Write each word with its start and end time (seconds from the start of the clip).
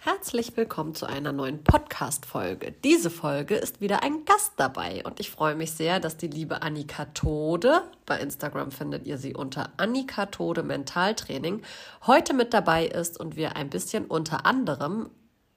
Herzlich 0.00 0.56
willkommen 0.56 0.94
zu 0.94 1.06
einer 1.06 1.32
neuen 1.32 1.64
Podcast-Folge. 1.64 2.72
Diese 2.84 3.10
Folge 3.10 3.56
ist 3.56 3.80
wieder 3.80 4.04
ein 4.04 4.24
Gast 4.24 4.52
dabei 4.56 5.02
und 5.04 5.18
ich 5.18 5.28
freue 5.28 5.56
mich 5.56 5.72
sehr, 5.72 5.98
dass 5.98 6.16
die 6.16 6.28
liebe 6.28 6.62
Annika 6.62 7.06
Tode, 7.06 7.82
bei 8.06 8.20
Instagram 8.20 8.70
findet 8.70 9.08
ihr 9.08 9.18
sie 9.18 9.34
unter 9.34 9.72
Annika 9.76 10.26
Tode 10.26 10.62
Mentaltraining, 10.62 11.62
heute 12.06 12.32
mit 12.32 12.54
dabei 12.54 12.86
ist 12.86 13.18
und 13.18 13.34
wir 13.34 13.56
ein 13.56 13.70
bisschen 13.70 14.06
unter 14.06 14.46
anderem 14.46 15.10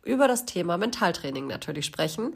über 0.04 0.28
das 0.28 0.46
Thema 0.46 0.78
Mentaltraining 0.78 1.48
natürlich 1.48 1.86
sprechen. 1.86 2.36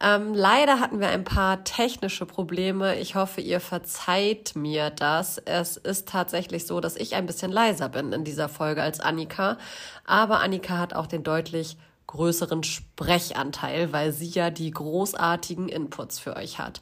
Ähm, 0.00 0.34
leider 0.34 0.80
hatten 0.80 1.00
wir 1.00 1.08
ein 1.08 1.24
paar 1.24 1.64
technische 1.64 2.26
Probleme. 2.26 2.98
Ich 2.98 3.14
hoffe, 3.14 3.40
ihr 3.40 3.60
verzeiht 3.60 4.56
mir 4.56 4.90
das. 4.90 5.38
Es 5.38 5.76
ist 5.76 6.08
tatsächlich 6.08 6.66
so, 6.66 6.80
dass 6.80 6.96
ich 6.96 7.14
ein 7.14 7.26
bisschen 7.26 7.52
leiser 7.52 7.88
bin 7.88 8.12
in 8.12 8.24
dieser 8.24 8.48
Folge 8.48 8.82
als 8.82 9.00
Annika. 9.00 9.58
Aber 10.04 10.40
Annika 10.40 10.78
hat 10.78 10.94
auch 10.94 11.06
den 11.06 11.22
deutlich 11.22 11.76
größeren 12.06 12.62
Sprechanteil, 12.62 13.92
weil 13.92 14.12
sie 14.12 14.28
ja 14.28 14.50
die 14.50 14.70
großartigen 14.70 15.68
Inputs 15.68 16.18
für 16.18 16.36
euch 16.36 16.58
hat. 16.58 16.80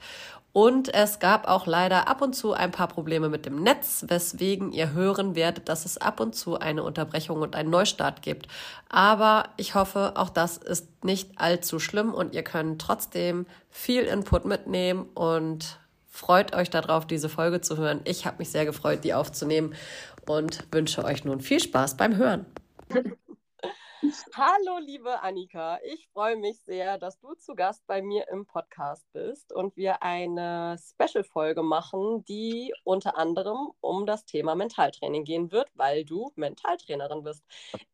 Und 0.53 0.93
es 0.93 1.21
gab 1.21 1.47
auch 1.47 1.67
leider 1.67 2.09
ab 2.09 2.23
und 2.23 2.35
zu 2.35 2.53
ein 2.53 2.73
paar 2.73 2.89
Probleme 2.89 3.29
mit 3.29 3.47
dem 3.47 3.63
Netz, 3.63 4.05
weswegen 4.09 4.73
ihr 4.73 4.93
hören 4.93 5.37
werdet, 5.37 5.69
dass 5.69 5.85
es 5.85 5.97
ab 5.97 6.19
und 6.19 6.35
zu 6.35 6.59
eine 6.59 6.83
Unterbrechung 6.83 7.41
und 7.41 7.55
einen 7.55 7.71
Neustart 7.71 8.23
gibt. 8.23 8.49
Aber 8.89 9.45
ich 9.57 9.77
hoffe, 9.77 10.15
auch 10.17 10.31
das 10.31 10.57
ist 10.57 11.05
nicht 11.05 11.39
allzu 11.41 11.79
schlimm 11.79 12.13
und 12.13 12.35
ihr 12.35 12.43
könnt 12.43 12.81
trotzdem 12.81 13.47
viel 13.71 14.03
Input 14.03 14.45
mitnehmen 14.45 15.09
und 15.15 15.79
freut 16.09 16.55
euch 16.55 16.69
darauf, 16.69 17.07
diese 17.07 17.29
Folge 17.29 17.61
zu 17.61 17.77
hören. 17.77 18.01
Ich 18.05 18.27
habe 18.27 18.39
mich 18.39 18.51
sehr 18.51 18.65
gefreut, 18.65 19.05
die 19.05 19.15
aufzunehmen 19.15 19.75
und 20.27 20.65
wünsche 20.73 21.05
euch 21.05 21.25
nun 21.25 21.41
viel 21.41 21.61
Spaß 21.61 21.97
beim 21.97 22.17
Hören. 22.17 22.47
Hallo, 24.35 24.79
liebe 24.79 25.23
Annika. 25.23 25.79
Ich 25.85 26.09
freue 26.09 26.37
mich 26.37 26.59
sehr, 26.63 26.97
dass 26.97 27.19
du 27.19 27.35
zu 27.35 27.55
Gast 27.55 27.87
bei 27.87 28.01
mir 28.01 28.29
im 28.29 28.47
Podcast 28.47 29.05
bist 29.13 29.53
und 29.53 29.77
wir 29.77 30.03
eine 30.03 30.79
Special-Folge 30.79 31.63
machen, 31.63 32.25
die 32.25 32.73
unter 32.85 33.19
anderem 33.19 33.73
um 33.81 34.07
das 34.07 34.25
Thema 34.25 34.55
Mentaltraining 34.55 35.25
gehen 35.25 35.53
wird, 35.53 35.69
weil 35.75 36.07
du 36.07 36.33
Mentaltrainerin 36.37 37.25
bist. 37.25 37.45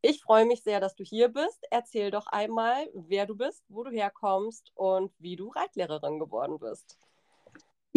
Ich 0.00 0.22
freue 0.22 0.46
mich 0.46 0.62
sehr, 0.62 0.78
dass 0.78 0.94
du 0.94 1.02
hier 1.02 1.28
bist. 1.28 1.66
Erzähl 1.72 2.12
doch 2.12 2.28
einmal, 2.28 2.88
wer 2.94 3.26
du 3.26 3.34
bist, 3.34 3.64
wo 3.68 3.82
du 3.82 3.90
herkommst 3.90 4.70
und 4.76 5.12
wie 5.18 5.34
du 5.34 5.48
Reitlehrerin 5.48 6.20
geworden 6.20 6.60
bist. 6.60 6.98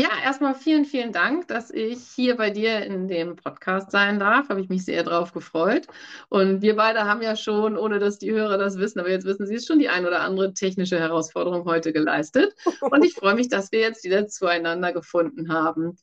Ja, 0.01 0.07
erstmal 0.23 0.55
vielen, 0.55 0.85
vielen 0.85 1.11
Dank, 1.11 1.49
dass 1.49 1.71
ich 1.71 1.99
hier 2.15 2.37
bei 2.37 2.51
dir 2.51 2.85
in 2.85 3.09
dem 3.09 3.35
Podcast 3.35 3.91
sein 3.91 4.17
darf. 4.17 4.47
Habe 4.47 4.61
ich 4.61 4.69
mich 4.69 4.85
sehr 4.85 5.03
drauf 5.03 5.33
gefreut. 5.33 5.87
Und 6.29 6.61
wir 6.61 6.77
beide 6.77 7.03
haben 7.03 7.21
ja 7.21 7.35
schon, 7.35 7.77
ohne 7.77 7.99
dass 7.99 8.17
die 8.17 8.31
Hörer 8.31 8.57
das 8.57 8.77
wissen, 8.77 9.01
aber 9.01 9.09
jetzt 9.09 9.25
wissen 9.25 9.45
sie 9.45 9.55
es 9.55 9.65
schon, 9.65 9.77
die 9.77 9.89
ein 9.89 10.05
oder 10.05 10.21
andere 10.21 10.53
technische 10.53 10.97
Herausforderung 10.97 11.65
heute 11.65 11.91
geleistet. 11.91 12.55
Und 12.79 13.03
ich 13.03 13.13
freue 13.13 13.35
mich, 13.35 13.49
dass 13.49 13.73
wir 13.73 13.81
jetzt 13.81 14.05
wieder 14.05 14.25
zueinander 14.29 14.93
gefunden 14.93 15.51
haben. 15.51 15.97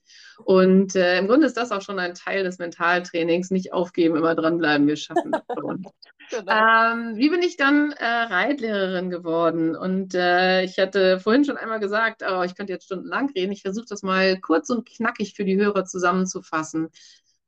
Und 0.44 0.94
äh, 0.94 1.18
im 1.18 1.28
Grunde 1.28 1.46
ist 1.46 1.56
das 1.56 1.72
auch 1.72 1.82
schon 1.82 1.98
ein 1.98 2.14
Teil 2.14 2.44
des 2.44 2.58
Mentaltrainings. 2.58 3.50
Nicht 3.50 3.72
aufgeben, 3.72 4.16
immer 4.16 4.34
dranbleiben, 4.34 4.86
wir 4.86 4.96
schaffen 4.96 5.32
das 5.32 5.42
schon. 5.58 5.86
Genau. 6.28 6.52
Ähm, 6.52 7.16
wie 7.16 7.30
bin 7.30 7.40
ich 7.40 7.56
dann 7.56 7.92
äh, 7.92 8.04
Reitlehrerin 8.04 9.10
geworden? 9.10 9.76
Und 9.76 10.12
äh, 10.12 10.64
ich 10.64 10.76
hatte 10.76 11.20
vorhin 11.20 11.44
schon 11.44 11.56
einmal 11.56 11.78
gesagt, 11.78 12.24
oh, 12.28 12.42
ich 12.42 12.56
könnte 12.56 12.72
jetzt 12.72 12.86
stundenlang 12.86 13.30
reden. 13.30 13.52
Ich 13.52 13.62
versuche 13.62 13.86
das 13.88 14.02
mal 14.02 14.36
kurz 14.40 14.68
und 14.70 14.88
knackig 14.88 15.34
für 15.34 15.44
die 15.44 15.56
Hörer 15.56 15.84
zusammenzufassen. 15.84 16.88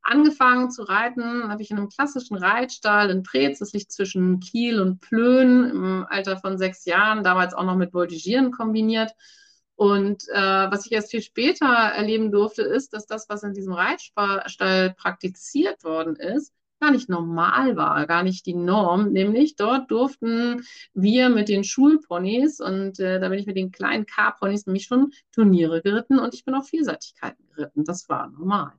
Angefangen 0.03 0.71
zu 0.71 0.85
reiten 0.85 1.51
habe 1.51 1.61
ich 1.61 1.71
in 1.71 1.77
einem 1.77 1.89
klassischen 1.89 2.37
Reitstall 2.37 3.11
in 3.11 3.23
Preetz, 3.23 3.59
das 3.59 3.73
liegt 3.73 3.93
zwischen 3.93 4.41
Kiel 4.41 4.81
und 4.81 5.01
Plön, 5.01 5.69
im 5.69 6.07
Alter 6.09 6.39
von 6.39 6.57
sechs 6.57 6.85
Jahren, 6.85 7.25
damals 7.25 7.53
auch 7.53 7.65
noch 7.65 7.77
mit 7.77 7.93
Voltigieren 7.93 8.51
kombiniert. 8.51 9.13
Und 9.79 10.25
äh, 10.31 10.35
was 10.35 10.87
ich 10.87 10.93
erst 10.93 11.13
viel 11.13 11.23
später 11.23 11.67
erleben 11.67 12.33
durfte, 12.33 12.63
ist, 12.63 12.93
dass 12.95 13.07
das, 13.07 13.29
was 13.29 13.45
in 13.45 13.55
diesem 13.55 13.73
Reitstall 13.73 14.93
praktiziert 14.95 15.85
worden 15.85 16.17
ist, 16.17 16.53
gar 16.81 16.91
nicht 16.91 17.09
normal 17.09 17.77
war, 17.77 18.05
gar 18.09 18.25
nicht 18.25 18.45
die 18.47 18.57
Norm. 18.57 19.13
Nämlich 19.13 19.55
dort 19.55 19.89
durften 19.89 20.65
wir 20.95 21.29
mit 21.29 21.49
den 21.49 21.63
Schulponys 21.63 22.59
und 22.59 22.99
äh, 22.99 23.21
da 23.21 23.29
bin 23.29 23.39
ich 23.39 23.47
mit 23.47 23.57
den 23.57 23.71
kleinen 23.71 24.05
K-Ponys 24.05 24.67
nämlich 24.67 24.87
schon 24.87 25.13
Turniere 25.31 25.81
geritten 25.81 26.19
und 26.19 26.35
ich 26.35 26.45
bin 26.45 26.57
auch 26.57 26.65
Vielseitigkeiten 26.65 27.47
geritten. 27.55 27.85
Das 27.85 28.09
war 28.09 28.31
normal. 28.31 28.73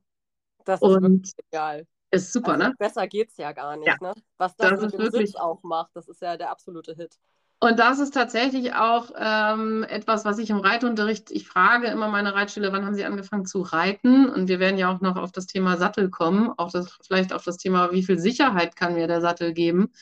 Das 0.66 0.82
ist 0.82 0.86
und 0.86 1.30
egal. 1.50 1.86
Ist 2.10 2.30
super, 2.30 2.52
also, 2.52 2.64
ne? 2.64 2.74
Besser 2.78 3.06
geht's 3.06 3.38
ja 3.38 3.52
gar 3.52 3.78
nicht, 3.78 3.88
ja. 3.88 3.96
ne? 4.02 4.12
Was 4.36 4.54
das, 4.54 4.68
das 4.68 4.80
mit 4.82 4.92
dem 4.92 4.98
wirklich... 5.00 5.30
Sitz 5.30 5.40
auch 5.40 5.62
macht, 5.62 5.92
das 5.94 6.08
ist 6.08 6.20
ja 6.20 6.36
der 6.36 6.50
absolute 6.50 6.94
Hit. 6.94 7.16
Und 7.62 7.78
das 7.78 7.98
ist 7.98 8.14
tatsächlich 8.14 8.72
auch 8.72 9.10
ähm, 9.18 9.84
etwas, 9.86 10.24
was 10.24 10.38
ich 10.38 10.48
im 10.48 10.60
Reitunterricht, 10.60 11.30
ich 11.30 11.46
frage 11.46 11.88
immer 11.88 12.08
meine 12.08 12.34
Reitschüler, 12.34 12.72
wann 12.72 12.86
haben 12.86 12.94
sie 12.94 13.04
angefangen 13.04 13.44
zu 13.44 13.60
reiten? 13.60 14.30
Und 14.30 14.48
wir 14.48 14.60
werden 14.60 14.78
ja 14.78 14.90
auch 14.90 15.02
noch 15.02 15.16
auf 15.16 15.30
das 15.30 15.46
Thema 15.46 15.76
Sattel 15.76 16.08
kommen, 16.08 16.50
auch 16.56 16.72
das, 16.72 16.98
vielleicht 17.06 17.34
auf 17.34 17.44
das 17.44 17.58
Thema, 17.58 17.92
wie 17.92 18.02
viel 18.02 18.18
Sicherheit 18.18 18.76
kann 18.76 18.94
mir 18.94 19.06
der 19.06 19.20
Sattel 19.20 19.52
geben? 19.52 19.92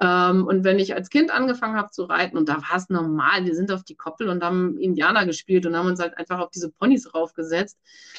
Ähm, 0.00 0.44
und 0.48 0.64
wenn 0.64 0.80
ich 0.80 0.94
als 0.96 1.08
Kind 1.08 1.30
angefangen 1.30 1.76
habe 1.76 1.92
zu 1.92 2.02
reiten, 2.02 2.36
und 2.36 2.48
da 2.48 2.56
war 2.56 2.76
es 2.76 2.88
normal, 2.88 3.44
wir 3.44 3.54
sind 3.54 3.70
auf 3.70 3.84
die 3.84 3.94
Koppel 3.94 4.28
und 4.28 4.42
haben 4.42 4.76
Indianer 4.76 5.26
gespielt 5.26 5.64
und 5.64 5.76
haben 5.76 5.86
uns 5.86 6.00
halt 6.00 6.18
einfach 6.18 6.40
auf 6.40 6.50
diese 6.50 6.72
Ponys 6.72 7.14
raufgesetzt. 7.14 7.78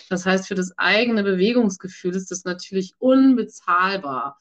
Das 0.09 0.25
heißt, 0.25 0.47
für 0.47 0.55
das 0.55 0.77
eigene 0.77 1.23
Bewegungsgefühl 1.23 2.15
ist 2.15 2.31
das 2.31 2.45
natürlich 2.45 2.93
unbezahlbar. 2.99 4.37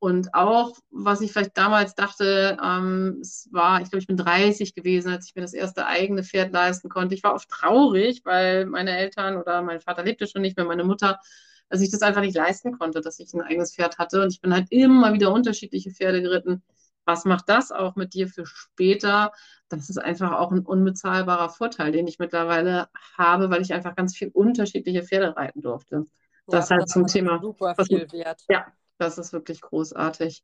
Und 0.00 0.32
auch, 0.32 0.78
was 0.90 1.20
ich 1.20 1.30
vielleicht 1.30 1.58
damals 1.58 1.94
dachte, 1.94 2.56
ähm, 2.64 3.18
es 3.20 3.50
war, 3.52 3.82
ich 3.82 3.90
glaube, 3.90 4.00
ich 4.00 4.06
bin 4.06 4.16
30 4.16 4.74
gewesen, 4.74 5.12
als 5.12 5.26
ich 5.26 5.34
mir 5.34 5.42
das 5.42 5.52
erste 5.52 5.86
eigene 5.86 6.24
Pferd 6.24 6.52
leisten 6.52 6.88
konnte. 6.88 7.14
Ich 7.14 7.22
war 7.22 7.34
oft 7.34 7.50
traurig, 7.50 8.22
weil 8.24 8.64
meine 8.64 8.96
Eltern 8.96 9.36
oder 9.36 9.60
mein 9.60 9.78
Vater 9.80 10.02
lebte 10.02 10.26
schon 10.26 10.40
nicht 10.40 10.56
mehr, 10.56 10.64
meine 10.64 10.84
Mutter, 10.84 11.20
dass 11.68 11.82
ich 11.82 11.90
das 11.90 12.00
einfach 12.00 12.22
nicht 12.22 12.34
leisten 12.34 12.78
konnte, 12.78 13.02
dass 13.02 13.18
ich 13.20 13.34
ein 13.34 13.42
eigenes 13.42 13.74
Pferd 13.74 13.98
hatte. 13.98 14.22
Und 14.22 14.32
ich 14.32 14.40
bin 14.40 14.54
halt 14.54 14.68
immer 14.70 15.12
wieder 15.12 15.34
unterschiedliche 15.34 15.90
Pferde 15.90 16.22
geritten. 16.22 16.62
Was 17.04 17.26
macht 17.26 17.50
das 17.50 17.70
auch 17.70 17.94
mit 17.94 18.14
dir 18.14 18.26
für 18.26 18.46
später? 18.46 19.32
Das 19.68 19.90
ist 19.90 19.98
einfach 19.98 20.32
auch 20.32 20.50
ein 20.50 20.60
unbezahlbarer 20.60 21.50
Vorteil, 21.50 21.92
den 21.92 22.06
ich 22.06 22.18
mittlerweile 22.18 22.88
habe, 23.18 23.50
weil 23.50 23.60
ich 23.60 23.74
einfach 23.74 23.94
ganz 23.96 24.16
viel 24.16 24.30
unterschiedliche 24.32 25.02
Pferde 25.02 25.36
reiten 25.36 25.60
durfte. 25.60 26.06
Das 26.46 26.70
ja, 26.70 26.76
halt 26.76 26.84
das 26.84 26.92
zum 26.92 27.06
Thema. 27.06 27.38
Super 27.42 27.74
viel 27.84 28.10
wert. 28.12 28.42
Ja, 28.48 28.66
das 29.00 29.18
ist 29.18 29.32
wirklich 29.32 29.60
großartig. 29.60 30.42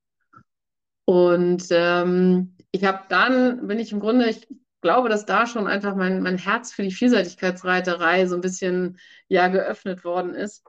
Und 1.05 1.67
ähm, 1.71 2.56
ich 2.72 2.84
habe 2.84 3.05
dann, 3.09 3.67
bin 3.67 3.78
ich 3.78 3.93
im 3.93 4.00
Grunde, 4.00 4.28
ich 4.28 4.49
glaube, 4.81 5.09
dass 5.09 5.25
da 5.25 5.47
schon 5.47 5.67
einfach 5.67 5.94
mein, 5.94 6.22
mein 6.22 6.39
Herz 6.39 6.72
für 6.72 6.83
die 6.83 6.93
Vielseitigkeitsreiterei 6.93 8.27
so 8.27 8.34
ein 8.34 8.41
bisschen 8.41 8.99
ja 9.28 9.49
geöffnet 9.49 10.05
worden 10.05 10.34
ist. 10.34 10.65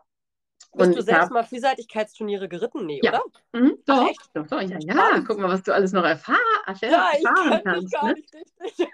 Bist 0.77 0.89
und 0.89 0.97
du 0.97 1.01
selbst 1.01 1.23
hab, 1.23 1.31
mal 1.31 1.43
Vielseitigkeitsturniere 1.43 2.47
geritten? 2.47 2.85
Nee, 2.85 3.01
ja. 3.03 3.11
oder? 3.11 3.23
Mhm, 3.53 3.77
doch, 3.85 4.09
Ach, 4.09 4.27
doch, 4.33 4.47
doch, 4.47 4.61
ja, 4.61 4.77
ja. 4.79 5.19
Guck 5.25 5.39
mal, 5.39 5.49
was 5.49 5.63
du 5.63 5.73
alles 5.73 5.91
noch 5.91 6.05
erfahr 6.05 6.37
ja, 6.81 7.11
erfahren 7.11 7.61
kannst. 7.63 7.95
Ne? 8.03 8.15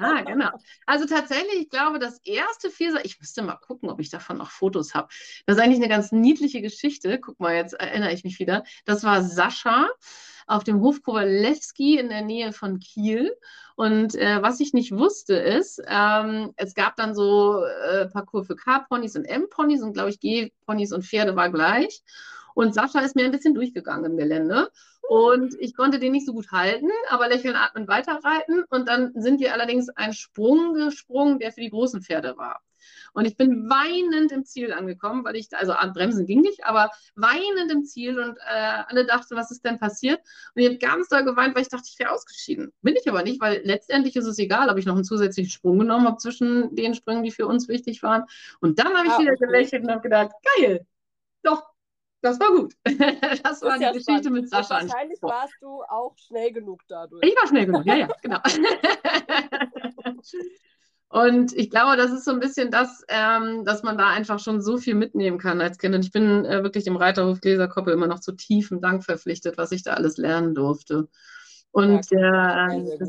ja, 0.00 0.20
genau. 0.22 0.50
Also 0.86 1.06
tatsächlich, 1.06 1.62
ich 1.62 1.70
glaube, 1.70 1.98
das 1.98 2.18
erste 2.24 2.70
Vielseitig, 2.70 3.12
ich 3.12 3.20
müsste 3.20 3.42
mal 3.42 3.56
gucken, 3.56 3.90
ob 3.90 4.00
ich 4.00 4.10
davon 4.10 4.38
noch 4.38 4.50
Fotos 4.50 4.94
habe. 4.94 5.08
Das 5.46 5.56
ist 5.56 5.62
eigentlich 5.62 5.78
eine 5.78 5.88
ganz 5.88 6.12
niedliche 6.12 6.60
Geschichte. 6.60 7.18
Guck 7.20 7.40
mal, 7.40 7.54
jetzt 7.54 7.74
erinnere 7.74 8.12
ich 8.12 8.24
mich 8.24 8.38
wieder. 8.38 8.64
Das 8.84 9.04
war 9.04 9.22
Sascha 9.22 9.88
auf 10.46 10.64
dem 10.64 10.80
Hof 10.80 11.02
Kowalewski 11.02 11.98
in 11.98 12.08
der 12.08 12.22
Nähe 12.22 12.52
von 12.52 12.78
Kiel. 12.78 13.34
Und 13.76 14.14
äh, 14.14 14.40
was 14.40 14.60
ich 14.60 14.72
nicht 14.72 14.92
wusste, 14.92 15.34
ist, 15.34 15.82
ähm, 15.86 16.52
es 16.56 16.74
gab 16.74 16.96
dann 16.96 17.14
so 17.14 17.64
äh, 17.64 18.06
Parcours 18.06 18.46
für 18.46 18.56
K-Ponys 18.56 19.16
und 19.16 19.24
M-Ponys 19.24 19.82
und 19.82 19.94
glaube 19.94 20.10
ich 20.10 20.20
G-Ponys 20.20 20.92
und 20.92 21.04
Pferde 21.04 21.34
war 21.34 21.50
gleich. 21.50 22.02
Und 22.54 22.72
Sascha 22.72 23.00
ist 23.00 23.16
mir 23.16 23.24
ein 23.24 23.32
bisschen 23.32 23.54
durchgegangen 23.54 24.12
im 24.12 24.16
Gelände. 24.16 24.70
Und 25.08 25.54
ich 25.58 25.76
konnte 25.76 25.98
den 25.98 26.12
nicht 26.12 26.24
so 26.24 26.32
gut 26.32 26.50
halten, 26.50 26.88
aber 27.10 27.28
lächeln, 27.28 27.56
atmen, 27.56 27.88
weiterreiten. 27.88 28.64
Und 28.70 28.88
dann 28.88 29.12
sind 29.14 29.40
wir 29.40 29.52
allerdings 29.52 29.88
einen 29.90 30.14
Sprung 30.14 30.74
gesprungen, 30.74 31.38
der 31.38 31.52
für 31.52 31.60
die 31.60 31.70
großen 31.70 32.00
Pferde 32.00 32.36
war. 32.36 32.62
Und 33.12 33.24
ich 33.24 33.36
bin 33.36 33.68
weinend 33.68 34.32
im 34.32 34.44
Ziel 34.44 34.72
angekommen, 34.72 35.24
weil 35.24 35.36
ich, 35.36 35.48
also 35.52 35.72
an 35.72 35.92
Bremsen 35.92 36.26
ging 36.26 36.40
nicht, 36.40 36.64
aber 36.64 36.90
weinend 37.14 37.70
im 37.70 37.84
Ziel 37.84 38.18
und 38.18 38.36
äh, 38.38 38.82
alle 38.86 39.06
dachten, 39.06 39.36
was 39.36 39.50
ist 39.50 39.64
denn 39.64 39.78
passiert? 39.78 40.20
Und 40.54 40.62
ich 40.62 40.68
habe 40.68 40.78
ganz 40.78 41.08
doll 41.08 41.24
geweint, 41.24 41.54
weil 41.54 41.62
ich 41.62 41.68
dachte, 41.68 41.88
ich 41.90 41.98
wäre 41.98 42.10
ausgeschieden. 42.10 42.72
Bin 42.82 42.96
ich 42.96 43.08
aber 43.08 43.22
nicht, 43.22 43.40
weil 43.40 43.62
letztendlich 43.64 44.16
ist 44.16 44.26
es 44.26 44.38
egal, 44.38 44.68
ob 44.68 44.78
ich 44.78 44.86
noch 44.86 44.94
einen 44.94 45.04
zusätzlichen 45.04 45.50
Sprung 45.50 45.78
genommen 45.78 46.06
habe 46.06 46.18
zwischen 46.18 46.74
den 46.74 46.94
Sprüngen, 46.94 47.22
die 47.22 47.30
für 47.30 47.46
uns 47.46 47.68
wichtig 47.68 48.02
waren. 48.02 48.24
Und 48.60 48.78
dann 48.78 48.94
habe 48.94 49.06
ich 49.06 49.12
ah, 49.12 49.20
wieder 49.20 49.32
okay. 49.32 49.46
gelächelt 49.46 49.84
und 49.84 49.90
habe 49.90 50.02
gedacht, 50.02 50.32
geil, 50.58 50.86
doch, 51.42 51.62
das 52.24 52.40
war 52.40 52.48
gut. 52.48 52.74
Das 53.42 53.60
war 53.62 53.76
die 53.76 53.84
ja 53.84 53.92
Geschichte 53.92 54.12
spannend. 54.14 54.42
mit 54.42 54.50
Sascha. 54.50 54.80
wahrscheinlich 54.80 55.20
warst 55.20 55.54
du 55.60 55.82
auch 55.82 56.16
schnell 56.16 56.52
genug 56.52 56.80
dadurch. 56.88 57.22
Ich 57.22 57.36
war 57.36 57.46
schnell 57.46 57.66
genug, 57.66 57.84
ja, 57.84 57.96
ja, 57.96 58.08
genau. 58.22 58.38
Und 61.14 61.52
ich 61.52 61.70
glaube, 61.70 61.96
das 61.96 62.10
ist 62.10 62.24
so 62.24 62.32
ein 62.32 62.40
bisschen 62.40 62.72
das, 62.72 63.04
ähm, 63.06 63.64
dass 63.64 63.84
man 63.84 63.96
da 63.96 64.08
einfach 64.08 64.40
schon 64.40 64.60
so 64.60 64.78
viel 64.78 64.96
mitnehmen 64.96 65.38
kann 65.38 65.60
als 65.60 65.78
Kind. 65.78 65.94
Und 65.94 66.04
ich 66.04 66.10
bin 66.10 66.44
äh, 66.44 66.64
wirklich 66.64 66.82
dem 66.82 66.96
Reiterhof 66.96 67.40
Gläserkoppel 67.40 67.94
immer 67.94 68.08
noch 68.08 68.18
zu 68.18 68.32
tiefem 68.32 68.80
Dank 68.80 69.04
verpflichtet, 69.04 69.56
was 69.56 69.70
ich 69.70 69.84
da 69.84 69.92
alles 69.92 70.16
lernen 70.16 70.56
durfte. 70.56 71.08
Und 71.70 72.10
ja, 72.10 72.66
äh, 72.66 72.70
sehr, 72.70 72.86
sehr 72.86 72.98
das, 72.98 73.08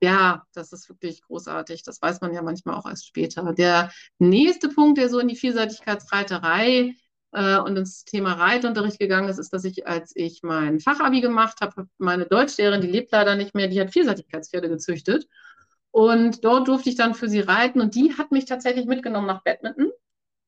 ja, 0.00 0.42
das 0.54 0.72
ist 0.72 0.88
wirklich 0.88 1.20
großartig. 1.24 1.82
Das 1.82 2.00
weiß 2.00 2.22
man 2.22 2.32
ja 2.32 2.40
manchmal 2.40 2.74
auch 2.74 2.86
erst 2.86 3.06
später. 3.06 3.52
Der 3.52 3.90
nächste 4.18 4.70
Punkt, 4.70 4.96
der 4.96 5.10
so 5.10 5.18
in 5.18 5.28
die 5.28 5.36
Vielseitigkeitsreiterei 5.36 6.94
äh, 7.32 7.58
und 7.58 7.76
ins 7.76 8.06
Thema 8.06 8.32
Reitunterricht 8.32 8.98
gegangen 8.98 9.28
ist, 9.28 9.38
ist, 9.38 9.52
dass 9.52 9.64
ich, 9.64 9.86
als 9.86 10.12
ich 10.14 10.42
mein 10.42 10.80
Fachabi 10.80 11.20
gemacht 11.20 11.60
habe, 11.60 11.86
meine 11.98 12.24
Deutschlehrerin, 12.24 12.80
die 12.80 12.90
lebt 12.90 13.12
leider 13.12 13.36
nicht 13.36 13.54
mehr, 13.54 13.68
die 13.68 13.78
hat 13.78 13.92
Vielseitigkeitspferde 13.92 14.70
gezüchtet. 14.70 15.28
Und 15.92 16.44
dort 16.44 16.68
durfte 16.68 16.88
ich 16.88 16.96
dann 16.96 17.14
für 17.14 17.28
sie 17.28 17.40
reiten 17.40 17.80
und 17.80 17.94
die 17.94 18.16
hat 18.16 18.32
mich 18.32 18.46
tatsächlich 18.46 18.86
mitgenommen 18.86 19.26
nach 19.26 19.44
Badminton. 19.44 19.90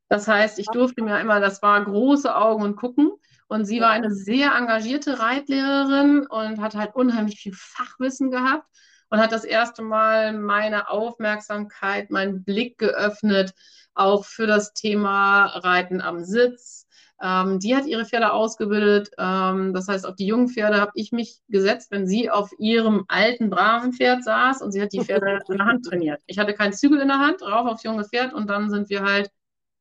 Das 0.08 0.26
heißt, 0.26 0.58
ich 0.58 0.66
durfte 0.66 1.02
mir 1.02 1.20
immer, 1.20 1.38
das 1.38 1.62
war 1.62 1.84
große 1.84 2.34
Augen 2.34 2.62
und 2.62 2.76
gucken. 2.76 3.12
Und 3.46 3.66
sie 3.66 3.80
war 3.80 3.90
eine 3.90 4.10
sehr 4.10 4.54
engagierte 4.54 5.18
Reitlehrerin 5.18 6.26
und 6.26 6.60
hat 6.60 6.74
halt 6.74 6.94
unheimlich 6.94 7.40
viel 7.40 7.52
Fachwissen 7.54 8.30
gehabt 8.30 8.66
und 9.10 9.20
hat 9.20 9.32
das 9.32 9.44
erste 9.44 9.82
Mal 9.82 10.32
meine 10.32 10.88
Aufmerksamkeit, 10.88 12.10
meinen 12.10 12.42
Blick 12.42 12.78
geöffnet, 12.78 13.52
auch 13.94 14.24
für 14.24 14.46
das 14.46 14.72
Thema 14.72 15.46
Reiten 15.46 16.00
am 16.00 16.24
Sitz. 16.24 16.83
Ähm, 17.22 17.60
die 17.60 17.76
hat 17.76 17.86
ihre 17.86 18.04
Pferde 18.04 18.32
ausgebildet. 18.32 19.10
Ähm, 19.18 19.72
das 19.72 19.88
heißt, 19.88 20.06
auf 20.06 20.16
die 20.16 20.26
jungen 20.26 20.48
Pferde 20.48 20.80
habe 20.80 20.92
ich 20.94 21.12
mich 21.12 21.40
gesetzt, 21.48 21.90
wenn 21.90 22.06
sie 22.06 22.30
auf 22.30 22.50
ihrem 22.58 23.04
alten, 23.08 23.50
braven 23.50 23.92
Pferd 23.92 24.24
saß 24.24 24.62
und 24.62 24.72
sie 24.72 24.82
hat 24.82 24.92
die 24.92 25.00
Pferde 25.00 25.38
in 25.48 25.58
der 25.58 25.66
Hand 25.66 25.86
trainiert. 25.86 26.22
Ich 26.26 26.38
hatte 26.38 26.54
keinen 26.54 26.72
Zügel 26.72 27.00
in 27.00 27.08
der 27.08 27.18
Hand, 27.18 27.42
rauf 27.42 27.66
aufs 27.66 27.82
junge 27.84 28.04
Pferd 28.04 28.34
und 28.34 28.48
dann 28.50 28.70
sind 28.70 28.90
wir 28.90 29.02
halt 29.02 29.30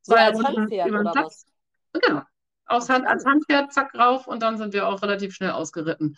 zwei 0.01 0.33
so 0.33 0.41
Runden 0.43 0.71
über 0.71 1.03
den 1.03 1.11
Platz. 1.11 1.45
Genau. 1.93 2.21
Aufs 2.65 2.89
Hand, 2.89 3.05
als 3.05 3.25
Handpferd, 3.25 3.73
zack, 3.73 3.93
rauf 3.93 4.27
und 4.27 4.41
dann 4.41 4.57
sind 4.57 4.73
wir 4.73 4.87
auch 4.87 5.01
relativ 5.01 5.33
schnell 5.33 5.51
ausgeritten. 5.51 6.15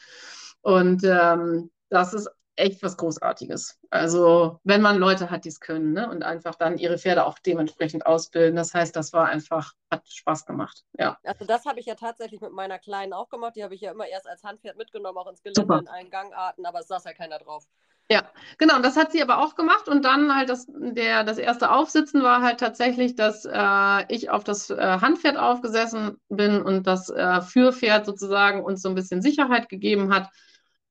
Und 0.61 1.03
ähm, 1.03 1.71
das 1.89 2.13
ist 2.13 2.29
echt 2.55 2.83
was 2.83 2.97
Großartiges. 2.97 3.79
Also 3.89 4.59
wenn 4.63 4.81
man 4.81 4.97
Leute 4.97 5.29
hat, 5.29 5.45
die 5.45 5.49
es 5.49 5.59
können 5.59 5.93
ne? 5.93 6.09
und 6.09 6.23
einfach 6.23 6.55
dann 6.55 6.77
ihre 6.77 6.97
Pferde 6.97 7.25
auch 7.25 7.39
dementsprechend 7.39 8.05
ausbilden. 8.05 8.55
Das 8.55 8.73
heißt, 8.73 8.95
das 8.95 9.13
war 9.13 9.27
einfach, 9.27 9.73
hat 9.91 10.07
Spaß 10.07 10.45
gemacht. 10.45 10.83
Ja. 10.97 11.17
Also 11.23 11.45
das 11.45 11.65
habe 11.65 11.79
ich 11.79 11.85
ja 11.85 11.95
tatsächlich 11.95 12.41
mit 12.41 12.51
meiner 12.51 12.79
Kleinen 12.79 13.13
auch 13.13 13.29
gemacht. 13.29 13.55
Die 13.55 13.63
habe 13.63 13.75
ich 13.75 13.81
ja 13.81 13.91
immer 13.91 14.07
erst 14.07 14.27
als 14.27 14.43
Handpferd 14.43 14.77
mitgenommen, 14.77 15.17
auch 15.17 15.27
ins 15.27 15.43
Gelände 15.43 15.61
Super. 15.61 15.79
in 15.79 15.87
allen 15.87 16.09
Gangarten, 16.09 16.65
aber 16.65 16.79
es 16.79 16.87
saß 16.87 17.03
ja 17.03 17.13
keiner 17.13 17.39
drauf. 17.39 17.65
Ja, 18.09 18.23
genau. 18.59 18.75
Und 18.75 18.83
das 18.83 18.97
hat 18.97 19.11
sie 19.11 19.21
aber 19.21 19.39
auch 19.43 19.55
gemacht. 19.55 19.87
Und 19.89 20.05
dann 20.05 20.35
halt 20.35 20.49
das, 20.49 20.67
der, 20.69 21.23
das 21.23 21.39
erste 21.39 21.71
Aufsitzen 21.71 22.21
war 22.21 22.43
halt 22.43 22.59
tatsächlich, 22.59 23.15
dass 23.15 23.45
äh, 23.45 24.13
ich 24.13 24.29
auf 24.29 24.43
das 24.43 24.69
äh, 24.69 24.75
Handpferd 25.01 25.37
aufgesessen 25.37 26.21
bin 26.29 26.61
und 26.61 26.85
das 26.85 27.09
äh, 27.09 27.41
Führpferd 27.41 28.05
sozusagen 28.05 28.63
uns 28.63 28.83
so 28.83 28.89
ein 28.89 28.95
bisschen 28.95 29.23
Sicherheit 29.23 29.69
gegeben 29.69 30.13
hat 30.13 30.29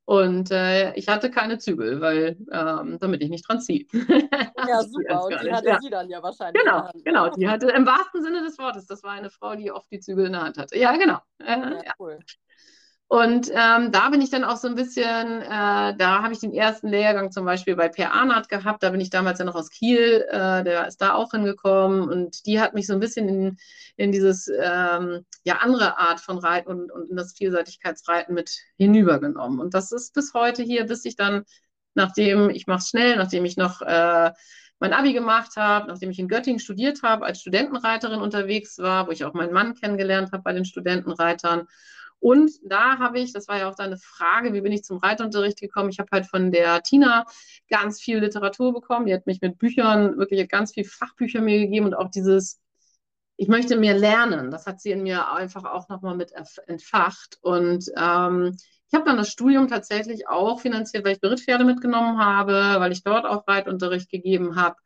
und 0.06 0.50
äh, 0.50 0.92
ich 0.94 1.08
hatte 1.08 1.30
keine 1.30 1.58
Zügel, 1.58 2.00
weil 2.00 2.36
ähm, 2.52 2.98
damit 3.00 3.22
ich 3.22 3.30
nicht 3.30 3.48
dran 3.48 3.60
ziehe. 3.60 3.86
Ja, 4.66 4.80
super. 4.82 5.24
Und 5.24 5.42
die 5.42 5.52
hatte 5.52 5.68
ja. 5.68 5.78
sie 5.78 5.90
dann 5.90 6.08
ja 6.08 6.22
wahrscheinlich. 6.22 6.62
Genau, 6.62 6.88
genau. 7.04 7.28
Die 7.28 7.46
hatte 7.46 7.68
im 7.68 7.84
wahrsten 7.84 8.22
Sinne 8.22 8.42
des 8.42 8.58
Wortes. 8.58 8.86
Das 8.86 9.02
war 9.02 9.10
eine 9.10 9.28
Frau, 9.28 9.54
die 9.54 9.70
oft 9.70 9.90
die 9.90 10.00
Zügel 10.00 10.24
in 10.24 10.32
der 10.32 10.42
Hand 10.42 10.56
hatte. 10.56 10.78
Ja, 10.78 10.96
genau. 10.96 11.18
Äh, 11.38 11.84
ja, 11.84 11.92
cool. 11.98 12.18
Und 13.06 13.50
ähm, 13.50 13.92
da 13.92 14.08
bin 14.08 14.22
ich 14.22 14.30
dann 14.30 14.44
auch 14.44 14.56
so 14.56 14.66
ein 14.66 14.74
bisschen, 14.74 15.42
äh, 15.42 15.46
da 15.96 16.22
habe 16.22 16.32
ich 16.32 16.40
den 16.40 16.54
ersten 16.54 16.88
Lehrgang 16.88 17.30
zum 17.30 17.44
Beispiel 17.44 17.76
bei 17.76 17.88
Per 17.88 18.12
Arnert 18.12 18.48
gehabt. 18.48 18.82
Da 18.82 18.90
bin 18.90 19.00
ich 19.00 19.10
damals 19.10 19.38
ja 19.38 19.44
noch 19.44 19.54
aus 19.54 19.70
Kiel, 19.70 20.24
äh, 20.30 20.64
der 20.64 20.88
ist 20.88 21.00
da 21.02 21.14
auch 21.14 21.30
hingekommen 21.32 22.08
und 22.08 22.46
die 22.46 22.60
hat 22.60 22.74
mich 22.74 22.86
so 22.86 22.94
ein 22.94 23.00
bisschen 23.00 23.28
in, 23.28 23.56
in 23.96 24.10
dieses 24.10 24.48
ähm, 24.48 25.24
ja 25.44 25.58
andere 25.58 25.98
Art 25.98 26.18
von 26.20 26.38
Reiten 26.38 26.70
und, 26.70 26.90
und 26.90 27.10
in 27.10 27.16
das 27.16 27.34
Vielseitigkeitsreiten 27.34 28.34
mit 28.34 28.50
hinübergenommen. 28.78 29.60
Und 29.60 29.74
das 29.74 29.92
ist 29.92 30.14
bis 30.14 30.32
heute 30.32 30.62
hier, 30.62 30.86
bis 30.86 31.04
ich 31.04 31.14
dann, 31.14 31.44
nachdem 31.94 32.48
ich 32.50 32.66
mache 32.66 32.78
es 32.78 32.88
schnell, 32.88 33.16
nachdem 33.16 33.44
ich 33.44 33.56
noch 33.56 33.82
äh, 33.82 34.32
mein 34.80 34.92
Abi 34.92 35.12
gemacht 35.12 35.56
habe, 35.56 35.86
nachdem 35.88 36.10
ich 36.10 36.18
in 36.18 36.28
Göttingen 36.28 36.58
studiert 36.58 37.02
habe, 37.02 37.26
als 37.26 37.40
Studentenreiterin 37.40 38.20
unterwegs 38.20 38.78
war, 38.78 39.06
wo 39.06 39.12
ich 39.12 39.24
auch 39.24 39.34
meinen 39.34 39.52
Mann 39.52 39.74
kennengelernt 39.74 40.32
habe 40.32 40.42
bei 40.42 40.52
den 40.52 40.64
Studentenreitern 40.64 41.68
und 42.20 42.50
da 42.64 42.98
habe 42.98 43.18
ich, 43.18 43.32
das 43.32 43.48
war 43.48 43.58
ja 43.58 43.68
auch 43.68 43.74
deine 43.74 43.98
Frage, 43.98 44.52
wie 44.54 44.62
bin 44.62 44.72
ich 44.72 44.82
zum 44.82 44.98
Reitunterricht 44.98 45.60
gekommen? 45.60 45.90
Ich 45.90 45.98
habe 45.98 46.08
halt 46.10 46.26
von 46.26 46.50
der 46.50 46.82
Tina 46.82 47.26
ganz 47.68 48.00
viel 48.00 48.18
Literatur 48.18 48.72
bekommen. 48.72 49.06
Die 49.06 49.14
hat 49.14 49.26
mich 49.26 49.40
mit 49.42 49.58
Büchern, 49.58 50.16
wirklich 50.16 50.48
ganz 50.48 50.72
viel 50.72 50.84
Fachbücher 50.84 51.42
mir 51.42 51.58
gegeben 51.60 51.86
und 51.86 51.94
auch 51.94 52.10
dieses, 52.10 52.60
ich 53.36 53.48
möchte 53.48 53.76
mehr 53.76 53.96
lernen. 53.98 54.50
Das 54.50 54.66
hat 54.66 54.80
sie 54.80 54.92
in 54.92 55.02
mir 55.02 55.30
einfach 55.30 55.64
auch 55.64 55.88
nochmal 55.88 56.16
mit 56.16 56.32
entfacht. 56.66 57.38
Und 57.42 57.90
ähm, 57.96 58.56
ich 58.88 58.94
habe 58.94 59.04
dann 59.04 59.16
das 59.16 59.28
Studium 59.28 59.68
tatsächlich 59.68 60.28
auch 60.28 60.60
finanziert, 60.60 61.04
weil 61.04 61.14
ich 61.14 61.20
Berittpferde 61.20 61.64
mitgenommen 61.64 62.18
habe, 62.18 62.76
weil 62.78 62.92
ich 62.92 63.02
dort 63.02 63.26
auch 63.26 63.46
Reitunterricht 63.48 64.10
gegeben 64.10 64.56
habe. 64.56 64.76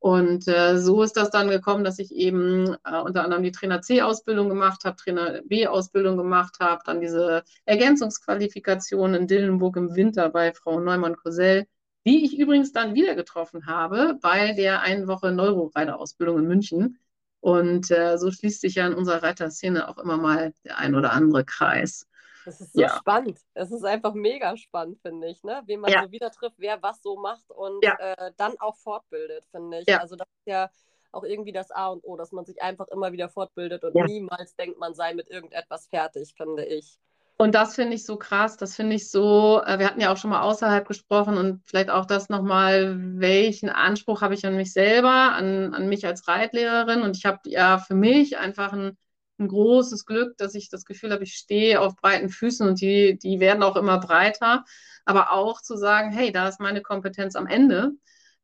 Und 0.00 0.48
äh, 0.48 0.78
so 0.78 1.02
ist 1.02 1.16
das 1.18 1.30
dann 1.30 1.50
gekommen, 1.50 1.84
dass 1.84 1.98
ich 1.98 2.10
eben 2.14 2.74
äh, 2.84 3.00
unter 3.00 3.22
anderem 3.22 3.42
die 3.42 3.52
Trainer 3.52 3.82
C-Ausbildung 3.82 4.48
gemacht 4.48 4.84
habe, 4.84 4.96
Trainer 4.96 5.42
B-Ausbildung 5.44 6.16
gemacht 6.16 6.56
habe, 6.58 6.82
dann 6.86 7.02
diese 7.02 7.44
Ergänzungsqualifikation 7.66 9.12
in 9.14 9.26
Dillenburg 9.26 9.76
im 9.76 9.94
Winter 9.94 10.30
bei 10.30 10.54
Frau 10.54 10.80
Neumann-Kosell, 10.80 11.66
die 12.06 12.24
ich 12.24 12.38
übrigens 12.38 12.72
dann 12.72 12.94
wieder 12.94 13.14
getroffen 13.14 13.66
habe 13.66 14.18
bei 14.22 14.54
der 14.54 14.80
einen 14.80 15.06
Woche 15.06 15.32
Neuroreiter-Ausbildung 15.32 16.38
in 16.38 16.48
München. 16.48 16.98
Und 17.40 17.90
äh, 17.90 18.16
so 18.16 18.30
schließt 18.30 18.62
sich 18.62 18.76
ja 18.76 18.86
in 18.86 18.94
unserer 18.94 19.22
Reiterszene 19.22 19.86
auch 19.86 19.98
immer 19.98 20.16
mal 20.16 20.54
der 20.64 20.78
ein 20.78 20.94
oder 20.94 21.12
andere 21.12 21.44
Kreis. 21.44 22.06
Das 22.44 22.60
ist 22.60 22.72
so 22.72 22.80
ja. 22.80 22.88
spannend. 22.88 23.38
Es 23.54 23.70
ist 23.70 23.84
einfach 23.84 24.14
mega 24.14 24.56
spannend, 24.56 24.98
finde 25.00 25.28
ich, 25.28 25.42
ne? 25.44 25.62
Wen 25.66 25.80
man 25.80 25.92
ja. 25.92 26.04
so 26.04 26.10
wieder 26.10 26.30
trifft, 26.30 26.56
wer 26.58 26.82
was 26.82 27.02
so 27.02 27.16
macht 27.16 27.50
und 27.50 27.84
ja. 27.84 27.96
äh, 27.98 28.32
dann 28.36 28.58
auch 28.58 28.76
fortbildet, 28.76 29.44
finde 29.50 29.80
ich. 29.80 29.86
Ja. 29.86 29.98
Also 29.98 30.16
das 30.16 30.26
ist 30.28 30.46
ja 30.46 30.70
auch 31.12 31.24
irgendwie 31.24 31.52
das 31.52 31.70
A 31.70 31.88
und 31.88 32.04
O, 32.04 32.16
dass 32.16 32.32
man 32.32 32.44
sich 32.44 32.62
einfach 32.62 32.88
immer 32.88 33.12
wieder 33.12 33.28
fortbildet 33.28 33.84
und 33.84 33.94
niemals 33.94 34.54
denkt, 34.56 34.78
man 34.78 34.94
sei 34.94 35.14
mit 35.14 35.28
irgendetwas 35.28 35.86
fertig, 35.88 36.34
finde 36.36 36.64
ich. 36.64 36.98
Und 37.36 37.54
das 37.54 37.74
finde 37.74 37.94
ich 37.94 38.04
so 38.04 38.18
krass, 38.18 38.58
das 38.58 38.76
finde 38.76 38.96
ich 38.96 39.10
so, 39.10 39.62
äh, 39.64 39.78
wir 39.78 39.86
hatten 39.86 40.00
ja 40.00 40.12
auch 40.12 40.18
schon 40.18 40.28
mal 40.28 40.42
außerhalb 40.42 40.86
gesprochen 40.86 41.38
und 41.38 41.62
vielleicht 41.64 41.88
auch 41.88 42.04
das 42.04 42.28
nochmal, 42.28 42.96
welchen 43.18 43.70
Anspruch 43.70 44.20
habe 44.20 44.34
ich 44.34 44.44
an 44.44 44.56
mich 44.56 44.74
selber, 44.74 45.32
an, 45.32 45.72
an 45.72 45.88
mich 45.88 46.06
als 46.06 46.28
Reitlehrerin 46.28 47.00
und 47.00 47.16
ich 47.16 47.24
habe 47.24 47.38
ja 47.46 47.78
für 47.78 47.94
mich 47.94 48.36
einfach 48.36 48.74
ein 48.74 48.98
ein 49.40 49.48
großes 49.48 50.04
Glück, 50.04 50.36
dass 50.36 50.54
ich 50.54 50.68
das 50.68 50.84
Gefühl 50.84 51.12
habe, 51.12 51.24
ich 51.24 51.34
stehe 51.34 51.80
auf 51.80 51.96
breiten 51.96 52.28
Füßen 52.28 52.68
und 52.68 52.80
die, 52.80 53.18
die 53.18 53.40
werden 53.40 53.62
auch 53.62 53.76
immer 53.76 53.98
breiter. 53.98 54.64
Aber 55.04 55.32
auch 55.32 55.62
zu 55.62 55.76
sagen, 55.76 56.12
hey, 56.12 56.30
da 56.30 56.48
ist 56.48 56.60
meine 56.60 56.82
Kompetenz 56.82 57.34
am 57.34 57.46
Ende. 57.46 57.92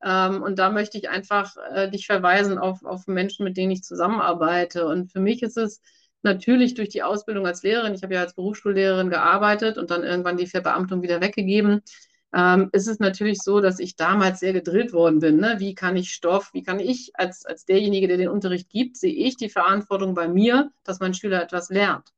Ähm, 0.03 0.43
und 0.43 0.59
da 0.59 0.71
möchte 0.71 0.99
ich 0.99 1.09
einfach 1.11 1.55
äh, 1.73 1.91
dich 1.91 2.07
verweisen 2.07 2.59
auf, 2.59 2.85
auf 2.85 3.07
Menschen, 3.07 3.45
mit 3.45 3.57
denen 3.57 3.71
ich 3.71 3.83
zusammenarbeite. 3.83 4.87
Und 4.87 5.13
für 5.13 5.21
mich 5.21 5.43
ist 5.43 5.57
es 5.57 5.81
natürlich 6.23 6.75
durch 6.75 6.89
die 6.89 7.03
Ausbildung 7.03 7.47
als 7.47 7.63
Lehrerin, 7.63 7.95
ich 7.95 8.03
habe 8.03 8.15
ja 8.15 8.21
als 8.21 8.35
Berufsschullehrerin 8.35 9.11
gearbeitet 9.11 9.79
und 9.79 9.91
dann 9.91 10.03
irgendwann 10.03 10.37
die 10.37 10.47
Verbeamtung 10.47 11.03
wieder 11.03 11.21
weggegeben, 11.21 11.83
ähm, 12.35 12.71
ist 12.73 12.89
es 12.89 12.99
natürlich 12.99 13.39
so, 13.43 13.61
dass 13.61 13.79
ich 13.79 13.97
damals 13.97 14.41
sehr 14.41 14.53
gedrillt 14.53 14.93
worden 14.93 15.21
bin. 15.21 15.39
Ne? 15.39 15.57
Wie 15.59 15.75
kann 15.75 15.97
ich 15.97 16.13
Stoff, 16.13 16.51
wie 16.53 16.63
kann 16.63 16.81
ich 16.81 17.13
als, 17.15 17.47
als 17.47 17.65
derjenige, 17.65 18.09
der 18.09 18.17
den 18.17 18.29
Unterricht 18.29 18.69
gibt, 18.69 18.97
sehe 18.97 19.15
ich 19.15 19.37
die 19.37 19.49
Verantwortung 19.49 20.15
bei 20.15 20.29
mir, 20.29 20.71
dass 20.85 21.01
mein 21.01 21.15
Schüler 21.15 21.43
etwas 21.43 21.71
lernt. 21.71 22.13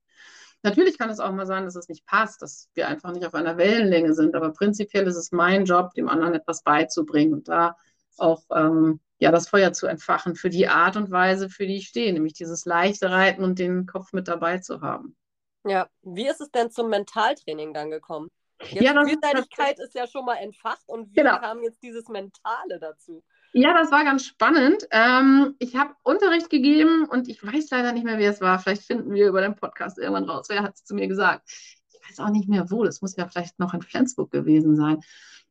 Natürlich 0.62 0.98
kann 0.98 1.10
es 1.10 1.20
auch 1.20 1.32
mal 1.32 1.46
sein, 1.46 1.64
dass 1.64 1.76
es 1.76 1.88
nicht 1.88 2.04
passt, 2.04 2.42
dass 2.42 2.68
wir 2.74 2.88
einfach 2.88 3.12
nicht 3.12 3.24
auf 3.24 3.34
einer 3.34 3.56
Wellenlänge 3.58 4.12
sind, 4.12 4.34
aber 4.34 4.52
prinzipiell 4.52 5.06
ist 5.06 5.16
es 5.16 5.30
mein 5.30 5.64
Job, 5.64 5.94
dem 5.94 6.08
anderen 6.08 6.34
etwas 6.34 6.64
beizubringen 6.64 7.32
und 7.32 7.48
da 7.48 7.76
auch 8.16 8.42
ähm, 8.52 8.98
ja, 9.18 9.30
das 9.30 9.48
Feuer 9.48 9.72
zu 9.72 9.86
entfachen 9.86 10.34
für 10.34 10.50
die 10.50 10.68
Art 10.68 10.96
und 10.96 11.10
Weise, 11.10 11.48
für 11.48 11.66
die 11.66 11.76
ich 11.76 11.88
stehe, 11.88 12.12
nämlich 12.12 12.32
dieses 12.32 12.64
leichte 12.64 13.10
Reiten 13.10 13.44
und 13.44 13.58
den 13.58 13.86
Kopf 13.86 14.12
mit 14.12 14.26
dabei 14.26 14.58
zu 14.58 14.80
haben. 14.80 15.16
Ja, 15.64 15.88
wie 16.02 16.28
ist 16.28 16.40
es 16.40 16.50
denn 16.50 16.70
zum 16.70 16.88
Mentaltraining 16.88 17.72
dann 17.72 17.90
gekommen? 17.90 18.28
Jetzt 18.60 18.82
ja, 18.82 19.04
Vielseitigkeit 19.04 19.78
ist 19.78 19.94
ja 19.94 20.06
schon 20.06 20.24
mal 20.24 20.36
entfacht 20.36 20.82
und 20.86 21.14
wir 21.14 21.22
genau. 21.22 21.40
haben 21.40 21.62
jetzt 21.62 21.82
dieses 21.82 22.08
Mentale 22.08 22.78
dazu. 22.80 23.22
Ja, 23.52 23.72
das 23.72 23.90
war 23.90 24.04
ganz 24.04 24.24
spannend. 24.26 24.86
Ähm, 24.90 25.54
ich 25.58 25.76
habe 25.76 25.94
Unterricht 26.02 26.50
gegeben 26.50 27.06
und 27.08 27.28
ich 27.28 27.42
weiß 27.42 27.70
leider 27.70 27.92
nicht 27.92 28.04
mehr, 28.04 28.18
wer 28.18 28.30
es 28.30 28.40
war. 28.40 28.58
Vielleicht 28.58 28.82
finden 28.82 29.12
wir 29.12 29.28
über 29.28 29.40
den 29.40 29.54
Podcast 29.54 29.98
irgendwann 29.98 30.28
raus. 30.28 30.46
Wer 30.48 30.62
hat 30.62 30.74
es 30.74 30.84
zu 30.84 30.94
mir 30.94 31.08
gesagt? 31.08 31.48
Ich 31.90 32.00
weiß 32.08 32.20
auch 32.20 32.30
nicht 32.30 32.48
mehr 32.48 32.70
wo. 32.70 32.84
Das 32.84 33.00
muss 33.00 33.16
ja 33.16 33.26
vielleicht 33.26 33.58
noch 33.58 33.72
in 33.74 33.82
Flensburg 33.82 34.30
gewesen 34.30 34.76
sein. 34.76 35.00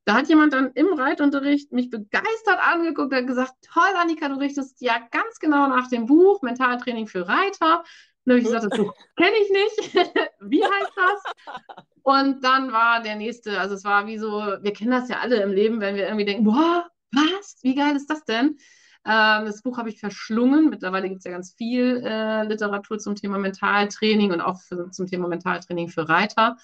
Da 0.05 0.13
hat 0.13 0.29
jemand 0.29 0.53
dann 0.53 0.71
im 0.73 0.93
Reitunterricht 0.93 1.73
mich 1.73 1.89
begeistert 1.89 2.59
angeguckt 2.61 3.13
und 3.13 3.27
gesagt, 3.27 3.53
toll, 3.61 3.93
Annika, 3.97 4.29
du 4.29 4.35
richtest 4.35 4.79
ja 4.79 4.99
ganz 5.11 5.39
genau 5.39 5.67
nach 5.67 5.89
dem 5.89 6.05
Buch 6.05 6.41
Mentaltraining 6.41 7.07
für 7.07 7.27
Reiter. 7.27 7.83
Dann 8.27 8.33
habe 8.33 8.39
ich 8.39 8.45
gesagt, 8.45 8.65
das 8.69 8.77
Buch 8.77 8.93
kenne 9.15 9.37
ich 9.41 9.49
nicht. 9.49 9.95
wie 10.41 10.61
heißt 10.61 10.91
das? 10.95 11.55
Und 12.03 12.43
dann 12.43 12.73
war 12.73 13.01
der 13.01 13.15
nächste, 13.15 13.57
also 13.57 13.75
es 13.75 13.85
war 13.85 14.05
wie 14.05 14.17
so, 14.17 14.29
wir 14.29 14.73
kennen 14.73 14.91
das 14.91 15.07
ja 15.07 15.19
alle 15.19 15.41
im 15.41 15.53
Leben, 15.53 15.79
wenn 15.79 15.95
wir 15.95 16.07
irgendwie 16.07 16.25
denken, 16.25 16.43
boah, 16.43 16.89
was? 17.13 17.57
Wie 17.61 17.73
geil 17.73 17.95
ist 17.95 18.09
das 18.09 18.25
denn? 18.25 18.57
Ähm, 19.05 19.45
das 19.45 19.61
Buch 19.61 19.77
habe 19.77 19.87
ich 19.87 20.01
verschlungen. 20.01 20.69
Mittlerweile 20.69 21.07
gibt 21.07 21.19
es 21.19 21.23
ja 21.23 21.31
ganz 21.31 21.53
viel 21.53 22.03
äh, 22.05 22.43
Literatur 22.43 22.99
zum 22.99 23.15
Thema 23.15 23.37
Mentaltraining 23.37 24.33
und 24.33 24.41
auch 24.41 24.59
für, 24.59 24.91
zum 24.91 25.07
Thema 25.07 25.29
Mentaltraining 25.29 25.87
für 25.87 26.09
Reiter. 26.09 26.57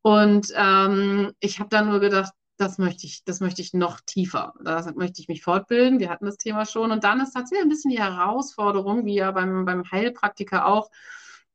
Und 0.00 0.50
ähm, 0.56 1.34
ich 1.40 1.60
habe 1.60 1.68
dann 1.68 1.90
nur 1.90 2.00
gedacht, 2.00 2.32
das 2.56 2.78
möchte 2.78 3.06
ich, 3.06 3.24
das 3.24 3.40
möchte 3.40 3.60
ich 3.62 3.74
noch 3.74 4.00
tiefer. 4.00 4.54
Da 4.62 4.90
möchte 4.94 5.20
ich 5.20 5.28
mich 5.28 5.42
fortbilden. 5.42 6.00
Wir 6.00 6.08
hatten 6.08 6.26
das 6.26 6.38
Thema 6.38 6.64
schon. 6.64 6.90
Und 6.90 7.04
dann 7.04 7.20
ist 7.20 7.32
tatsächlich 7.32 7.64
ein 7.64 7.68
bisschen 7.68 7.90
die 7.90 8.00
Herausforderung, 8.00 9.04
wie 9.04 9.16
ja 9.16 9.30
beim, 9.30 9.64
beim 9.64 9.90
Heilpraktiker 9.90 10.66
auch, 10.66 10.90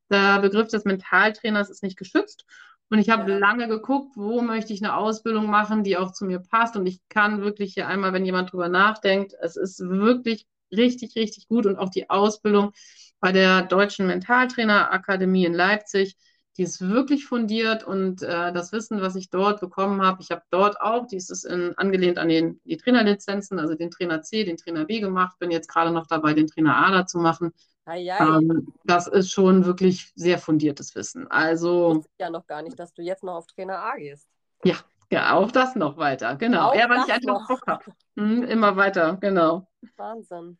der 0.09 0.39
Begriff 0.39 0.67
des 0.67 0.83
Mentaltrainers 0.85 1.69
ist 1.69 1.83
nicht 1.83 1.97
geschützt. 1.97 2.45
Und 2.89 2.99
ich 2.99 3.09
habe 3.09 3.31
ja. 3.31 3.37
lange 3.37 3.67
geguckt, 3.67 4.11
wo 4.15 4.41
möchte 4.41 4.73
ich 4.73 4.83
eine 4.83 4.97
Ausbildung 4.97 5.49
machen, 5.49 5.83
die 5.83 5.97
auch 5.97 6.11
zu 6.11 6.25
mir 6.25 6.39
passt. 6.39 6.75
Und 6.75 6.85
ich 6.85 6.99
kann 7.07 7.41
wirklich 7.41 7.73
hier 7.73 7.87
einmal, 7.87 8.11
wenn 8.13 8.25
jemand 8.25 8.51
drüber 8.51 8.67
nachdenkt, 8.67 9.33
es 9.41 9.55
ist 9.55 9.79
wirklich 9.79 10.45
richtig, 10.71 11.15
richtig 11.15 11.47
gut. 11.47 11.65
Und 11.65 11.77
auch 11.77 11.89
die 11.89 12.09
Ausbildung 12.09 12.73
bei 13.21 13.31
der 13.31 13.61
Deutschen 13.63 14.07
Mentaltrainerakademie 14.07 15.45
in 15.45 15.53
Leipzig, 15.53 16.17
die 16.57 16.63
ist 16.63 16.81
wirklich 16.81 17.25
fundiert 17.25 17.83
und 17.83 18.23
äh, 18.23 18.51
das 18.51 18.71
Wissen, 18.71 19.01
was 19.01 19.15
ich 19.15 19.29
dort 19.29 19.61
bekommen 19.61 20.01
habe, 20.01 20.21
ich 20.21 20.31
habe 20.31 20.41
dort 20.49 20.81
auch, 20.81 21.07
dies 21.07 21.29
ist 21.29 21.45
in, 21.45 21.77
angelehnt 21.77 22.17
an 22.17 22.27
den, 22.27 22.59
die 22.65 22.77
Trainerlizenzen, 22.77 23.57
also 23.57 23.75
den 23.75 23.89
Trainer 23.89 24.21
C, 24.21 24.43
den 24.43 24.57
Trainer 24.57 24.85
B 24.85 24.99
gemacht, 24.99 25.39
bin 25.39 25.51
jetzt 25.51 25.69
gerade 25.69 25.91
noch 25.91 26.07
dabei, 26.07 26.33
den 26.33 26.47
Trainer 26.47 26.75
A 26.75 26.91
da 26.91 27.05
zu 27.05 27.19
machen. 27.19 27.53
Ähm, 27.87 28.73
das 28.83 29.07
ist 29.07 29.31
schon 29.31 29.65
wirklich 29.65 30.11
sehr 30.15 30.37
fundiertes 30.37 30.93
Wissen. 30.95 31.27
Also. 31.29 32.03
Ja 32.19 32.29
noch 32.29 32.45
gar 32.47 32.61
nicht, 32.61 32.77
dass 32.79 32.93
du 32.93 33.01
jetzt 33.01 33.23
noch 33.23 33.35
auf 33.35 33.47
Trainer 33.47 33.79
A 33.79 33.95
gehst. 33.95 34.27
Ja, 34.63 34.75
ja, 35.11 35.33
auch 35.33 35.51
das 35.51 35.75
noch 35.75 35.97
weiter, 35.97 36.35
genau. 36.35 36.69
Auch 36.69 36.75
ja, 36.75 36.89
weil 36.89 37.03
ich 37.05 37.11
einfach 37.11 37.47
Bock 37.47 37.65
habe. 37.67 37.85
Hm, 38.15 38.43
immer 38.43 38.75
weiter, 38.75 39.17
genau. 39.19 39.67
Wahnsinn. 39.95 40.57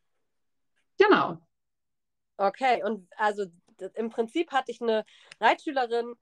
Genau. 0.98 1.38
Okay, 2.38 2.84
und 2.84 3.08
also 3.18 3.46
im 3.96 4.10
Prinzip 4.10 4.52
hatte 4.52 4.72
ich 4.72 4.82
eine 4.82 5.06
Reitschülerin 5.40 6.16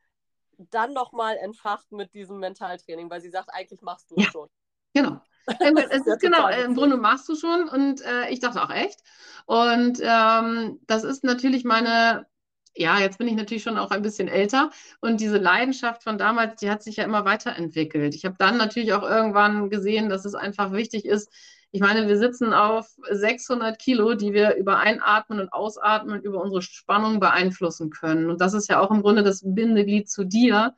dann 0.57 0.93
nochmal 0.93 1.37
entfacht 1.37 1.91
mit 1.91 2.13
diesem 2.13 2.39
Mentaltraining, 2.39 3.09
weil 3.09 3.21
sie 3.21 3.29
sagt, 3.29 3.49
eigentlich 3.51 3.81
machst 3.81 4.11
du 4.11 4.15
es 4.17 4.25
ja, 4.25 4.31
schon. 4.31 4.49
Genau. 4.93 5.21
es 5.91 6.05
ist 6.05 6.19
genau, 6.19 6.47
im 6.49 6.75
Grunde 6.75 6.97
machst 6.97 7.27
du 7.29 7.35
schon 7.35 7.69
und 7.69 8.01
äh, 8.01 8.29
ich 8.29 8.39
dachte 8.39 8.61
auch 8.61 8.69
echt. 8.69 8.99
Und 9.45 9.99
ähm, 10.01 10.79
das 10.85 11.03
ist 11.03 11.23
natürlich 11.23 11.63
meine, 11.63 12.27
ja, 12.75 12.99
jetzt 12.99 13.17
bin 13.17 13.27
ich 13.27 13.35
natürlich 13.35 13.63
schon 13.63 13.77
auch 13.77 13.91
ein 13.91 14.01
bisschen 14.01 14.27
älter 14.27 14.69
und 15.01 15.21
diese 15.21 15.37
Leidenschaft 15.37 16.03
von 16.03 16.17
damals, 16.17 16.59
die 16.59 16.69
hat 16.69 16.83
sich 16.83 16.97
ja 16.97 17.03
immer 17.03 17.25
weiterentwickelt. 17.25 18.13
Ich 18.13 18.25
habe 18.25 18.35
dann 18.37 18.57
natürlich 18.57 18.93
auch 18.93 19.03
irgendwann 19.03 19.69
gesehen, 19.69 20.09
dass 20.09 20.25
es 20.25 20.35
einfach 20.35 20.71
wichtig 20.71 21.05
ist, 21.05 21.31
ich 21.71 21.81
meine, 21.81 22.07
wir 22.07 22.17
sitzen 22.17 22.53
auf 22.53 22.87
600 23.09 23.77
Kilo, 23.77 24.15
die 24.15 24.33
wir 24.33 24.55
über 24.55 24.79
Einatmen 24.79 25.39
und 25.39 25.53
Ausatmen 25.53 26.21
über 26.21 26.41
unsere 26.41 26.61
Spannung 26.61 27.19
beeinflussen 27.19 27.91
können. 27.91 28.29
Und 28.29 28.41
das 28.41 28.53
ist 28.53 28.69
ja 28.69 28.79
auch 28.79 28.89
im 28.89 29.01
Grunde 29.01 29.23
das 29.23 29.41
Bindeglied 29.45 30.09
zu 30.09 30.23
dir. 30.23 30.73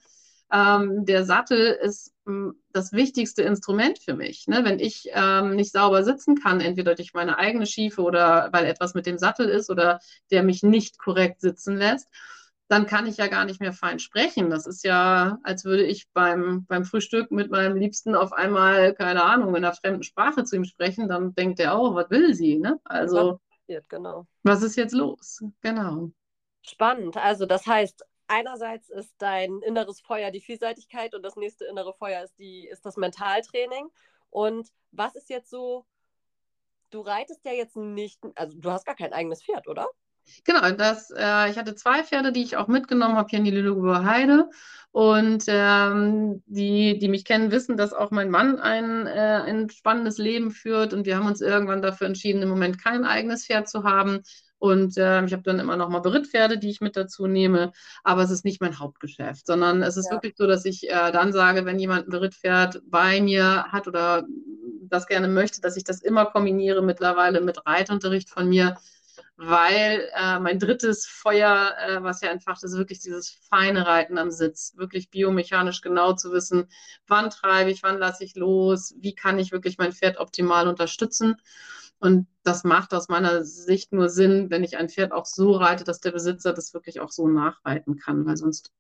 Ähm, 0.51 1.05
der 1.05 1.23
Sattel 1.23 1.77
ist 1.81 2.13
ähm, 2.27 2.55
das 2.73 2.91
wichtigste 2.91 3.41
Instrument 3.41 3.99
für 3.99 4.15
mich. 4.15 4.47
Ne? 4.47 4.65
Wenn 4.65 4.79
ich 4.79 5.07
ähm, 5.13 5.55
nicht 5.55 5.71
sauber 5.71 6.03
sitzen 6.03 6.35
kann, 6.35 6.59
entweder 6.59 6.93
durch 6.95 7.13
meine 7.13 7.37
eigene 7.37 7.65
Schiefe 7.65 8.01
oder 8.01 8.49
weil 8.51 8.65
etwas 8.65 8.93
mit 8.93 9.05
dem 9.05 9.17
Sattel 9.17 9.47
ist 9.47 9.69
oder 9.69 9.99
der 10.29 10.43
mich 10.43 10.61
nicht 10.61 10.99
korrekt 10.99 11.39
sitzen 11.39 11.77
lässt, 11.77 12.09
dann 12.71 12.85
kann 12.85 13.05
ich 13.05 13.17
ja 13.17 13.27
gar 13.27 13.43
nicht 13.43 13.59
mehr 13.59 13.73
fein 13.73 13.99
sprechen. 13.99 14.49
Das 14.49 14.65
ist 14.65 14.85
ja, 14.85 15.39
als 15.43 15.65
würde 15.65 15.83
ich 15.83 16.09
beim, 16.13 16.65
beim 16.67 16.85
Frühstück 16.85 17.29
mit 17.29 17.51
meinem 17.51 17.75
Liebsten 17.75 18.15
auf 18.15 18.31
einmal, 18.31 18.93
keine 18.93 19.23
Ahnung, 19.23 19.49
in 19.49 19.65
einer 19.65 19.73
fremden 19.73 20.03
Sprache 20.03 20.45
zu 20.45 20.55
ihm 20.55 20.63
sprechen, 20.63 21.09
dann 21.09 21.35
denkt 21.35 21.59
er 21.59 21.75
auch, 21.75 21.95
was 21.95 22.09
will 22.09 22.33
sie? 22.33 22.59
Ne? 22.59 22.79
Also, 22.85 23.41
was, 23.67 23.83
genau. 23.89 24.25
was 24.43 24.63
ist 24.63 24.77
jetzt 24.77 24.93
los? 24.93 25.43
Genau. 25.59 26.11
Spannend. 26.61 27.17
Also, 27.17 27.45
das 27.45 27.67
heißt, 27.67 28.05
einerseits 28.27 28.89
ist 28.89 29.15
dein 29.17 29.61
inneres 29.63 29.99
Feuer 29.99 30.31
die 30.31 30.39
Vielseitigkeit 30.39 31.13
und 31.13 31.23
das 31.23 31.35
nächste 31.35 31.65
innere 31.65 31.93
Feuer 31.93 32.23
ist, 32.23 32.39
die, 32.39 32.69
ist 32.69 32.85
das 32.85 32.95
Mentaltraining. 32.95 33.89
Und 34.29 34.69
was 34.91 35.15
ist 35.15 35.29
jetzt 35.29 35.49
so, 35.49 35.85
du 36.89 37.01
reitest 37.01 37.43
ja 37.43 37.51
jetzt 37.51 37.75
nicht, 37.75 38.17
also 38.35 38.57
du 38.57 38.71
hast 38.71 38.85
gar 38.85 38.95
kein 38.95 39.11
eigenes 39.11 39.43
Pferd, 39.43 39.67
oder? 39.67 39.89
Genau, 40.43 40.71
das, 40.71 41.11
äh, 41.11 41.49
ich 41.49 41.57
hatte 41.57 41.75
zwei 41.75 42.03
Pferde, 42.03 42.31
die 42.31 42.43
ich 42.43 42.57
auch 42.57 42.67
mitgenommen 42.67 43.15
habe 43.15 43.27
hier 43.29 43.39
in 43.39 43.45
die 43.45 43.51
Lüneburger 43.51 44.05
Heide. 44.05 44.49
Und 44.93 45.45
ähm, 45.47 46.43
die, 46.47 46.99
die 46.99 47.07
mich 47.07 47.23
kennen, 47.23 47.51
wissen, 47.51 47.77
dass 47.77 47.93
auch 47.93 48.11
mein 48.11 48.29
Mann 48.29 48.59
ein, 48.59 49.07
äh, 49.07 49.41
ein 49.45 49.69
spannendes 49.69 50.17
Leben 50.17 50.51
führt. 50.51 50.93
Und 50.93 51.05
wir 51.05 51.15
haben 51.15 51.27
uns 51.27 51.39
irgendwann 51.39 51.81
dafür 51.81 52.07
entschieden, 52.07 52.41
im 52.41 52.49
Moment 52.49 52.83
kein 52.83 53.05
eigenes 53.05 53.45
Pferd 53.45 53.69
zu 53.69 53.83
haben. 53.83 54.21
Und 54.57 54.97
äh, 54.97 55.23
ich 55.25 55.31
habe 55.31 55.43
dann 55.43 55.59
immer 55.59 55.77
noch 55.77 55.89
mal 55.89 56.01
Berittpferde, 56.01 56.57
die 56.59 56.69
ich 56.69 56.81
mit 56.81 56.97
dazu 56.97 57.25
nehme. 57.25 57.71
Aber 58.03 58.21
es 58.21 58.31
ist 58.31 58.43
nicht 58.43 58.61
mein 58.61 58.79
Hauptgeschäft, 58.79 59.47
sondern 59.47 59.81
es 59.81 59.95
ist 59.95 60.07
ja. 60.07 60.11
wirklich 60.11 60.35
so, 60.37 60.45
dass 60.45 60.65
ich 60.65 60.89
äh, 60.89 61.11
dann 61.11 61.31
sage, 61.31 61.65
wenn 61.65 61.79
jemand 61.79 62.07
ein 62.07 62.11
Berittpferd 62.11 62.81
bei 62.85 63.21
mir 63.21 63.65
hat 63.71 63.87
oder 63.87 64.25
das 64.83 65.07
gerne 65.07 65.29
möchte, 65.29 65.61
dass 65.61 65.77
ich 65.77 65.85
das 65.85 66.01
immer 66.01 66.25
kombiniere 66.25 66.81
mittlerweile 66.83 67.39
mit 67.39 67.65
Reitunterricht 67.65 68.29
von 68.29 68.49
mir 68.49 68.75
weil 69.43 70.07
äh, 70.13 70.39
mein 70.39 70.59
drittes 70.59 71.07
Feuer, 71.07 71.73
äh, 71.79 72.03
was 72.03 72.21
ja 72.21 72.29
entfacht 72.29 72.63
ist, 72.63 72.77
wirklich 72.77 72.99
dieses 72.99 73.39
feine 73.49 73.87
Reiten 73.87 74.19
am 74.19 74.29
Sitz, 74.29 74.73
wirklich 74.77 75.09
biomechanisch 75.09 75.81
genau 75.81 76.13
zu 76.13 76.31
wissen, 76.31 76.67
wann 77.07 77.31
treibe 77.31 77.71
ich, 77.71 77.81
wann 77.81 77.97
lasse 77.97 78.23
ich 78.23 78.35
los, 78.35 78.93
wie 78.99 79.15
kann 79.15 79.39
ich 79.39 79.51
wirklich 79.51 79.79
mein 79.79 79.93
Pferd 79.93 80.17
optimal 80.17 80.67
unterstützen. 80.67 81.37
Und 81.99 82.27
das 82.43 82.63
macht 82.63 82.93
aus 82.93 83.09
meiner 83.09 83.43
Sicht 83.43 83.93
nur 83.93 84.09
Sinn, 84.09 84.51
wenn 84.51 84.63
ich 84.63 84.77
ein 84.77 84.89
Pferd 84.89 85.11
auch 85.11 85.25
so 85.25 85.53
reite, 85.53 85.83
dass 85.83 86.01
der 86.01 86.11
Besitzer 86.11 86.53
das 86.53 86.75
wirklich 86.75 86.99
auch 86.99 87.11
so 87.11 87.27
nachreiten 87.27 87.97
kann, 87.97 88.25
weil 88.27 88.37
sonst 88.37 88.71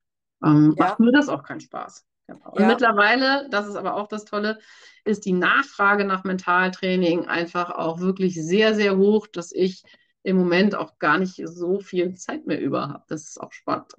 ähm, 0.43 0.75
ja. 0.77 0.85
macht 0.85 0.99
mir 0.99 1.11
das 1.11 1.27
auch 1.27 1.43
keinen 1.43 1.61
Spaß. 1.61 2.05
Genau. 2.27 2.51
Und 2.51 2.61
ja. 2.61 2.67
mittlerweile, 2.67 3.47
das 3.49 3.67
ist 3.67 3.75
aber 3.75 3.95
auch 3.95 4.07
das 4.07 4.25
Tolle, 4.25 4.59
ist 5.05 5.25
die 5.25 5.33
Nachfrage 5.33 6.05
nach 6.05 6.23
Mentaltraining 6.23 7.25
einfach 7.27 7.71
auch 7.71 7.99
wirklich 7.99 8.35
sehr, 8.35 8.75
sehr 8.75 8.97
hoch, 8.97 9.25
dass 9.25 9.51
ich 9.51 9.83
im 10.23 10.37
Moment 10.37 10.75
auch 10.75 10.99
gar 10.99 11.17
nicht 11.17 11.41
so 11.45 11.79
viel 11.79 12.15
Zeit 12.15 12.45
mehr 12.45 12.61
über 12.61 12.89
habe. 12.89 13.03
Das 13.07 13.23
ist 13.23 13.41
auch 13.41 13.51
spannend. 13.51 13.91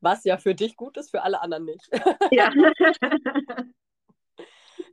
Was 0.00 0.24
ja 0.24 0.38
für 0.38 0.54
dich 0.54 0.76
gut 0.76 0.96
ist, 0.96 1.10
für 1.10 1.22
alle 1.22 1.40
anderen 1.42 1.64
nicht. 1.64 1.90
Ja. 2.30 2.50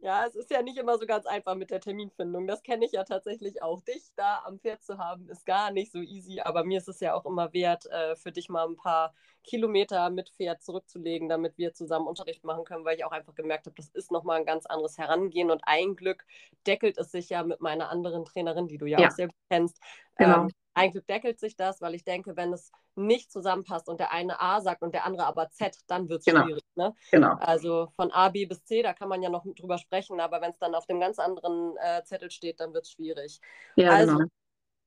Ja, 0.02 0.26
es 0.26 0.36
ist 0.36 0.50
ja 0.50 0.62
nicht 0.62 0.78
immer 0.78 0.98
so 0.98 1.06
ganz 1.06 1.26
einfach 1.26 1.56
mit 1.56 1.72
der 1.72 1.82
Terminfindung. 1.82 2.48
Das 2.48 2.64
kenne 2.64 2.86
ich 2.86 2.94
ja 2.94 3.04
tatsächlich 3.04 3.62
auch. 3.62 3.82
Dich 3.82 4.04
da 4.16 4.44
am 4.46 4.60
Pferd 4.60 4.82
zu 4.82 4.98
haben, 4.98 5.30
ist 5.30 5.46
gar 5.46 5.72
nicht 5.72 5.92
so 5.92 6.00
easy. 6.00 6.40
Aber 6.40 6.64
mir 6.64 6.78
ist 6.78 6.88
es 6.88 7.02
ja 7.02 7.14
auch 7.14 7.26
immer 7.26 7.52
wert, 7.52 7.86
äh, 7.88 8.16
für 8.16 8.32
dich 8.32 8.48
mal 8.48 8.66
ein 8.66 8.78
paar 8.78 9.14
Kilometer 9.44 10.10
mit 10.10 10.30
Pferd 10.30 10.64
zurückzulegen, 10.64 11.28
damit 11.28 11.58
wir 11.58 11.74
zusammen 11.74 12.08
Unterricht 12.08 12.46
machen 12.46 12.64
können, 12.64 12.86
weil 12.86 12.96
ich 12.96 13.04
auch 13.04 13.12
einfach 13.12 13.36
gemerkt 13.36 13.66
habe, 13.66 13.76
das 13.76 13.90
ist 13.90 14.12
nochmal 14.12 14.40
ein 14.40 14.46
ganz 14.46 14.66
anderes 14.66 14.98
Herangehen. 14.98 15.52
Und 15.52 15.62
ein 15.66 15.96
Glück 15.96 16.26
deckelt 16.66 16.98
es 16.98 17.12
sich 17.12 17.30
ja 17.30 17.44
mit 17.44 17.60
meiner 17.60 17.90
anderen 17.90 18.24
Trainerin, 18.24 18.68
die 18.68 18.78
du 18.78 18.86
ja, 18.86 19.00
ja. 19.02 19.08
auch 19.08 19.12
sehr 19.12 19.28
gut 19.28 19.36
kennst. 19.50 19.82
Genau. 20.20 20.42
Ähm, 20.44 20.50
eigentlich 20.74 21.06
deckelt 21.06 21.40
sich 21.40 21.56
das, 21.56 21.82
weil 21.82 21.96
ich 21.96 22.04
denke, 22.04 22.36
wenn 22.36 22.54
es 22.54 22.72
nicht 22.96 23.32
zusammenpasst 23.32 23.90
und 23.90 24.00
der 24.00 24.12
eine 24.12 24.40
A 24.40 24.62
sagt 24.62 24.82
und 24.82 24.94
der 24.94 25.06
andere 25.06 25.26
aber 25.26 25.50
Z, 25.50 25.78
dann 25.88 26.10
wird 26.10 26.20
es 26.20 26.26
genau. 26.26 26.44
schwierig. 26.44 26.64
Ne? 26.76 26.94
Genau. 27.12 27.34
Also 27.40 27.92
von 27.96 28.12
A, 28.12 28.30
B 28.30 28.46
bis 28.46 28.64
C, 28.64 28.82
da 28.82 28.94
kann 28.94 29.10
man 29.10 29.22
ja 29.22 29.30
noch 29.30 29.46
drüber 29.56 29.78
sprechen, 29.78 30.20
aber 30.20 30.42
wenn 30.42 30.52
es 30.52 30.60
dann 30.60 30.76
auf 30.76 30.86
dem 30.86 31.00
ganz 31.00 31.20
anderen 31.20 31.76
äh, 31.78 32.04
Zettel 32.04 32.30
steht, 32.32 32.60
dann 32.60 32.74
wird 32.74 32.86
es 32.86 32.92
schwierig. 32.92 33.40
Ja, 33.76 33.92
also, 33.92 34.18
genau. 34.18 34.30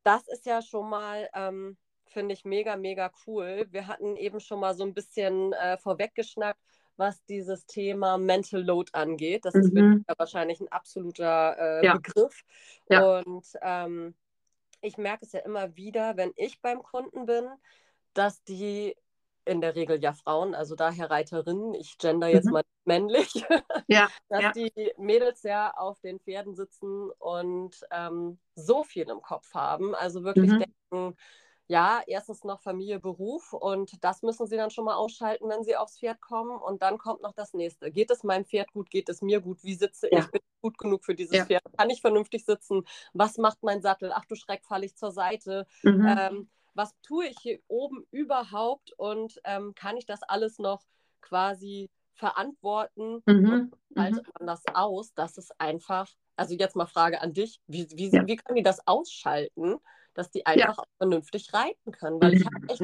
das 0.05 0.29
ist 0.29 0.47
ja 0.47 0.63
schon 0.63 0.89
mal, 0.89 1.29
ähm, 1.35 1.77
finde 2.07 2.35
ich, 2.35 2.45
mega, 2.45 2.77
mega 2.77 3.11
cool. 3.27 3.67
Wir 3.71 3.87
hatten 3.87 4.17
eben 4.17 4.41
schon 4.41 4.61
mal 4.61 4.75
so 4.75 4.85
ein 4.85 4.95
bisschen 4.95 5.53
äh, 5.55 5.79
vorweggeschnackt, 5.79 6.61
was 6.97 7.25
dieses 7.25 7.67
Thema 7.67 8.19
Mental 8.19 8.63
Load 8.63 8.91
angeht. 8.93 9.45
Das 9.45 9.55
mhm. 9.55 10.05
ist 10.07 10.19
wahrscheinlich 10.19 10.61
ein 10.61 10.69
absoluter 10.69 11.57
äh, 11.59 11.87
ja. 11.87 11.95
Begriff. 11.95 12.43
Ja. 12.89 13.19
Und 13.19 13.47
ähm, 13.63 14.15
ich 14.83 14.99
merke 14.99 15.25
es 15.25 15.33
ja 15.33 15.41
immer 15.41 15.77
wieder, 15.77 16.17
wenn 16.17 16.33
ich 16.37 16.61
beim 16.61 16.83
Kunden 16.83 17.27
bin, 17.27 17.49
dass 18.13 18.43
die 18.45 18.95
in 19.45 19.61
der 19.61 19.75
Regel 19.75 20.03
ja 20.03 20.13
Frauen, 20.13 20.55
also 20.55 20.77
daher 20.77 21.11
Reiterinnen, 21.11 21.75
ich 21.75 21.99
gender 21.99 22.29
jetzt 22.29 22.47
mhm. 22.47 22.53
mal 22.53 22.63
männlich, 22.85 23.45
ja, 23.89 24.09
dass 24.29 24.43
ja. 24.43 24.53
die 24.53 24.93
Mädels 24.99 25.43
ja 25.43 25.73
auf 25.75 26.01
den 26.01 26.21
Pferden 26.21 26.55
sitzen 26.55 27.11
und 27.19 27.81
ähm, 27.91 28.39
so 28.55 28.85
viel 28.85 29.09
im 29.09 29.21
Kopf 29.21 29.53
haben, 29.55 29.95
also 29.95 30.23
wirklich 30.25 30.51
mhm. 30.51 30.59
denken, 30.61 31.17
ja, 31.73 32.03
erstens 32.07 32.45
noch 32.45 32.61
Familie, 32.61 33.01
Beruf 33.01 33.55
und 33.55 34.05
das 34.05 34.21
müssen 34.21 34.47
sie 34.47 34.57
dann 34.57 34.71
schon 34.71 34.85
mal 34.85 34.95
ausschalten, 34.95 35.49
wenn 35.49 35.65
sie 35.65 35.75
aufs 35.75 35.99
Pferd 35.99 36.21
kommen 36.21 36.61
und 36.61 36.83
dann 36.83 36.99
kommt 36.99 37.23
noch 37.23 37.33
das 37.33 37.55
nächste. 37.55 37.91
Geht 37.91 38.11
es 38.11 38.25
meinem 38.25 38.45
Pferd 38.45 38.71
gut? 38.75 38.91
Geht 38.91 39.09
es 39.09 39.23
mir 39.23 39.41
gut? 39.41 39.65
Wie 39.65 39.75
sitze 39.75 40.09
ja. 40.13 40.19
ich? 40.19 40.31
Bin 40.31 40.43
ich 40.45 40.61
gut 40.61 40.77
genug 40.77 41.03
für 41.03 41.15
dieses 41.15 41.35
ja. 41.35 41.47
Pferd? 41.47 41.63
Kann 41.79 41.89
ich 41.89 42.03
vernünftig 42.03 42.45
sitzen? 42.45 42.85
Was 43.15 43.39
macht 43.39 43.63
mein 43.63 43.81
Sattel? 43.81 44.13
Ach 44.15 44.27
du 44.27 44.35
Schreck, 44.35 44.67
falle 44.67 44.85
ich 44.85 44.97
zur 44.97 45.13
Seite? 45.13 45.67
Mhm. 45.83 46.15
Ähm, 46.19 46.51
was 46.75 46.95
tue 47.01 47.27
ich 47.29 47.39
hier 47.39 47.59
oben 47.69 48.05
überhaupt 48.11 48.93
und 48.99 49.41
ähm, 49.45 49.75
kann 49.75 49.97
ich 49.97 50.05
das 50.05 50.23
alles 50.23 50.59
noch 50.59 50.83
quasi 51.23 51.89
verantworten? 52.13 53.23
Mhm. 53.25 53.73
haltet 53.97 54.27
man 54.39 54.47
das 54.47 54.63
aus? 54.75 55.15
Das 55.15 55.39
ist 55.39 55.59
einfach, 55.59 56.07
also 56.37 56.55
jetzt 56.55 56.77
mal 56.77 56.85
Frage 56.85 57.23
an 57.23 57.33
dich, 57.33 57.63
wie, 57.67 57.89
wie, 57.95 58.11
ja. 58.11 58.27
wie 58.27 58.37
können 58.37 58.57
die 58.57 58.63
das 58.63 58.87
ausschalten? 58.87 59.79
Dass 60.15 60.31
die 60.31 60.47
einfach 60.47 60.77
ja. 60.77 60.79
auch 60.79 60.87
vernünftig 60.99 61.53
reiten 61.53 61.93
können. 61.93 62.21
Weil 62.21 62.35
ich 62.35 62.45
habe 62.45 62.67
echt, 62.69 62.83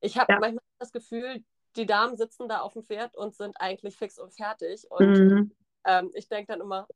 ich 0.00 0.18
habe 0.18 0.32
ja. 0.32 0.38
manchmal 0.40 0.64
das 0.78 0.92
Gefühl, 0.92 1.44
die 1.76 1.86
Damen 1.86 2.16
sitzen 2.16 2.48
da 2.48 2.60
auf 2.60 2.74
dem 2.74 2.84
Pferd 2.84 3.16
und 3.16 3.34
sind 3.34 3.56
eigentlich 3.60 3.96
fix 3.96 4.18
und 4.18 4.34
fertig. 4.34 4.86
Und 4.90 5.18
mhm. 5.18 5.52
ähm, 5.84 6.10
ich 6.14 6.28
denke 6.28 6.52
dann 6.52 6.60
immer, 6.60 6.86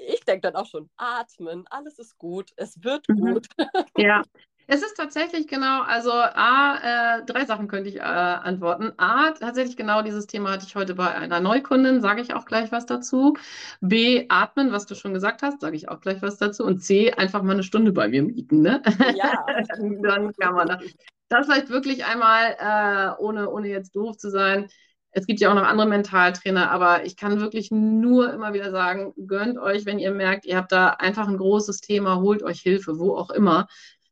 ich 0.00 0.20
denke 0.24 0.42
dann 0.42 0.56
auch 0.56 0.66
schon, 0.66 0.90
atmen, 0.96 1.64
alles 1.70 1.98
ist 1.98 2.18
gut, 2.18 2.52
es 2.56 2.82
wird 2.82 3.08
mhm. 3.08 3.32
gut. 3.32 3.48
Ja, 3.96 4.22
es 4.68 4.82
ist 4.82 4.96
tatsächlich 4.96 5.46
genau, 5.46 5.82
also 5.82 6.10
A, 6.12 7.18
äh, 7.18 7.24
drei 7.24 7.44
Sachen 7.44 7.68
könnte 7.68 7.88
ich 7.88 7.96
äh, 7.96 8.00
antworten. 8.00 8.92
A, 8.96 9.30
tatsächlich 9.30 9.76
genau 9.76 10.02
dieses 10.02 10.26
Thema 10.26 10.52
hatte 10.52 10.66
ich 10.66 10.74
heute 10.74 10.94
bei 10.94 11.14
einer 11.14 11.40
Neukundin, 11.40 12.00
sage 12.00 12.20
ich 12.20 12.34
auch 12.34 12.46
gleich 12.46 12.72
was 12.72 12.86
dazu. 12.86 13.36
B, 13.80 14.26
atmen, 14.28 14.72
was 14.72 14.86
du 14.86 14.94
schon 14.94 15.14
gesagt 15.14 15.42
hast, 15.42 15.60
sage 15.60 15.76
ich 15.76 15.88
auch 15.88 16.00
gleich 16.00 16.20
was 16.20 16.36
dazu. 16.38 16.64
Und 16.64 16.82
C, 16.82 17.12
einfach 17.12 17.42
mal 17.42 17.52
eine 17.52 17.62
Stunde 17.62 17.92
bei 17.92 18.08
mir 18.08 18.22
mieten, 18.22 18.62
ne? 18.62 18.82
Ja. 19.14 19.46
Dann 20.02 20.32
kann 20.32 20.54
man 20.54 20.68
das. 20.68 20.82
Das 21.28 21.46
vielleicht 21.46 21.70
wirklich 21.70 22.04
einmal, 22.04 22.56
äh, 22.58 23.20
ohne, 23.20 23.50
ohne 23.50 23.68
jetzt 23.68 23.96
doof 23.96 24.16
zu 24.16 24.30
sein. 24.30 24.68
Es 25.10 25.26
gibt 25.26 25.40
ja 25.40 25.50
auch 25.50 25.54
noch 25.54 25.64
andere 25.64 25.88
Mentaltrainer, 25.88 26.70
aber 26.70 27.04
ich 27.04 27.16
kann 27.16 27.40
wirklich 27.40 27.70
nur 27.70 28.32
immer 28.32 28.52
wieder 28.52 28.70
sagen, 28.70 29.14
gönnt 29.26 29.58
euch, 29.58 29.86
wenn 29.86 29.98
ihr 29.98 30.10
merkt, 30.10 30.44
ihr 30.44 30.56
habt 30.56 30.72
da 30.72 30.88
einfach 30.90 31.26
ein 31.26 31.38
großes 31.38 31.80
Thema, 31.80 32.20
holt 32.20 32.42
euch 32.42 32.60
Hilfe, 32.60 32.98
wo 32.98 33.16
auch 33.16 33.30
immer 33.30 33.66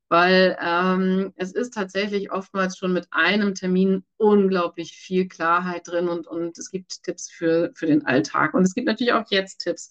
weil 0.09 0.57
ähm, 0.61 1.33
es 1.37 1.53
ist 1.53 1.75
tatsächlich 1.75 2.31
oftmals 2.31 2.77
schon 2.77 2.93
mit 2.93 3.09
einem 3.11 3.55
Termin 3.55 4.05
unglaublich 4.17 4.93
viel 4.93 5.29
Klarheit 5.29 5.89
drin 5.89 6.09
und, 6.09 6.27
und 6.27 6.59
es 6.59 6.71
gibt 6.71 7.03
Tipps 7.03 7.31
für, 7.31 7.73
für 7.75 7.87
den 7.87 8.07
Alltag. 8.07 8.55
Und 8.55 8.63
es 8.65 8.75
gibt 8.75 8.87
natürlich 8.87 9.13
auch 9.13 9.25
jetzt 9.31 9.59
Tipps. 9.59 9.91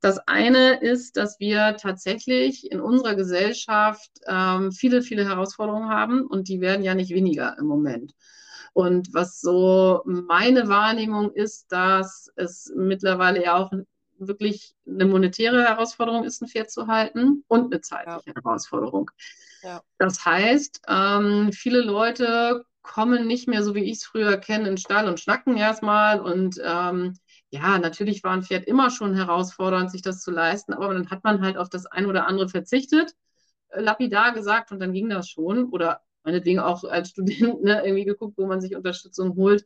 Das 0.00 0.18
eine 0.26 0.80
ist, 0.80 1.16
dass 1.16 1.40
wir 1.40 1.76
tatsächlich 1.78 2.70
in 2.70 2.80
unserer 2.80 3.14
Gesellschaft 3.14 4.10
ähm, 4.26 4.72
viele, 4.72 5.02
viele 5.02 5.24
Herausforderungen 5.24 5.88
haben 5.88 6.26
und 6.26 6.48
die 6.48 6.60
werden 6.60 6.84
ja 6.84 6.94
nicht 6.94 7.14
weniger 7.14 7.56
im 7.58 7.66
Moment. 7.66 8.12
Und 8.72 9.14
was 9.14 9.40
so 9.40 10.02
meine 10.04 10.68
Wahrnehmung 10.68 11.32
ist, 11.32 11.72
dass 11.72 12.30
es 12.36 12.70
mittlerweile 12.76 13.42
ja 13.42 13.56
auch 13.56 13.72
wirklich 14.18 14.74
eine 14.86 15.06
monetäre 15.06 15.64
Herausforderung 15.64 16.24
ist, 16.24 16.42
ein 16.42 16.48
Pferd 16.48 16.70
zu 16.70 16.86
halten 16.86 17.44
und 17.48 17.72
eine 17.72 17.80
zeitliche 17.80 18.30
ja. 18.30 18.34
Herausforderung. 18.34 19.10
Ja. 19.62 19.82
Das 19.98 20.24
heißt, 20.24 20.82
ähm, 20.88 21.50
viele 21.52 21.80
Leute 21.80 22.64
kommen 22.82 23.26
nicht 23.26 23.48
mehr 23.48 23.62
so, 23.62 23.74
wie 23.74 23.84
ich 23.84 23.98
es 23.98 24.04
früher 24.04 24.36
kenne, 24.36 24.64
in 24.64 24.72
den 24.72 24.78
Stall 24.78 25.08
und 25.08 25.18
schnacken 25.20 25.56
erstmal. 25.56 26.20
Und 26.20 26.60
ähm, 26.64 27.18
ja, 27.50 27.78
natürlich 27.78 28.22
war 28.22 28.32
ein 28.32 28.42
Pferd 28.42 28.66
immer 28.66 28.90
schon 28.90 29.14
herausfordernd, 29.14 29.90
sich 29.90 30.02
das 30.02 30.20
zu 30.22 30.30
leisten, 30.30 30.72
aber 30.72 30.94
dann 30.94 31.10
hat 31.10 31.24
man 31.24 31.42
halt 31.42 31.56
auf 31.56 31.68
das 31.68 31.86
ein 31.86 32.06
oder 32.06 32.26
andere 32.26 32.48
verzichtet, 32.48 33.14
äh, 33.70 33.80
lapidar 33.80 34.32
gesagt, 34.32 34.70
und 34.72 34.78
dann 34.78 34.92
ging 34.92 35.08
das 35.08 35.28
schon. 35.28 35.66
Oder 35.70 36.02
meinetwegen 36.22 36.60
auch 36.60 36.84
als 36.84 37.10
Student 37.10 37.62
ne, 37.62 37.82
irgendwie 37.84 38.04
geguckt, 38.04 38.38
wo 38.38 38.46
man 38.46 38.60
sich 38.60 38.76
Unterstützung 38.76 39.34
holt. 39.36 39.64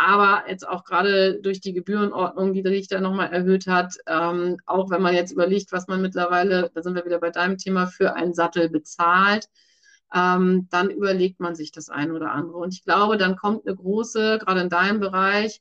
Aber 0.00 0.44
jetzt 0.48 0.66
auch 0.66 0.84
gerade 0.84 1.40
durch 1.42 1.60
die 1.60 1.72
Gebührenordnung, 1.72 2.52
die 2.52 2.62
der 2.62 2.70
Richter 2.70 3.00
nochmal 3.00 3.32
erhöht 3.32 3.66
hat, 3.66 3.94
ähm, 4.06 4.56
auch 4.64 4.90
wenn 4.90 5.02
man 5.02 5.12
jetzt 5.12 5.32
überlegt, 5.32 5.72
was 5.72 5.88
man 5.88 6.00
mittlerweile, 6.00 6.70
da 6.72 6.82
sind 6.82 6.94
wir 6.94 7.04
wieder 7.04 7.18
bei 7.18 7.30
deinem 7.30 7.58
Thema, 7.58 7.88
für 7.88 8.14
einen 8.14 8.32
Sattel 8.32 8.70
bezahlt, 8.70 9.48
ähm, 10.14 10.68
dann 10.70 10.90
überlegt 10.90 11.40
man 11.40 11.56
sich 11.56 11.72
das 11.72 11.88
eine 11.88 12.14
oder 12.14 12.30
andere. 12.30 12.58
Und 12.58 12.72
ich 12.74 12.84
glaube, 12.84 13.16
dann 13.16 13.34
kommt 13.34 13.66
eine 13.66 13.74
große, 13.74 14.38
gerade 14.38 14.60
in 14.60 14.68
deinem 14.68 15.00
Bereich, 15.00 15.60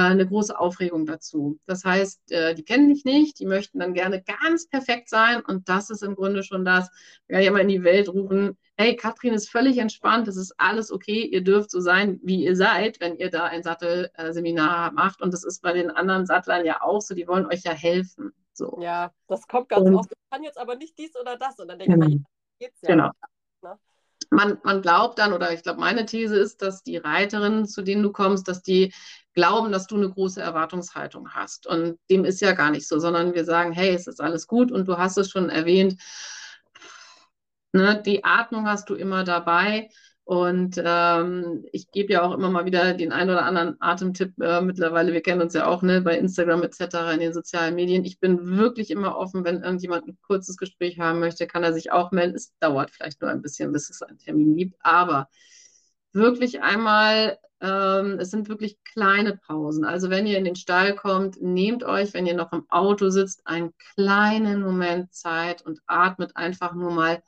eine 0.00 0.26
große 0.26 0.58
Aufregung 0.58 1.06
dazu. 1.06 1.58
Das 1.66 1.84
heißt, 1.84 2.32
äh, 2.32 2.54
die 2.54 2.64
kennen 2.64 2.88
dich 2.88 3.04
nicht, 3.04 3.38
die 3.38 3.46
möchten 3.46 3.78
dann 3.78 3.94
gerne 3.94 4.22
ganz 4.22 4.68
perfekt 4.68 5.08
sein 5.08 5.42
und 5.42 5.68
das 5.68 5.90
ist 5.90 6.02
im 6.02 6.14
Grunde 6.14 6.42
schon 6.42 6.64
das, 6.64 6.90
wir 7.28 7.40
ja 7.40 7.48
immer 7.48 7.60
in 7.60 7.68
die 7.68 7.84
Welt 7.84 8.08
rufen, 8.08 8.56
hey, 8.76 8.96
Katrin 8.96 9.34
ist 9.34 9.50
völlig 9.50 9.78
entspannt, 9.78 10.28
es 10.28 10.36
ist 10.36 10.54
alles 10.58 10.90
okay, 10.90 11.24
ihr 11.24 11.44
dürft 11.44 11.70
so 11.70 11.80
sein, 11.80 12.18
wie 12.22 12.44
ihr 12.44 12.56
seid, 12.56 13.00
wenn 13.00 13.16
ihr 13.16 13.30
da 13.30 13.44
ein 13.44 13.62
Sattelseminar 13.62 14.92
macht. 14.92 15.22
Und 15.22 15.32
das 15.32 15.44
ist 15.44 15.62
bei 15.62 15.72
den 15.72 15.90
anderen 15.90 16.26
Sattlern 16.26 16.64
ja 16.64 16.82
auch 16.82 17.00
so, 17.00 17.14
die 17.14 17.28
wollen 17.28 17.46
euch 17.46 17.62
ja 17.62 17.72
helfen. 17.72 18.32
So. 18.52 18.78
Ja, 18.80 19.12
das 19.28 19.46
kommt 19.46 19.68
ganz 19.68 19.86
und, 19.86 19.94
oft. 19.94 20.10
Ich 20.10 20.30
kann 20.30 20.42
jetzt 20.42 20.58
aber 20.58 20.76
nicht 20.76 20.98
dies 20.98 21.14
oder 21.16 21.36
das. 21.36 21.58
Und 21.58 21.68
dann 21.68 21.78
denke 21.78 21.94
ich, 21.94 22.00
genau. 22.00 22.24
geht's 22.58 22.80
ja. 22.82 22.88
Genau. 22.88 23.10
Man, 24.32 24.58
man 24.64 24.82
glaubt 24.82 25.18
dann, 25.18 25.32
oder 25.32 25.52
ich 25.52 25.62
glaube, 25.62 25.80
meine 25.80 26.06
These 26.06 26.36
ist, 26.36 26.62
dass 26.62 26.82
die 26.82 26.96
Reiterinnen, 26.96 27.66
zu 27.66 27.82
denen 27.82 28.02
du 28.02 28.12
kommst, 28.12 28.48
dass 28.48 28.62
die 28.62 28.92
glauben, 29.34 29.72
dass 29.72 29.86
du 29.86 29.96
eine 29.96 30.10
große 30.10 30.40
Erwartungshaltung 30.40 31.30
hast. 31.30 31.66
Und 31.66 31.98
dem 32.10 32.24
ist 32.24 32.40
ja 32.40 32.52
gar 32.52 32.70
nicht 32.70 32.88
so, 32.88 32.98
sondern 32.98 33.34
wir 33.34 33.44
sagen, 33.44 33.72
hey, 33.72 33.94
es 33.94 34.06
ist 34.06 34.20
alles 34.20 34.46
gut 34.46 34.72
und 34.72 34.88
du 34.88 34.98
hast 34.98 35.18
es 35.18 35.30
schon 35.30 35.50
erwähnt, 35.50 36.00
Ne, 37.74 38.02
die 38.04 38.22
Atmung 38.22 38.66
hast 38.66 38.90
du 38.90 38.94
immer 38.94 39.24
dabei. 39.24 39.88
Und 40.24 40.80
ähm, 40.82 41.64
ich 41.72 41.90
gebe 41.90 42.12
ja 42.12 42.22
auch 42.22 42.32
immer 42.32 42.48
mal 42.48 42.64
wieder 42.64 42.94
den 42.94 43.12
einen 43.12 43.30
oder 43.30 43.44
anderen 43.44 43.76
Atemtipp 43.80 44.40
äh, 44.40 44.60
mittlerweile. 44.60 45.12
Wir 45.12 45.20
kennen 45.20 45.42
uns 45.42 45.52
ja 45.52 45.66
auch 45.66 45.82
ne, 45.82 46.00
bei 46.00 46.16
Instagram 46.16 46.62
etc. 46.62 46.80
in 47.12 47.20
den 47.20 47.32
sozialen 47.32 47.74
Medien. 47.74 48.04
Ich 48.04 48.20
bin 48.20 48.56
wirklich 48.56 48.90
immer 48.92 49.16
offen, 49.16 49.44
wenn 49.44 49.62
irgendjemand 49.62 50.06
ein 50.06 50.18
kurzes 50.22 50.56
Gespräch 50.56 51.00
haben 51.00 51.18
möchte, 51.18 51.48
kann 51.48 51.64
er 51.64 51.72
sich 51.72 51.90
auch 51.90 52.12
melden. 52.12 52.36
Es 52.36 52.56
dauert 52.60 52.90
vielleicht 52.92 53.20
nur 53.20 53.30
ein 53.30 53.42
bisschen, 53.42 53.72
bis 53.72 53.90
es 53.90 54.00
einen 54.02 54.18
Termin 54.18 54.56
gibt. 54.56 54.76
Aber 54.80 55.28
wirklich 56.12 56.62
einmal, 56.62 57.38
ähm, 57.60 58.18
es 58.20 58.30
sind 58.30 58.48
wirklich 58.48 58.78
kleine 58.84 59.36
Pausen. 59.36 59.84
Also 59.84 60.08
wenn 60.08 60.26
ihr 60.26 60.38
in 60.38 60.44
den 60.44 60.56
Stall 60.56 60.94
kommt, 60.94 61.42
nehmt 61.42 61.82
euch, 61.82 62.14
wenn 62.14 62.26
ihr 62.26 62.34
noch 62.34 62.52
im 62.52 62.64
Auto 62.70 63.10
sitzt, 63.10 63.46
einen 63.46 63.72
kleinen 63.94 64.62
Moment 64.62 65.12
Zeit 65.12 65.62
und 65.62 65.80
atmet 65.86 66.36
einfach 66.36 66.74
nur 66.74 66.92
mal 66.92 67.22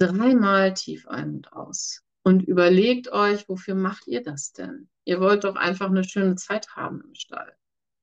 dreimal 0.00 0.74
tief 0.74 1.06
ein 1.06 1.36
und 1.36 1.52
aus 1.52 2.02
und 2.22 2.42
überlegt 2.42 3.12
euch, 3.12 3.48
wofür 3.48 3.74
macht 3.74 4.06
ihr 4.06 4.22
das 4.22 4.52
denn? 4.52 4.88
Ihr 5.04 5.20
wollt 5.20 5.44
doch 5.44 5.56
einfach 5.56 5.88
eine 5.88 6.04
schöne 6.04 6.36
Zeit 6.36 6.68
haben 6.74 7.02
im 7.06 7.14
Stall. 7.14 7.52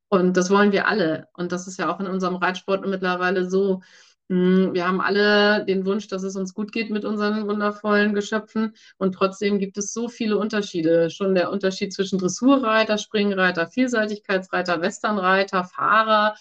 Und 0.09 0.37
das 0.37 0.49
wollen 0.49 0.71
wir 0.71 0.87
alle. 0.87 1.27
Und 1.33 1.51
das 1.51 1.67
ist 1.67 1.77
ja 1.79 1.93
auch 1.93 1.99
in 1.99 2.07
unserem 2.07 2.35
Reitsport 2.35 2.85
mittlerweile 2.87 3.49
so. 3.49 3.81
Hm, 4.29 4.73
wir 4.73 4.87
haben 4.87 5.01
alle 5.01 5.65
den 5.65 5.85
Wunsch, 5.85 6.07
dass 6.07 6.23
es 6.23 6.35
uns 6.35 6.53
gut 6.53 6.71
geht 6.71 6.89
mit 6.89 7.05
unseren 7.05 7.47
wundervollen 7.47 8.13
Geschöpfen. 8.13 8.75
Und 8.97 9.13
trotzdem 9.13 9.59
gibt 9.59 9.77
es 9.77 9.93
so 9.93 10.07
viele 10.07 10.37
Unterschiede. 10.37 11.09
Schon 11.09 11.35
der 11.35 11.51
Unterschied 11.51 11.93
zwischen 11.93 12.19
Dressurreiter, 12.19 12.97
Springreiter, 12.97 13.67
Vielseitigkeitsreiter, 13.67 14.81
Westernreiter, 14.81 15.63
Fahrer, 15.65 16.35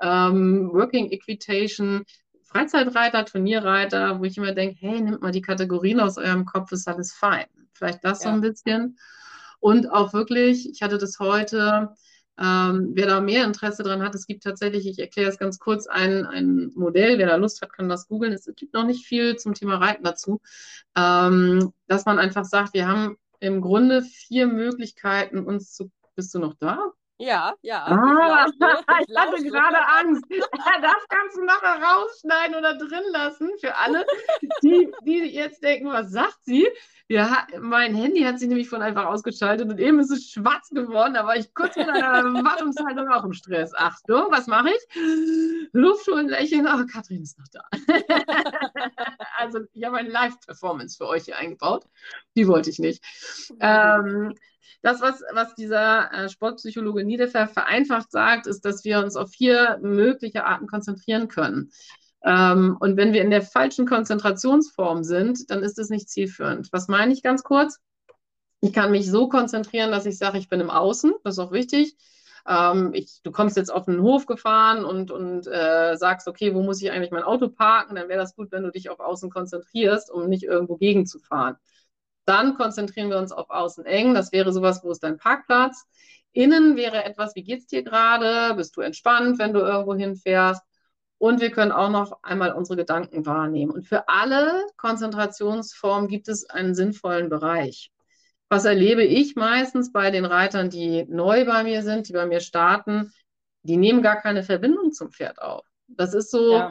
ähm, 0.00 0.70
Working 0.72 1.10
Equitation. 1.10 2.04
Freizeitreiter, 2.52 3.24
Turnierreiter, 3.24 4.20
wo 4.20 4.24
ich 4.24 4.36
immer 4.36 4.52
denke, 4.52 4.76
hey, 4.80 5.00
nimmt 5.00 5.22
mal 5.22 5.32
die 5.32 5.40
Kategorien 5.40 6.00
aus 6.00 6.18
eurem 6.18 6.44
Kopf, 6.44 6.70
ist 6.72 6.86
alles 6.86 7.12
fein. 7.12 7.46
Vielleicht 7.72 8.04
das 8.04 8.22
ja. 8.22 8.30
so 8.30 8.34
ein 8.34 8.42
bisschen. 8.42 8.98
Und 9.58 9.90
auch 9.90 10.12
wirklich, 10.12 10.68
ich 10.68 10.82
hatte 10.82 10.98
das 10.98 11.18
heute, 11.18 11.94
ähm, 12.38 12.90
wer 12.94 13.06
da 13.06 13.20
mehr 13.20 13.44
Interesse 13.44 13.82
dran 13.82 14.02
hat, 14.02 14.14
es 14.14 14.26
gibt 14.26 14.42
tatsächlich, 14.42 14.86
ich 14.86 14.98
erkläre 14.98 15.30
es 15.30 15.38
ganz 15.38 15.58
kurz, 15.58 15.86
ein, 15.86 16.26
ein 16.26 16.72
Modell, 16.74 17.18
wer 17.18 17.26
da 17.26 17.36
Lust 17.36 17.62
hat, 17.62 17.72
kann 17.72 17.88
das 17.88 18.06
googeln. 18.06 18.32
Es 18.32 18.50
gibt 18.56 18.74
noch 18.74 18.84
nicht 18.84 19.06
viel 19.06 19.36
zum 19.36 19.54
Thema 19.54 19.76
Reiten 19.76 20.04
dazu, 20.04 20.40
ähm, 20.96 21.72
dass 21.86 22.04
man 22.04 22.18
einfach 22.18 22.44
sagt, 22.44 22.74
wir 22.74 22.86
haben 22.86 23.16
im 23.40 23.60
Grunde 23.60 24.02
vier 24.02 24.46
Möglichkeiten, 24.46 25.38
uns 25.38 25.72
zu, 25.72 25.90
bist 26.16 26.34
du 26.34 26.38
noch 26.38 26.54
da? 26.54 26.92
Ja, 27.22 27.54
ja. 27.62 27.84
Ah, 27.84 28.46
ich, 28.48 28.58
lausche, 28.58 28.82
ich, 29.00 29.08
ich 29.08 29.16
hatte 29.16 29.42
gerade 29.44 29.78
Angst. 30.00 30.24
Das 30.28 31.06
kannst 31.08 31.36
du 31.36 31.44
nachher 31.44 31.80
rausschneiden 31.80 32.56
oder 32.56 32.76
drin 32.76 33.04
lassen 33.12 33.48
für 33.60 33.76
alle, 33.76 34.04
die, 34.64 34.92
die 35.04 35.32
jetzt 35.32 35.62
denken, 35.62 35.92
was 35.92 36.10
sagt 36.10 36.38
sie? 36.42 36.66
Ja, 37.06 37.46
mein 37.60 37.94
Handy 37.94 38.22
hat 38.22 38.40
sich 38.40 38.48
nämlich 38.48 38.68
von 38.68 38.82
einfach 38.82 39.04
ausgeschaltet 39.04 39.70
und 39.70 39.78
eben 39.78 40.00
ist 40.00 40.10
es 40.10 40.30
schwarz 40.30 40.70
geworden. 40.70 41.14
War 41.14 41.36
ich 41.36 41.54
kurz 41.54 41.76
mit 41.76 41.88
einer 41.88 42.24
Wartungshaltung 42.44 43.06
auch 43.08 43.24
im 43.24 43.34
Stress. 43.34 43.72
Achtung, 43.72 44.26
was 44.30 44.48
mache 44.48 44.70
ich? 44.70 45.68
Luft 45.72 46.08
holen, 46.08 46.28
lächeln. 46.28 46.66
Oh, 46.66 46.84
Katrin 46.90 47.22
ist 47.22 47.38
noch 47.38 47.48
da. 47.52 47.62
also, 49.36 49.60
ich 49.74 49.84
habe 49.84 49.98
eine 49.98 50.08
Live-Performance 50.08 50.96
für 50.96 51.06
euch 51.06 51.24
hier 51.26 51.36
eingebaut. 51.36 51.84
Die 52.34 52.48
wollte 52.48 52.70
ich 52.70 52.78
nicht. 52.80 53.04
Ähm, 53.60 54.34
das, 54.82 55.00
was, 55.00 55.22
was 55.32 55.54
dieser 55.54 56.12
äh, 56.12 56.28
Sportpsychologe 56.28 57.04
Niedefer 57.04 57.46
vereinfacht 57.46 58.10
sagt, 58.10 58.46
ist, 58.46 58.64
dass 58.64 58.84
wir 58.84 58.98
uns 58.98 59.16
auf 59.16 59.30
vier 59.30 59.78
mögliche 59.82 60.44
Arten 60.44 60.66
konzentrieren 60.66 61.28
können. 61.28 61.70
Ähm, 62.24 62.76
und 62.80 62.96
wenn 62.96 63.12
wir 63.12 63.22
in 63.22 63.30
der 63.30 63.42
falschen 63.42 63.86
Konzentrationsform 63.86 65.04
sind, 65.04 65.50
dann 65.50 65.62
ist 65.62 65.78
es 65.78 65.90
nicht 65.90 66.08
zielführend. 66.08 66.72
Was 66.72 66.88
meine 66.88 67.12
ich 67.12 67.22
ganz 67.22 67.42
kurz? 67.42 67.78
Ich 68.60 68.72
kann 68.72 68.92
mich 68.92 69.10
so 69.10 69.28
konzentrieren, 69.28 69.90
dass 69.90 70.06
ich 70.06 70.18
sage, 70.18 70.38
ich 70.38 70.48
bin 70.48 70.60
im 70.60 70.70
Außen, 70.70 71.12
das 71.24 71.34
ist 71.34 71.38
auch 71.40 71.52
wichtig. 71.52 71.96
Ähm, 72.46 72.90
ich, 72.92 73.20
du 73.22 73.30
kommst 73.32 73.56
jetzt 73.56 73.72
auf 73.72 73.86
den 73.86 74.02
Hof 74.02 74.26
gefahren 74.26 74.84
und, 74.84 75.10
und 75.10 75.46
äh, 75.46 75.96
sagst, 75.96 76.28
okay, 76.28 76.54
wo 76.54 76.62
muss 76.62 76.82
ich 76.82 76.90
eigentlich 76.90 77.10
mein 77.10 77.22
Auto 77.22 77.48
parken? 77.48 77.96
Dann 77.96 78.08
wäre 78.08 78.20
das 78.20 78.34
gut, 78.36 78.52
wenn 78.52 78.62
du 78.62 78.70
dich 78.70 78.90
auf 78.90 79.00
Außen 79.00 79.30
konzentrierst, 79.30 80.10
um 80.10 80.28
nicht 80.28 80.44
irgendwo 80.44 80.76
gegenzufahren. 80.76 81.56
Dann 82.24 82.54
konzentrieren 82.56 83.10
wir 83.10 83.18
uns 83.18 83.32
auf 83.32 83.50
außen 83.50 83.84
eng. 83.84 84.14
Das 84.14 84.32
wäre 84.32 84.52
sowas, 84.52 84.82
wo 84.82 84.90
ist 84.90 85.02
dein 85.02 85.16
Parkplatz? 85.18 85.84
Innen 86.32 86.76
wäre 86.76 87.04
etwas, 87.04 87.34
wie 87.34 87.42
geht's 87.42 87.66
dir 87.66 87.82
gerade? 87.82 88.54
Bist 88.54 88.76
du 88.76 88.80
entspannt, 88.80 89.38
wenn 89.38 89.52
du 89.52 89.60
irgendwo 89.60 89.94
hinfährst? 89.94 90.62
Und 91.18 91.40
wir 91.40 91.50
können 91.50 91.72
auch 91.72 91.90
noch 91.90 92.22
einmal 92.22 92.52
unsere 92.52 92.76
Gedanken 92.76 93.26
wahrnehmen. 93.26 93.70
Und 93.70 93.86
für 93.86 94.08
alle 94.08 94.64
Konzentrationsformen 94.76 96.08
gibt 96.08 96.28
es 96.28 96.48
einen 96.50 96.74
sinnvollen 96.74 97.28
Bereich. 97.28 97.92
was 98.48 98.64
erlebe 98.66 99.02
ich 99.02 99.34
meistens 99.34 99.92
bei 99.92 100.10
den 100.10 100.26
Reitern, 100.26 100.68
die 100.68 101.06
neu 101.08 101.46
bei 101.46 101.64
mir 101.64 101.82
sind, 101.82 102.08
die 102.08 102.12
bei 102.12 102.26
mir 102.26 102.40
starten? 102.40 103.12
Die 103.62 103.76
nehmen 103.78 104.02
gar 104.02 104.20
keine 104.20 104.42
Verbindung 104.42 104.92
zum 104.92 105.10
Pferd 105.10 105.40
auf. 105.40 105.66
Das 105.86 106.12
ist 106.12 106.30
so, 106.30 106.52
ja. 106.54 106.70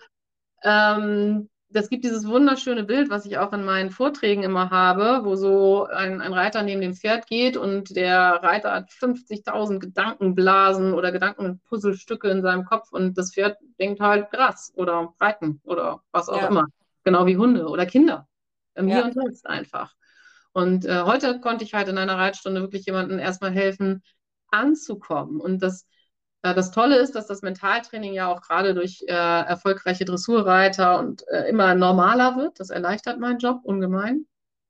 ähm, 0.63 1.49
das 1.73 1.89
gibt 1.89 2.03
dieses 2.03 2.27
wunderschöne 2.27 2.83
Bild, 2.83 3.09
was 3.09 3.25
ich 3.25 3.37
auch 3.37 3.53
in 3.53 3.63
meinen 3.63 3.91
Vorträgen 3.91 4.43
immer 4.43 4.69
habe, 4.69 5.21
wo 5.23 5.35
so 5.35 5.85
ein, 5.85 6.21
ein 6.21 6.33
Reiter 6.33 6.63
neben 6.63 6.81
dem 6.81 6.93
Pferd 6.93 7.27
geht 7.27 7.57
und 7.57 7.95
der 7.95 8.39
Reiter 8.43 8.73
hat 8.73 8.89
50.000 8.89 9.79
Gedankenblasen 9.79 10.93
oder 10.93 11.11
Gedankenpuzzlestücke 11.11 12.29
in 12.29 12.41
seinem 12.41 12.65
Kopf 12.65 12.91
und 12.91 13.17
das 13.17 13.33
Pferd 13.33 13.57
denkt 13.79 13.99
halt 13.99 14.31
Gras 14.31 14.71
oder 14.75 15.13
Reiten 15.19 15.61
oder 15.63 16.01
was 16.11 16.29
auch 16.29 16.41
ja. 16.41 16.47
immer. 16.47 16.67
Genau 17.03 17.25
wie 17.25 17.37
Hunde 17.37 17.67
oder 17.67 17.85
Kinder. 17.85 18.27
Im 18.75 18.87
ja. 18.87 18.95
Hier 18.95 19.05
und 19.05 19.15
Jetzt 19.25 19.47
einfach. 19.47 19.95
Und 20.53 20.85
äh, 20.85 21.03
heute 21.03 21.39
konnte 21.39 21.63
ich 21.63 21.73
halt 21.73 21.87
in 21.87 21.97
einer 21.97 22.17
Reitstunde 22.17 22.61
wirklich 22.61 22.85
jemandem 22.85 23.19
erstmal 23.19 23.51
helfen, 23.51 24.03
anzukommen. 24.49 25.39
Und 25.39 25.63
das 25.63 25.87
das 26.41 26.71
Tolle 26.71 26.97
ist, 26.97 27.15
dass 27.15 27.27
das 27.27 27.43
Mentaltraining 27.43 28.13
ja 28.13 28.27
auch 28.27 28.41
gerade 28.41 28.73
durch 28.73 29.03
äh, 29.07 29.13
erfolgreiche 29.13 30.05
Dressurreiter 30.05 30.99
und 30.99 31.27
äh, 31.27 31.47
immer 31.49 31.75
normaler 31.75 32.35
wird. 32.35 32.59
Das 32.59 32.71
erleichtert 32.71 33.19
meinen 33.19 33.39
Job 33.39 33.59
ungemein. 33.63 34.25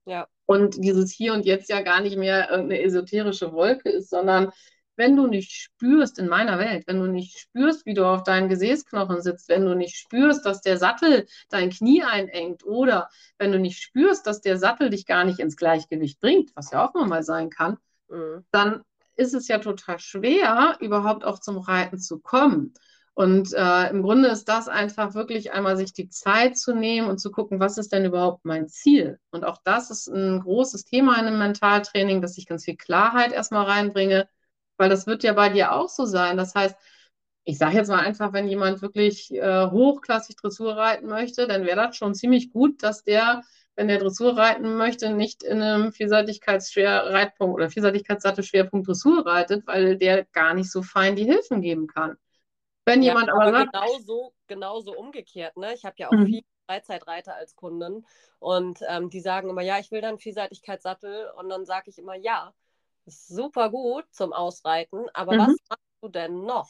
Ja. 0.06 0.28
Und 0.46 0.84
dieses 0.84 1.12
Hier 1.12 1.34
und 1.34 1.46
Jetzt 1.46 1.70
ja 1.70 1.82
gar 1.82 2.02
nicht 2.02 2.18
mehr 2.18 2.50
irgendeine 2.50 2.82
esoterische 2.82 3.54
Wolke 3.54 3.90
ist, 3.90 4.10
sondern 4.10 4.52
wenn 4.98 5.16
du 5.16 5.28
nicht 5.28 5.52
spürst 5.52 6.20
in 6.20 6.28
meiner 6.28 6.60
Welt, 6.60 6.84
wenn 6.88 7.00
du 7.00 7.08
nicht 7.08 7.40
spürst, 7.40 7.86
wie 7.86 7.94
du 7.94 8.06
auf 8.06 8.24
deinen 8.24 8.50
Gesäßknochen 8.50 9.22
sitzt, 9.22 9.48
wenn 9.50 9.66
du 9.66 9.74
nicht 9.74 9.96
spürst, 9.96 10.46
dass 10.46 10.62
der 10.62 10.78
Sattel 10.78 11.26
dein 11.50 11.70
Knie 11.70 12.04
einengt 12.04 12.66
oder 12.66 13.10
wenn 13.38 13.52
du 13.52 13.60
nicht 13.60 13.82
spürst, 13.82 14.28
dass 14.28 14.42
der 14.42 14.58
Sattel 14.58 14.90
dich 14.90 15.06
gar 15.06 15.24
nicht 15.24 15.40
ins 15.40 15.56
Gleichgewicht 15.56 16.20
bringt, 16.20 16.52
was 16.56 16.72
ja 16.72 16.86
auch 16.86 16.94
mal 16.94 17.24
sein 17.24 17.50
kann, 17.50 17.78
mhm. 18.10 18.46
dann 18.52 18.84
ist 19.16 19.34
es 19.34 19.48
ja 19.48 19.60
total 19.60 20.00
schwer, 20.00 20.78
überhaupt 20.80 21.24
auch 21.26 21.40
zum 21.40 21.58
Reiten 21.58 22.00
zu 22.00 22.20
kommen. 22.20 22.74
Und 23.14 23.54
äh, 23.54 23.90
im 23.90 24.04
Grunde 24.04 24.30
ist 24.30 24.46
das 24.46 24.68
einfach 24.70 25.14
wirklich 25.14 25.52
einmal 25.52 25.76
sich 25.76 25.94
die 25.94 26.10
Zeit 26.10 26.58
zu 26.58 26.74
nehmen 26.74 27.10
und 27.10 27.20
zu 27.20 27.30
gucken, 27.30 27.60
was 27.60 27.78
ist 27.78 27.92
denn 27.92 28.06
überhaupt 28.06 28.46
mein 28.46 28.70
Ziel? 28.70 29.20
Und 29.32 29.44
auch 29.44 29.58
das 29.64 29.92
ist 29.92 30.08
ein 30.08 30.40
großes 30.40 30.86
Thema 30.86 31.20
in 31.20 31.28
einem 31.28 31.38
Mentaltraining, 31.38 32.22
dass 32.22 32.38
ich 32.38 32.48
ganz 32.48 32.64
viel 32.66 32.78
Klarheit 32.78 33.34
erstmal 33.34 33.66
reinbringe, 33.66 34.30
weil 34.78 34.90
das 34.90 35.08
wird 35.08 35.24
ja 35.24 35.34
bei 35.34 35.50
dir 35.50 35.74
auch 35.74 35.90
so 35.90 36.06
sein. 36.06 36.38
Das 36.38 36.56
heißt, 36.56 36.76
ich 37.44 37.58
sage 37.58 37.76
jetzt 37.76 37.90
mal 37.90 38.00
einfach, 38.00 38.34
wenn 38.34 38.48
jemand 38.48 38.82
wirklich 38.82 39.32
äh, 39.34 39.70
hochklassig 39.70 40.36
Dressur 40.38 40.78
reiten 40.78 41.08
möchte, 41.08 41.48
dann 41.48 41.66
wäre 41.66 41.76
das 41.76 41.98
schon 41.98 42.14
ziemlich 42.16 42.52
gut, 42.52 42.82
dass 42.84 43.04
der 43.04 43.44
wenn 43.82 43.88
der 43.88 43.98
Dressur 43.98 44.38
reiten 44.38 44.76
möchte, 44.76 45.12
nicht 45.12 45.42
in 45.42 45.60
einem 45.60 45.92
Vielseitigkeitsreitpunkt 45.92 47.56
oder 47.56 47.72
Vielseitigkeitssattelschwerpunkt 47.72 48.88
Dressur 48.88 49.26
reitet, 49.26 49.66
weil 49.66 49.98
der 49.98 50.26
gar 50.26 50.54
nicht 50.54 50.72
so 50.72 50.84
fein 50.84 51.16
die 51.16 51.24
Hilfen 51.24 51.62
geben 51.62 51.88
kann. 51.88 52.16
Wenn 52.86 53.02
ja, 53.02 53.14
jemand 53.14 53.32
aber, 53.32 53.42
aber 53.42 53.52
sagt, 53.58 53.74
genauso, 53.74 54.34
genauso 54.46 54.96
umgekehrt, 54.96 55.58
ne? 55.58 55.74
Ich 55.74 55.84
habe 55.84 55.96
ja 55.98 56.10
auch 56.10 56.12
mhm. 56.12 56.28
viele 56.28 56.42
Freizeitreiter 56.68 57.34
als 57.34 57.56
Kunden 57.56 58.06
und 58.38 58.82
ähm, 58.88 59.10
die 59.10 59.20
sagen 59.20 59.50
immer, 59.50 59.64
ja, 59.64 59.80
ich 59.80 59.90
will 59.90 60.02
dann 60.02 60.20
Vielseitigkeitssattel 60.20 61.32
und 61.38 61.50
dann 61.50 61.66
sage 61.66 61.90
ich 61.90 61.98
immer, 61.98 62.16
ja, 62.16 62.54
super 63.08 63.72
gut 63.72 64.06
zum 64.12 64.32
Ausreiten, 64.32 65.08
aber 65.16 65.34
mhm. 65.34 65.40
was 65.40 65.56
machst 65.70 66.04
du 66.04 66.10
denn 66.10 66.44
noch? 66.44 66.70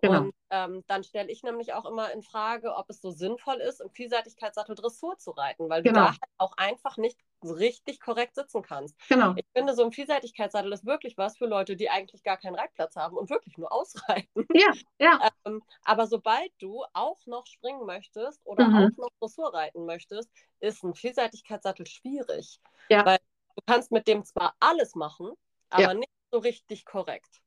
Genau. 0.00 0.20
Und 0.20 0.34
ähm, 0.50 0.84
dann 0.86 1.02
stelle 1.02 1.30
ich 1.30 1.42
nämlich 1.42 1.72
auch 1.74 1.84
immer 1.84 2.12
in 2.12 2.22
Frage, 2.22 2.74
ob 2.74 2.88
es 2.88 3.00
so 3.00 3.10
sinnvoll 3.10 3.56
ist, 3.56 3.80
im 3.80 3.90
Vielseitigkeitssattel 3.90 4.76
Dressur 4.76 5.18
zu 5.18 5.32
reiten, 5.32 5.68
weil 5.68 5.82
genau. 5.82 6.00
du 6.00 6.06
da 6.06 6.10
halt 6.10 6.32
auch 6.38 6.52
einfach 6.56 6.96
nicht 6.96 7.18
richtig 7.42 8.00
korrekt 8.00 8.36
sitzen 8.36 8.62
kannst. 8.62 8.96
Genau. 9.08 9.34
Ich 9.36 9.44
finde, 9.52 9.74
so 9.74 9.84
ein 9.84 9.92
Vielseitigkeitssattel 9.92 10.72
ist 10.72 10.86
wirklich 10.86 11.18
was 11.18 11.36
für 11.36 11.46
Leute, 11.46 11.76
die 11.76 11.90
eigentlich 11.90 12.22
gar 12.22 12.36
keinen 12.36 12.54
Reitplatz 12.54 12.94
haben 12.96 13.16
und 13.16 13.28
wirklich 13.28 13.58
nur 13.58 13.72
ausreiten. 13.72 14.46
Ja, 14.54 14.72
ja. 14.98 15.18
Ähm, 15.44 15.62
aber 15.84 16.06
sobald 16.06 16.50
du 16.58 16.84
auch 16.92 17.18
noch 17.26 17.46
springen 17.46 17.84
möchtest 17.86 18.44
oder 18.44 18.66
mhm. 18.66 18.76
auch 18.76 18.96
noch 18.96 19.10
Dressur 19.20 19.52
reiten 19.54 19.84
möchtest, 19.84 20.30
ist 20.60 20.82
ein 20.82 20.94
Vielseitigkeitssattel 20.94 21.86
schwierig. 21.86 22.60
Ja. 22.88 23.04
Weil 23.04 23.18
du 23.56 23.62
kannst 23.66 23.92
mit 23.92 24.08
dem 24.08 24.24
zwar 24.24 24.54
alles 24.58 24.94
machen, 24.94 25.32
aber 25.70 25.82
ja. 25.82 25.94
nicht 25.94 26.10
so 26.30 26.38
richtig 26.38 26.84
korrekt. 26.84 27.40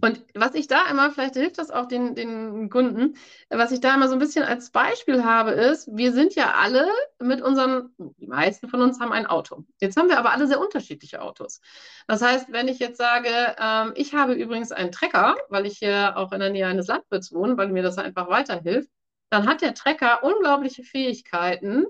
Und 0.00 0.24
was 0.34 0.54
ich 0.54 0.68
da 0.68 0.86
immer, 0.90 1.10
vielleicht 1.10 1.34
hilft 1.34 1.58
das 1.58 1.70
auch 1.70 1.86
den, 1.86 2.14
den 2.14 2.70
Kunden, 2.70 3.16
was 3.48 3.72
ich 3.72 3.80
da 3.80 3.94
immer 3.94 4.08
so 4.08 4.14
ein 4.14 4.18
bisschen 4.18 4.44
als 4.44 4.70
Beispiel 4.70 5.24
habe, 5.24 5.52
ist, 5.52 5.88
wir 5.92 6.12
sind 6.12 6.34
ja 6.34 6.54
alle 6.54 6.86
mit 7.20 7.40
unseren, 7.40 7.94
die 7.98 8.26
meisten 8.26 8.68
von 8.68 8.80
uns 8.80 9.00
haben 9.00 9.12
ein 9.12 9.26
Auto. 9.26 9.64
Jetzt 9.80 9.96
haben 9.96 10.08
wir 10.08 10.18
aber 10.18 10.32
alle 10.32 10.46
sehr 10.46 10.60
unterschiedliche 10.60 11.22
Autos. 11.22 11.60
Das 12.06 12.22
heißt, 12.22 12.52
wenn 12.52 12.68
ich 12.68 12.78
jetzt 12.78 12.98
sage, 12.98 13.28
ähm, 13.58 13.92
ich 13.96 14.14
habe 14.14 14.34
übrigens 14.34 14.72
einen 14.72 14.92
Trecker, 14.92 15.36
weil 15.48 15.66
ich 15.66 15.78
hier 15.78 16.16
auch 16.16 16.32
in 16.32 16.40
der 16.40 16.50
Nähe 16.50 16.66
eines 16.66 16.86
Landwirts 16.86 17.32
wohne, 17.32 17.56
weil 17.56 17.68
mir 17.68 17.82
das 17.82 17.98
einfach 17.98 18.28
weiterhilft, 18.28 18.90
dann 19.30 19.46
hat 19.46 19.62
der 19.62 19.74
Trecker 19.74 20.22
unglaubliche 20.22 20.84
Fähigkeiten, 20.84 21.86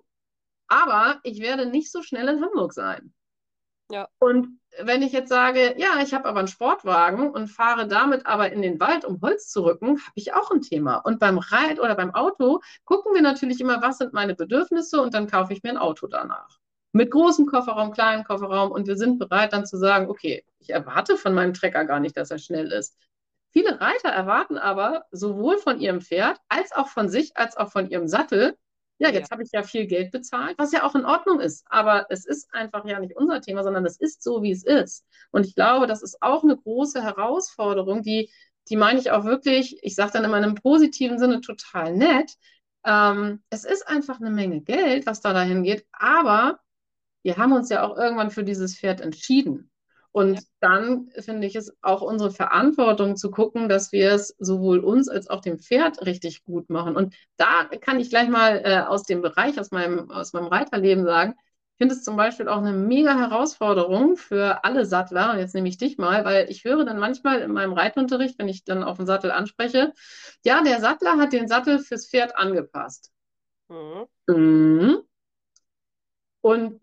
aber 0.69 1.21
ich 1.23 1.41
werde 1.41 1.67
nicht 1.67 1.91
so 1.93 2.03
schnell 2.03 2.29
in 2.29 2.43
Hamburg 2.43 2.73
sein. 2.73 3.13
Ja. 3.91 4.09
Und 4.19 4.59
wenn 4.81 5.03
ich 5.03 5.13
jetzt 5.13 5.31
sage, 5.31 5.75
ja, 5.79 6.01
ich 6.03 6.15
habe 6.15 6.29
aber 6.29 6.41
einen 6.41 6.49
Sportwagen 6.49 7.31
und 7.31 7.49
fahre 7.49 7.89
damit 7.89 8.27
aber 8.27 8.53
in 8.53 8.63
den 8.63 8.79
Wald, 8.81 9.05
um 9.05 9.21
Holz 9.23 9.49
zu 9.49 9.65
rücken, 9.65 9.99
habe 9.99 10.13
ich 10.15 10.35
auch 10.35 10.51
ein 10.51 10.63
Thema. 10.63 10.97
Und 10.97 11.19
beim 11.19 11.39
Reit 11.39 11.81
oder 11.81 11.95
beim 11.95 12.15
Auto 12.15 12.61
gucken 12.85 13.15
wir 13.15 13.23
natürlich 13.23 13.61
immer, 13.61 13.83
was 13.83 13.99
sind 13.99 14.13
meine 14.13 14.35
Bedürfnisse 14.35 15.01
und 15.01 15.15
dann 15.15 15.27
kaufe 15.27 15.53
ich 15.53 15.63
mir 15.63 15.71
ein 15.71 15.79
Auto 15.79 16.07
danach. 16.07 16.59
Mit 16.93 17.11
großem 17.11 17.47
Kofferraum, 17.47 17.93
kleinen 17.93 18.25
Kofferraum 18.25 18.71
und 18.71 18.87
wir 18.87 18.97
sind 18.97 19.19
bereit 19.19 19.53
dann 19.53 19.67
zu 19.67 19.77
sagen, 19.77 20.09
okay, 20.09 20.45
ich 20.59 20.71
erwarte 20.71 21.17
von 21.17 21.35
meinem 21.35 21.55
Trecker 21.55 21.85
gar 21.85 22.01
nicht, 22.01 22.17
dass 22.17 22.31
er 22.31 22.39
schnell 22.39 22.73
ist. 22.73 22.97
Viele 23.51 23.81
Reiter 23.81 24.11
erwarten 24.11 24.59
aber 24.59 25.05
sowohl 25.11 25.59
von 25.59 25.81
ihrem 25.81 26.01
Pferd 26.01 26.39
als 26.49 26.73
auch 26.73 26.89
von 26.89 27.09
sich 27.09 27.37
als 27.37 27.57
auch 27.57 27.73
von 27.73 27.89
ihrem 27.89 28.07
Sattel, 28.07 28.57
ja, 28.99 29.11
jetzt 29.11 29.29
ja. 29.29 29.31
habe 29.31 29.43
ich 29.43 29.51
ja 29.53 29.63
viel 29.63 29.87
Geld 29.87 30.11
bezahlt, 30.11 30.59
was 30.59 30.73
ja 30.73 30.85
auch 30.85 30.95
in 30.95 31.05
Ordnung 31.05 31.41
ist. 31.41 31.65
Aber 31.71 32.07
es 32.11 32.27
ist 32.27 32.53
einfach 32.53 32.85
ja 32.85 32.99
nicht 32.99 33.17
unser 33.17 33.41
Thema, 33.41 33.63
sondern 33.63 33.87
es 33.87 33.99
ist 33.99 34.23
so, 34.23 34.43
wie 34.43 34.51
es 34.51 34.65
ist. 34.65 35.05
Und 35.31 35.47
ich 35.47 35.55
glaube, 35.55 35.87
das 35.87 36.03
ist 36.03 36.21
auch 36.21 36.43
eine 36.43 36.57
große 36.57 37.03
Herausforderung, 37.03 38.03
die, 38.03 38.31
die 38.69 38.77
meine 38.77 38.99
ich 38.99 39.11
auch 39.11 39.25
wirklich, 39.25 39.79
ich 39.83 39.95
sage 39.95 40.13
dann 40.15 40.25
immer 40.25 40.39
in 40.39 40.45
einem 40.45 40.55
positiven 40.57 41.19
Sinne 41.19 41.41
total 41.41 41.95
nett. 41.97 42.35
Ähm, 42.85 43.43
es 43.51 43.65
ist 43.65 43.87
einfach 43.87 44.21
eine 44.21 44.31
Menge 44.31 44.61
Geld, 44.61 45.07
was 45.07 45.21
da 45.21 45.33
dahin 45.33 45.63
geht, 45.63 45.87
aber 45.93 46.59
wir 47.23 47.37
haben 47.37 47.53
uns 47.53 47.69
ja 47.69 47.83
auch 47.83 47.97
irgendwann 47.97 48.31
für 48.31 48.45
dieses 48.45 48.79
Pferd 48.79 49.01
entschieden. 49.01 49.71
Und 50.13 50.35
ja. 50.35 50.41
dann 50.61 51.11
finde 51.19 51.47
ich 51.47 51.55
es 51.55 51.77
auch 51.83 52.01
unsere 52.03 52.31
Verantwortung 52.31 53.17
zu 53.17 53.31
gucken, 53.31 53.69
dass 53.69 53.93
wir 53.93 54.13
es 54.13 54.35
sowohl 54.39 54.81
uns 54.81 55.09
als 55.09 55.29
auch 55.29 55.41
dem 55.41 55.59
Pferd 55.59 56.05
richtig 56.07 56.45
gut 56.45 56.71
machen. 56.71 56.97
Und 56.97 57.15
da 57.37 57.65
kann 57.81 58.01
ich 58.01 58.11
gleich 58.11 58.29
mal 58.29 58.63
äh, 58.65 58.81
aus 58.81 59.03
dem 59.03 59.21
Bereich, 59.21 59.61
aus 59.61 59.71
meinem, 59.71 60.11
aus 60.11 60.33
meinem 60.33 60.47
Reiterleben 60.47 61.05
sagen, 61.05 61.35
ich 61.79 61.85
finde 61.85 61.95
es 61.95 62.03
zum 62.03 62.17
Beispiel 62.17 62.49
auch 62.49 62.59
eine 62.59 62.73
mega 62.73 63.17
Herausforderung 63.17 64.17
für 64.17 64.65
alle 64.65 64.85
Sattler. 64.85 65.31
Und 65.31 65.39
jetzt 65.39 65.55
nehme 65.55 65.69
ich 65.69 65.79
dich 65.79 65.97
mal, 65.97 66.25
weil 66.25 66.51
ich 66.51 66.65
höre 66.65 66.85
dann 66.85 66.99
manchmal 66.99 67.41
in 67.41 67.53
meinem 67.53 67.73
Reitunterricht, 67.73 68.37
wenn 68.39 68.49
ich 68.49 68.65
dann 68.65 68.83
auf 68.83 68.97
den 68.97 69.07
Sattel 69.07 69.31
anspreche, 69.31 69.93
ja, 70.45 70.61
der 70.63 70.81
Sattler 70.81 71.19
hat 71.19 71.33
den 71.33 71.47
Sattel 71.47 71.79
fürs 71.79 72.09
Pferd 72.09 72.37
angepasst. 72.37 73.13
Mhm. 73.69 74.07
Mhm. 74.27 75.03
Und 76.41 76.81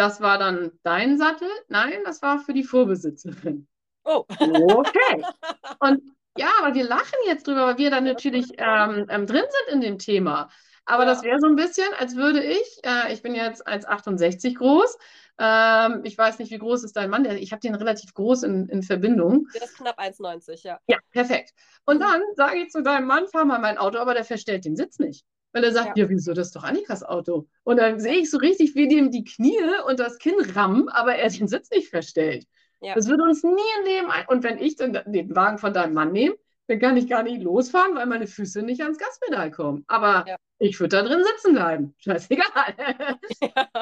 das 0.00 0.22
war 0.22 0.38
dann 0.38 0.72
dein 0.82 1.18
Sattel? 1.18 1.48
Nein, 1.68 2.00
das 2.04 2.22
war 2.22 2.38
für 2.38 2.54
die 2.54 2.64
Vorbesitzerin. 2.64 3.68
Oh. 4.04 4.24
Okay. 4.38 5.22
Und 5.80 6.02
ja, 6.38 6.48
aber 6.58 6.74
wir 6.74 6.84
lachen 6.84 7.18
jetzt 7.26 7.46
drüber, 7.46 7.66
weil 7.66 7.76
wir 7.78 7.90
dann 7.90 8.04
natürlich 8.04 8.46
ähm, 8.56 9.06
ähm, 9.10 9.26
drin 9.26 9.44
sind 9.66 9.74
in 9.74 9.80
dem 9.82 9.98
Thema. 9.98 10.48
Aber 10.86 11.02
ja. 11.02 11.10
das 11.10 11.22
wäre 11.22 11.38
so 11.38 11.46
ein 11.46 11.56
bisschen, 11.56 11.86
als 11.98 12.16
würde 12.16 12.42
ich, 12.42 12.80
äh, 12.82 13.12
ich 13.12 13.20
bin 13.20 13.34
jetzt 13.34 13.68
1,68 13.68 14.56
groß, 14.56 14.96
ähm, 15.38 16.00
ich 16.04 16.16
weiß 16.16 16.38
nicht, 16.38 16.50
wie 16.50 16.58
groß 16.58 16.82
ist 16.84 16.96
dein 16.96 17.10
Mann, 17.10 17.26
ich 17.26 17.52
habe 17.52 17.60
den 17.60 17.74
relativ 17.74 18.14
groß 18.14 18.44
in, 18.44 18.68
in 18.70 18.82
Verbindung. 18.82 19.48
Der 19.54 19.64
ist 19.64 19.76
knapp 19.76 19.98
1,90, 19.98 20.66
ja. 20.66 20.78
Ja, 20.86 20.96
perfekt. 21.10 21.52
Und 21.84 22.00
dann 22.00 22.22
sage 22.36 22.56
ich 22.56 22.70
zu 22.70 22.82
deinem 22.82 23.06
Mann, 23.06 23.28
fahr 23.28 23.44
mal 23.44 23.58
mein 23.58 23.76
Auto, 23.76 23.98
aber 23.98 24.14
der 24.14 24.24
verstellt 24.24 24.64
den 24.64 24.76
Sitz 24.76 24.98
nicht. 24.98 25.26
Weil 25.52 25.64
er 25.64 25.72
sagt, 25.72 25.96
ja. 25.96 26.04
ja, 26.04 26.08
wieso, 26.10 26.32
das 26.32 26.48
ist 26.48 26.56
doch 26.56 26.62
Annikas 26.62 27.02
Auto. 27.02 27.48
Und 27.64 27.78
dann 27.78 27.98
sehe 27.98 28.18
ich 28.18 28.30
so 28.30 28.38
richtig, 28.38 28.74
wie 28.74 28.88
dem 28.88 29.10
die 29.10 29.24
Knie 29.24 29.58
und 29.88 29.98
das 29.98 30.18
Kinn 30.18 30.36
rammen, 30.54 30.88
aber 30.88 31.16
er 31.16 31.28
den 31.28 31.48
Sitz 31.48 31.70
nicht 31.70 31.88
verstellt. 31.88 32.46
Ja. 32.80 32.94
Das 32.94 33.08
würde 33.08 33.24
uns 33.24 33.42
nie 33.42 33.50
im 33.50 33.84
Leben 33.84 34.10
ein. 34.10 34.24
Und 34.28 34.42
wenn 34.42 34.58
ich 34.58 34.76
dann 34.76 34.98
den 35.06 35.34
Wagen 35.34 35.58
von 35.58 35.72
deinem 35.72 35.94
Mann 35.94 36.12
nehme, 36.12 36.36
dann 36.68 36.78
kann 36.78 36.96
ich 36.96 37.08
gar 37.08 37.22
nicht 37.22 37.42
losfahren, 37.42 37.96
weil 37.96 38.06
meine 38.06 38.26
Füße 38.26 38.62
nicht 38.62 38.80
ans 38.82 38.98
Gaspedal 38.98 39.50
kommen. 39.50 39.84
Aber 39.88 40.24
ja. 40.26 40.36
ich 40.58 40.78
würde 40.78 40.96
da 40.96 41.02
drin 41.02 41.24
sitzen 41.24 41.54
bleiben. 41.54 41.94
Scheißegal. 41.98 42.74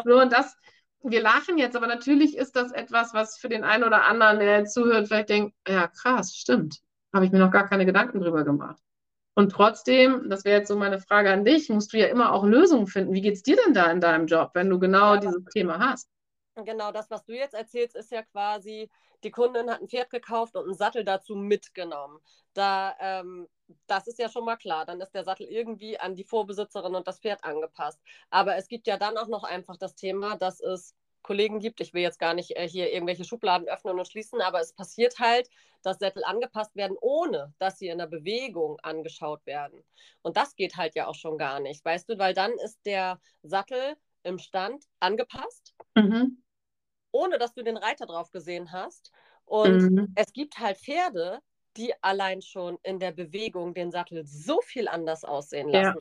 So, 0.05 0.21
und 0.21 0.33
das, 0.33 0.57
wir 1.03 1.21
lachen 1.21 1.59
jetzt, 1.59 1.77
aber 1.77 1.87
natürlich 1.87 2.37
ist 2.37 2.57
das 2.57 2.73
etwas, 2.73 3.13
was 3.13 3.39
für 3.39 3.49
den 3.49 3.65
einen 3.65 3.85
oder 3.85 4.07
anderen, 4.07 4.39
der 4.39 4.65
zuhört, 4.65 5.09
vielleicht 5.09 5.29
denkt, 5.29 5.55
ja 5.67 5.89
krass, 5.89 6.35
stimmt. 6.35 6.79
Habe 7.13 7.27
ich 7.27 7.33
mir 7.33 7.39
noch 7.39 7.51
gar 7.51 7.69
keine 7.69 7.85
Gedanken 7.85 8.21
drüber 8.21 8.45
gemacht. 8.45 8.81
Und 9.39 9.51
trotzdem, 9.51 10.29
das 10.29 10.45
wäre 10.45 10.59
jetzt 10.59 10.67
so 10.67 10.75
meine 10.75 10.99
Frage 10.99 11.31
an 11.31 11.45
dich, 11.45 11.69
musst 11.69 11.93
du 11.93 11.99
ja 11.99 12.09
immer 12.09 12.33
auch 12.33 12.43
Lösungen 12.43 12.89
finden. 12.89 13.15
Wie 13.15 13.21
geht 13.21 13.35
es 13.35 13.45
dir 13.45 13.55
denn 13.55 13.73
da 13.73 13.89
in 13.89 14.01
deinem 14.01 14.27
Job, 14.27 14.51
wenn 14.55 14.69
du 14.69 14.81
genau 14.81 15.15
ja. 15.15 15.21
dieses 15.21 15.45
Thema 15.55 15.79
hast? 15.79 16.11
genau 16.65 16.91
das, 16.91 17.09
was 17.09 17.25
du 17.25 17.37
jetzt 17.37 17.55
erzählst, 17.55 17.95
ist 17.95 18.11
ja 18.11 18.25
quasi, 18.25 18.91
die 19.23 19.31
Kundin 19.31 19.71
hat 19.71 19.81
ein 19.81 19.89
Pferd 19.89 20.11
gekauft 20.11 20.57
und 20.57 20.65
einen 20.65 20.75
Sattel 20.75 21.05
dazu 21.05 21.37
mitgenommen. 21.37 22.19
Da, 22.53 22.97
ähm, 22.99 23.47
das 23.87 24.09
ist 24.09 24.19
ja 24.19 24.29
schon 24.29 24.45
mal 24.45 24.57
klar. 24.57 24.85
Dann 24.85 25.01
ist 25.01 25.15
der 25.15 25.23
Sattel 25.23 25.47
irgendwie 25.47 26.01
an 26.01 26.17
die 26.17 26.25
Vorbesitzerin 26.25 26.97
und 26.97 27.07
das 27.07 27.21
Pferd 27.21 27.45
angepasst. 27.45 28.01
Aber 28.31 28.57
es 28.57 28.67
gibt 28.67 28.89
ja 28.89 28.97
dann 28.97 29.17
auch 29.17 29.29
noch 29.29 29.45
einfach 29.45 29.77
das 29.77 29.95
Thema, 29.95 30.37
dass 30.37 30.59
es 30.59 30.97
Kollegen 31.23 31.61
gibt. 31.61 31.81
Ich 31.81 31.95
will 31.95 32.03
jetzt 32.03 32.19
gar 32.19 32.35
nicht 32.35 32.57
äh, 32.57 32.69
hier 32.69 32.93
irgendwelche 32.93 33.25
Schubladen 33.25 33.69
öffnen 33.69 33.99
und 33.99 34.09
schließen, 34.09 34.41
aber 34.41 34.61
es 34.61 34.73
passiert 34.73 35.19
halt, 35.19 35.49
dass 35.83 35.99
Sättel 35.99 36.25
angepasst 36.25 36.75
werden, 36.77 36.97
ohne 37.01 37.55
dass 37.59 37.79
sie 37.79 37.89
in 37.89 37.99
der 37.99 38.07
Bewegung 38.07 38.79
angeschaut 38.81 39.45
werden. 39.47 39.85
Und 40.23 40.37
das 40.37 40.57
geht 40.57 40.77
halt 40.77 40.95
ja 40.95 41.07
auch 41.07 41.15
schon 41.15 41.39
gar 41.39 41.61
nicht, 41.61 41.85
weißt 41.85 42.09
du, 42.09 42.19
weil 42.19 42.35
dann 42.35 42.53
ist 42.65 42.81
der 42.85 43.21
Sattel 43.43 43.97
im 44.23 44.39
Stand 44.39 44.85
angepasst. 45.01 45.75
Mhm 45.95 46.43
ohne 47.11 47.39
dass 47.39 47.55
du 47.55 47.63
den 47.63 47.77
Reiter 47.77 48.07
drauf 48.07 48.31
gesehen 48.31 48.73
hast. 48.73 49.13
Und 49.45 49.79
mhm. 49.79 50.13
es 50.15 50.33
gibt 50.33 50.59
halt 50.59 50.79
Pferde, 50.79 51.41
die 51.77 51.93
allein 52.03 52.43
schon 52.43 52.79
in 52.83 52.99
der 52.99 53.13
Bewegung 53.13 53.75
den 53.75 53.91
Sattel 53.91 54.27
so 54.27 54.61
viel 54.61 54.89
anders 54.89 55.25
aussehen 55.25 55.69
lassen. 55.69 56.01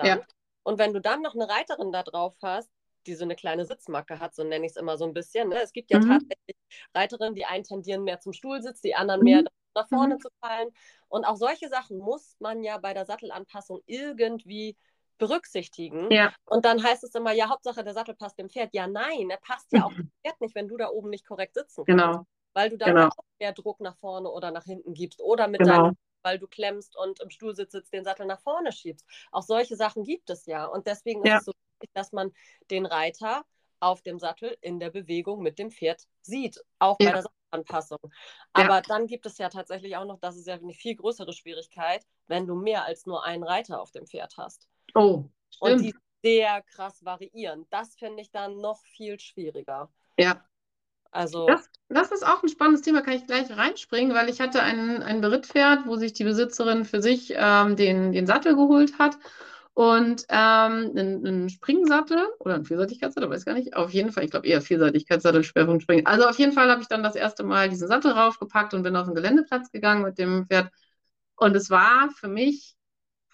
Ja. 0.00 0.06
ja. 0.06 0.26
Und 0.62 0.78
wenn 0.78 0.92
du 0.92 1.00
dann 1.00 1.22
noch 1.22 1.34
eine 1.34 1.48
Reiterin 1.48 1.92
da 1.92 2.02
drauf 2.02 2.34
hast, 2.42 2.70
die 3.06 3.14
so 3.14 3.24
eine 3.24 3.36
kleine 3.36 3.64
Sitzmacke 3.64 4.20
hat, 4.20 4.34
so 4.34 4.44
nenne 4.44 4.66
ich 4.66 4.72
es 4.72 4.76
immer 4.76 4.96
so 4.96 5.04
ein 5.04 5.14
bisschen. 5.14 5.48
Ne? 5.48 5.62
Es 5.62 5.72
gibt 5.72 5.90
ja 5.90 5.98
mhm. 5.98 6.08
tatsächlich 6.08 6.56
Reiterinnen, 6.94 7.34
die 7.34 7.44
einen 7.44 7.64
tendieren 7.64 8.04
mehr 8.04 8.20
zum 8.20 8.32
Stuhlsitz, 8.32 8.80
die 8.80 8.94
anderen 8.94 9.20
mhm. 9.20 9.24
mehr 9.24 9.44
nach 9.74 9.88
vorne 9.88 10.14
mhm. 10.14 10.20
zu 10.20 10.28
fallen. 10.40 10.70
Und 11.08 11.24
auch 11.24 11.36
solche 11.36 11.68
Sachen 11.68 11.98
muss 11.98 12.36
man 12.38 12.62
ja 12.62 12.78
bei 12.78 12.94
der 12.94 13.06
Sattelanpassung 13.06 13.80
irgendwie 13.86 14.76
berücksichtigen. 15.18 16.10
Ja. 16.10 16.32
Und 16.46 16.64
dann 16.64 16.82
heißt 16.82 17.04
es 17.04 17.14
immer, 17.14 17.32
ja, 17.32 17.48
Hauptsache 17.48 17.84
der 17.84 17.94
Sattel 17.94 18.14
passt 18.14 18.38
dem 18.38 18.50
Pferd. 18.50 18.70
Ja, 18.72 18.86
nein, 18.86 19.30
er 19.30 19.38
passt 19.38 19.72
ja 19.72 19.84
auch 19.84 19.92
dem 19.92 20.10
Pferd 20.24 20.40
nicht, 20.40 20.54
wenn 20.54 20.68
du 20.68 20.76
da 20.76 20.88
oben 20.88 21.10
nicht 21.10 21.26
korrekt 21.26 21.54
sitzen 21.54 21.84
kannst. 21.84 22.02
Genau. 22.02 22.26
Weil 22.52 22.70
du 22.70 22.78
dann 22.78 22.94
genau. 22.94 23.06
auch 23.08 23.24
mehr 23.40 23.52
Druck 23.52 23.80
nach 23.80 23.96
vorne 23.96 24.30
oder 24.30 24.50
nach 24.50 24.64
hinten 24.64 24.94
gibst 24.94 25.20
oder 25.20 25.48
mit 25.48 25.60
genau. 25.60 25.82
deinem, 25.82 25.96
weil 26.22 26.38
du 26.38 26.46
klemmst 26.46 26.96
und 26.96 27.20
im 27.20 27.30
Stuhlsitz 27.30 27.72
sitzt, 27.72 27.92
den 27.92 28.04
Sattel 28.04 28.26
nach 28.26 28.40
vorne 28.40 28.72
schiebst. 28.72 29.04
Auch 29.32 29.42
solche 29.42 29.76
Sachen 29.76 30.04
gibt 30.04 30.30
es 30.30 30.46
ja. 30.46 30.66
Und 30.66 30.86
deswegen 30.86 31.24
ja. 31.24 31.36
ist 31.36 31.40
es 31.40 31.46
so 31.46 31.52
dass 31.92 32.12
man 32.12 32.32
den 32.70 32.86
Reiter 32.86 33.44
auf 33.80 34.02
dem 34.02 34.18
Sattel 34.18 34.56
in 34.60 34.80
der 34.80 34.90
Bewegung 34.90 35.42
mit 35.42 35.58
dem 35.58 35.70
Pferd 35.70 36.06
sieht, 36.22 36.58
auch 36.78 36.96
ja. 37.00 37.08
bei 37.08 37.12
der 37.12 37.22
Sattelanpassung. 37.22 37.98
Aber 38.52 38.76
ja. 38.76 38.80
dann 38.80 39.06
gibt 39.06 39.26
es 39.26 39.38
ja 39.38 39.48
tatsächlich 39.48 39.96
auch 39.96 40.06
noch, 40.06 40.18
das 40.20 40.36
ist 40.36 40.46
ja 40.46 40.54
eine 40.54 40.72
viel 40.72 40.96
größere 40.96 41.32
Schwierigkeit, 41.32 42.04
wenn 42.26 42.46
du 42.46 42.54
mehr 42.54 42.84
als 42.84 43.06
nur 43.06 43.24
einen 43.24 43.42
Reiter 43.42 43.80
auf 43.80 43.90
dem 43.90 44.06
Pferd 44.06 44.36
hast. 44.38 44.68
Oh, 44.94 45.24
stimmt. 45.50 45.72
Und 45.72 45.82
die 45.82 45.94
sehr 46.22 46.62
krass 46.62 47.04
variieren. 47.04 47.66
Das 47.68 47.96
finde 47.96 48.22
ich 48.22 48.30
dann 48.30 48.56
noch 48.56 48.82
viel 48.84 49.20
schwieriger. 49.20 49.90
Ja. 50.18 50.42
Also. 51.10 51.46
Das, 51.46 51.68
das, 51.88 52.10
ist 52.10 52.26
auch 52.26 52.42
ein 52.42 52.48
spannendes 52.48 52.82
Thema, 52.82 53.02
kann 53.02 53.14
ich 53.14 53.26
gleich 53.26 53.50
reinspringen, 53.50 54.16
weil 54.16 54.30
ich 54.30 54.40
hatte 54.40 54.62
ein, 54.62 55.02
ein 55.02 55.20
Berittpferd, 55.20 55.86
wo 55.86 55.96
sich 55.96 56.14
die 56.14 56.24
Besitzerin 56.24 56.86
für 56.86 57.02
sich 57.02 57.34
ähm, 57.36 57.76
den, 57.76 58.12
den 58.12 58.26
Sattel 58.26 58.56
geholt 58.56 58.98
hat 58.98 59.18
und 59.74 60.24
ähm, 60.28 60.92
einen, 60.96 61.26
einen 61.26 61.48
Springsattel 61.50 62.28
oder 62.38 62.54
einen 62.54 62.64
Vielseitigkeitssattel, 62.64 63.28
weiß 63.28 63.44
gar 63.44 63.54
nicht. 63.54 63.74
Auf 63.76 63.90
jeden 63.90 64.12
Fall, 64.12 64.24
ich 64.24 64.30
glaube 64.30 64.46
eher 64.46 64.62
Vielseitigkeitssattel, 64.62 65.42
Schwerpunkt 65.42 65.82
Springen. 65.82 66.06
Also 66.06 66.28
auf 66.28 66.38
jeden 66.38 66.52
Fall 66.52 66.70
habe 66.70 66.80
ich 66.80 66.88
dann 66.88 67.02
das 67.02 67.16
erste 67.16 67.42
Mal 67.42 67.68
diesen 67.68 67.88
Sattel 67.88 68.12
raufgepackt 68.12 68.72
und 68.72 68.84
bin 68.84 68.94
auf 68.94 69.06
den 69.06 69.16
Geländeplatz 69.16 69.72
gegangen 69.72 70.04
mit 70.04 70.16
dem 70.18 70.46
Pferd. 70.46 70.70
Und 71.36 71.56
es 71.56 71.70
war 71.70 72.08
für 72.10 72.28
mich 72.28 72.76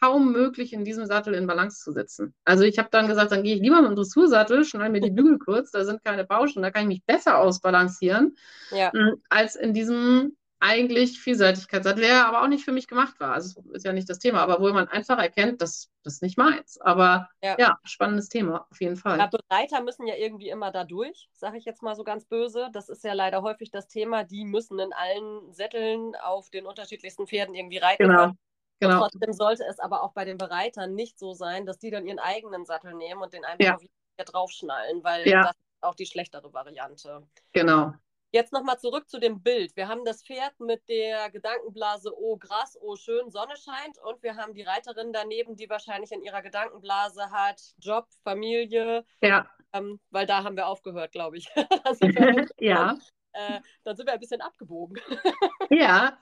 kaum 0.00 0.32
möglich, 0.32 0.72
in 0.72 0.82
diesem 0.82 1.04
Sattel 1.04 1.34
in 1.34 1.46
Balance 1.46 1.84
zu 1.84 1.92
sitzen. 1.92 2.34
Also 2.44 2.64
ich 2.64 2.78
habe 2.78 2.88
dann 2.90 3.06
gesagt, 3.06 3.32
dann 3.32 3.42
gehe 3.42 3.56
ich 3.56 3.60
lieber 3.60 3.82
mit 3.82 3.90
dem 3.90 3.96
Dressursattel, 3.96 4.64
schneide 4.64 4.92
mir 4.92 5.00
die 5.02 5.10
Bügel 5.10 5.38
kurz, 5.38 5.70
da 5.70 5.84
sind 5.84 6.02
keine 6.02 6.24
Pauschen, 6.24 6.62
da 6.62 6.70
kann 6.70 6.84
ich 6.84 6.88
mich 6.88 7.04
besser 7.04 7.38
ausbalancieren, 7.38 8.34
ja. 8.70 8.90
Mm, 8.94 9.20
als 9.28 9.56
in 9.56 9.74
diesem 9.74 10.36
eigentlich 10.60 11.18
Vielseitigkeitssattel, 11.18 12.02
der 12.02 12.26
aber 12.26 12.42
auch 12.42 12.48
nicht 12.48 12.64
für 12.64 12.72
mich 12.72 12.86
gemacht 12.86 13.18
war. 13.18 13.32
Also 13.32 13.62
ist 13.72 13.84
ja 13.84 13.92
nicht 13.92 14.08
das 14.08 14.18
Thema, 14.18 14.40
aber 14.42 14.60
wo 14.60 14.72
man 14.72 14.88
einfach 14.88 15.18
erkennt, 15.18 15.62
dass 15.62 15.90
das 16.02 16.20
nicht 16.20 16.36
meins. 16.36 16.78
Aber 16.80 17.28
ja. 17.42 17.56
ja, 17.58 17.78
spannendes 17.82 18.28
Thema, 18.28 18.66
auf 18.70 18.80
jeden 18.80 18.96
Fall. 18.96 19.18
Ja, 19.18 19.30
Reiter 19.50 19.80
müssen 19.82 20.06
ja 20.06 20.14
irgendwie 20.14 20.50
immer 20.50 20.70
da 20.70 20.84
durch, 20.84 21.28
sage 21.32 21.56
ich 21.56 21.64
jetzt 21.64 21.82
mal 21.82 21.96
so 21.96 22.04
ganz 22.04 22.26
böse. 22.26 22.68
Das 22.72 22.90
ist 22.90 23.02
ja 23.04 23.14
leider 23.14 23.42
häufig 23.42 23.70
das 23.70 23.88
Thema. 23.88 24.22
Die 24.22 24.44
müssen 24.44 24.78
in 24.78 24.92
allen 24.92 25.52
Sätteln 25.52 26.14
auf 26.22 26.50
den 26.50 26.66
unterschiedlichsten 26.66 27.26
Pferden 27.26 27.54
irgendwie 27.54 27.78
reiten 27.78 28.06
genau. 28.06 28.32
Genau. 28.80 28.98
Trotzdem 28.98 29.32
sollte 29.34 29.64
es 29.64 29.78
aber 29.78 30.02
auch 30.02 30.12
bei 30.12 30.24
den 30.24 30.38
Bereitern 30.38 30.94
nicht 30.94 31.18
so 31.18 31.34
sein, 31.34 31.66
dass 31.66 31.78
die 31.78 31.90
dann 31.90 32.06
ihren 32.06 32.18
eigenen 32.18 32.64
Sattel 32.64 32.94
nehmen 32.94 33.20
und 33.20 33.34
den 33.34 33.44
einfach 33.44 33.62
ja. 33.62 33.78
wieder 33.80 34.24
draufschnallen, 34.24 35.04
weil 35.04 35.28
ja. 35.28 35.42
das 35.42 35.50
ist 35.50 35.82
auch 35.82 35.94
die 35.94 36.06
schlechtere 36.06 36.52
Variante. 36.54 37.26
Genau. 37.52 37.92
Jetzt 38.32 38.52
nochmal 38.52 38.78
zurück 38.78 39.08
zu 39.08 39.18
dem 39.18 39.42
Bild. 39.42 39.74
Wir 39.76 39.88
haben 39.88 40.04
das 40.04 40.22
Pferd 40.22 40.58
mit 40.60 40.88
der 40.88 41.30
Gedankenblase, 41.30 42.12
oh 42.16 42.36
Gras, 42.36 42.78
oh 42.80 42.94
schön, 42.94 43.28
Sonne 43.30 43.56
scheint. 43.56 43.98
Und 43.98 44.22
wir 44.22 44.36
haben 44.36 44.54
die 44.54 44.62
Reiterin 44.62 45.12
daneben, 45.12 45.56
die 45.56 45.68
wahrscheinlich 45.68 46.12
in 46.12 46.22
ihrer 46.22 46.40
Gedankenblase 46.40 47.30
hat, 47.32 47.60
Job, 47.78 48.06
Familie. 48.22 49.04
Ja. 49.20 49.50
Ähm, 49.72 49.98
weil 50.10 50.26
da 50.26 50.44
haben 50.44 50.56
wir 50.56 50.68
aufgehört, 50.68 51.10
glaube 51.10 51.38
ich. 51.38 51.48
ja. 52.60 52.96
Äh, 53.32 53.60
dann 53.82 53.96
sind 53.96 54.06
wir 54.06 54.12
ein 54.12 54.20
bisschen 54.20 54.40
abgebogen. 54.40 55.00
ja, 55.70 56.16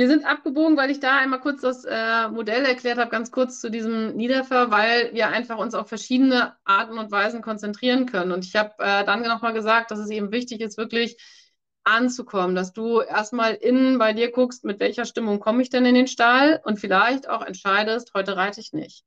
wir 0.00 0.08
sind 0.08 0.24
abgebogen, 0.24 0.78
weil 0.78 0.90
ich 0.90 0.98
da 0.98 1.18
einmal 1.18 1.42
kurz 1.42 1.60
das 1.60 1.84
äh, 1.84 2.28
Modell 2.28 2.64
erklärt 2.64 2.96
habe, 2.96 3.10
ganz 3.10 3.30
kurz 3.30 3.60
zu 3.60 3.70
diesem 3.70 4.16
Niederfer, 4.16 4.70
weil 4.70 5.12
wir 5.12 5.28
einfach 5.28 5.58
uns 5.58 5.74
auf 5.74 5.88
verschiedene 5.88 6.54
Arten 6.64 6.96
und 6.96 7.10
Weisen 7.10 7.42
konzentrieren 7.42 8.06
können. 8.06 8.32
Und 8.32 8.46
ich 8.46 8.56
habe 8.56 8.72
äh, 8.78 9.04
dann 9.04 9.20
nochmal 9.20 9.52
gesagt, 9.52 9.90
dass 9.90 9.98
es 9.98 10.08
eben 10.08 10.32
wichtig 10.32 10.62
ist, 10.62 10.78
wirklich 10.78 11.18
anzukommen, 11.84 12.54
dass 12.54 12.72
du 12.72 13.02
erstmal 13.02 13.52
innen 13.52 13.98
bei 13.98 14.14
dir 14.14 14.32
guckst, 14.32 14.64
mit 14.64 14.80
welcher 14.80 15.04
Stimmung 15.04 15.38
komme 15.38 15.60
ich 15.60 15.68
denn 15.68 15.84
in 15.84 15.94
den 15.94 16.06
Stall 16.06 16.62
und 16.64 16.80
vielleicht 16.80 17.28
auch 17.28 17.44
entscheidest, 17.44 18.12
heute 18.14 18.38
reite 18.38 18.62
ich 18.62 18.72
nicht. 18.72 19.04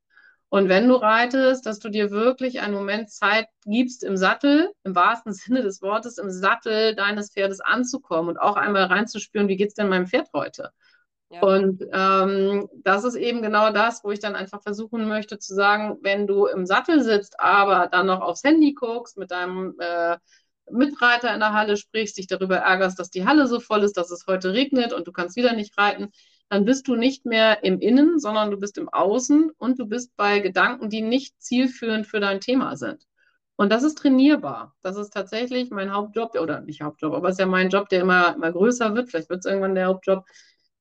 Und 0.48 0.68
wenn 0.68 0.86
du 0.86 0.94
reitest, 0.94 1.66
dass 1.66 1.80
du 1.80 1.88
dir 1.88 2.12
wirklich 2.12 2.60
einen 2.60 2.74
Moment 2.74 3.10
Zeit 3.10 3.48
gibst, 3.64 4.04
im 4.04 4.16
Sattel, 4.16 4.70
im 4.84 4.94
wahrsten 4.94 5.32
Sinne 5.32 5.62
des 5.62 5.82
Wortes, 5.82 6.18
im 6.18 6.30
Sattel 6.30 6.94
deines 6.94 7.32
Pferdes 7.32 7.58
anzukommen 7.58 8.28
und 8.28 8.38
auch 8.38 8.54
einmal 8.54 8.84
reinzuspüren, 8.84 9.48
wie 9.48 9.56
geht 9.56 9.70
es 9.70 9.74
denn 9.74 9.88
meinem 9.88 10.06
Pferd 10.06 10.28
heute? 10.32 10.70
Und 11.42 11.82
ähm, 11.92 12.68
das 12.82 13.04
ist 13.04 13.14
eben 13.14 13.42
genau 13.42 13.70
das, 13.72 14.04
wo 14.04 14.10
ich 14.10 14.20
dann 14.20 14.36
einfach 14.36 14.62
versuchen 14.62 15.08
möchte 15.08 15.38
zu 15.38 15.54
sagen, 15.54 15.98
wenn 16.02 16.26
du 16.26 16.46
im 16.46 16.66
Sattel 16.66 17.02
sitzt, 17.02 17.40
aber 17.40 17.88
dann 17.90 18.06
noch 18.06 18.20
aufs 18.20 18.44
Handy 18.44 18.74
guckst, 18.74 19.16
mit 19.16 19.30
deinem 19.30 19.74
äh, 19.78 20.16
Mitreiter 20.70 21.32
in 21.34 21.40
der 21.40 21.52
Halle 21.52 21.76
sprichst, 21.76 22.16
dich 22.16 22.26
darüber 22.26 22.56
ärgerst, 22.56 22.98
dass 22.98 23.10
die 23.10 23.26
Halle 23.26 23.46
so 23.46 23.60
voll 23.60 23.82
ist, 23.82 23.96
dass 23.96 24.10
es 24.10 24.26
heute 24.26 24.52
regnet 24.52 24.92
und 24.92 25.06
du 25.06 25.12
kannst 25.12 25.36
wieder 25.36 25.54
nicht 25.54 25.76
reiten, 25.78 26.10
dann 26.48 26.64
bist 26.64 26.88
du 26.88 26.94
nicht 26.94 27.26
mehr 27.26 27.64
im 27.64 27.80
Innen, 27.80 28.18
sondern 28.18 28.50
du 28.50 28.58
bist 28.58 28.78
im 28.78 28.88
Außen 28.88 29.50
und 29.58 29.78
du 29.78 29.86
bist 29.86 30.14
bei 30.16 30.40
Gedanken, 30.40 30.90
die 30.90 31.02
nicht 31.02 31.40
zielführend 31.40 32.06
für 32.06 32.20
dein 32.20 32.40
Thema 32.40 32.76
sind. 32.76 33.04
Und 33.56 33.70
das 33.70 33.84
ist 33.84 33.98
trainierbar. 33.98 34.74
Das 34.82 34.96
ist 34.96 35.10
tatsächlich 35.10 35.70
mein 35.70 35.92
Hauptjob, 35.92 36.34
oder 36.38 36.60
nicht 36.60 36.82
Hauptjob, 36.82 37.14
aber 37.14 37.28
es 37.28 37.34
ist 37.34 37.40
ja 37.40 37.46
mein 37.46 37.70
Job, 37.70 37.88
der 37.88 38.00
immer, 38.00 38.34
immer 38.34 38.52
größer 38.52 38.94
wird. 38.94 39.10
Vielleicht 39.10 39.30
wird 39.30 39.40
es 39.40 39.46
irgendwann 39.46 39.76
der 39.76 39.86
Hauptjob, 39.86 40.24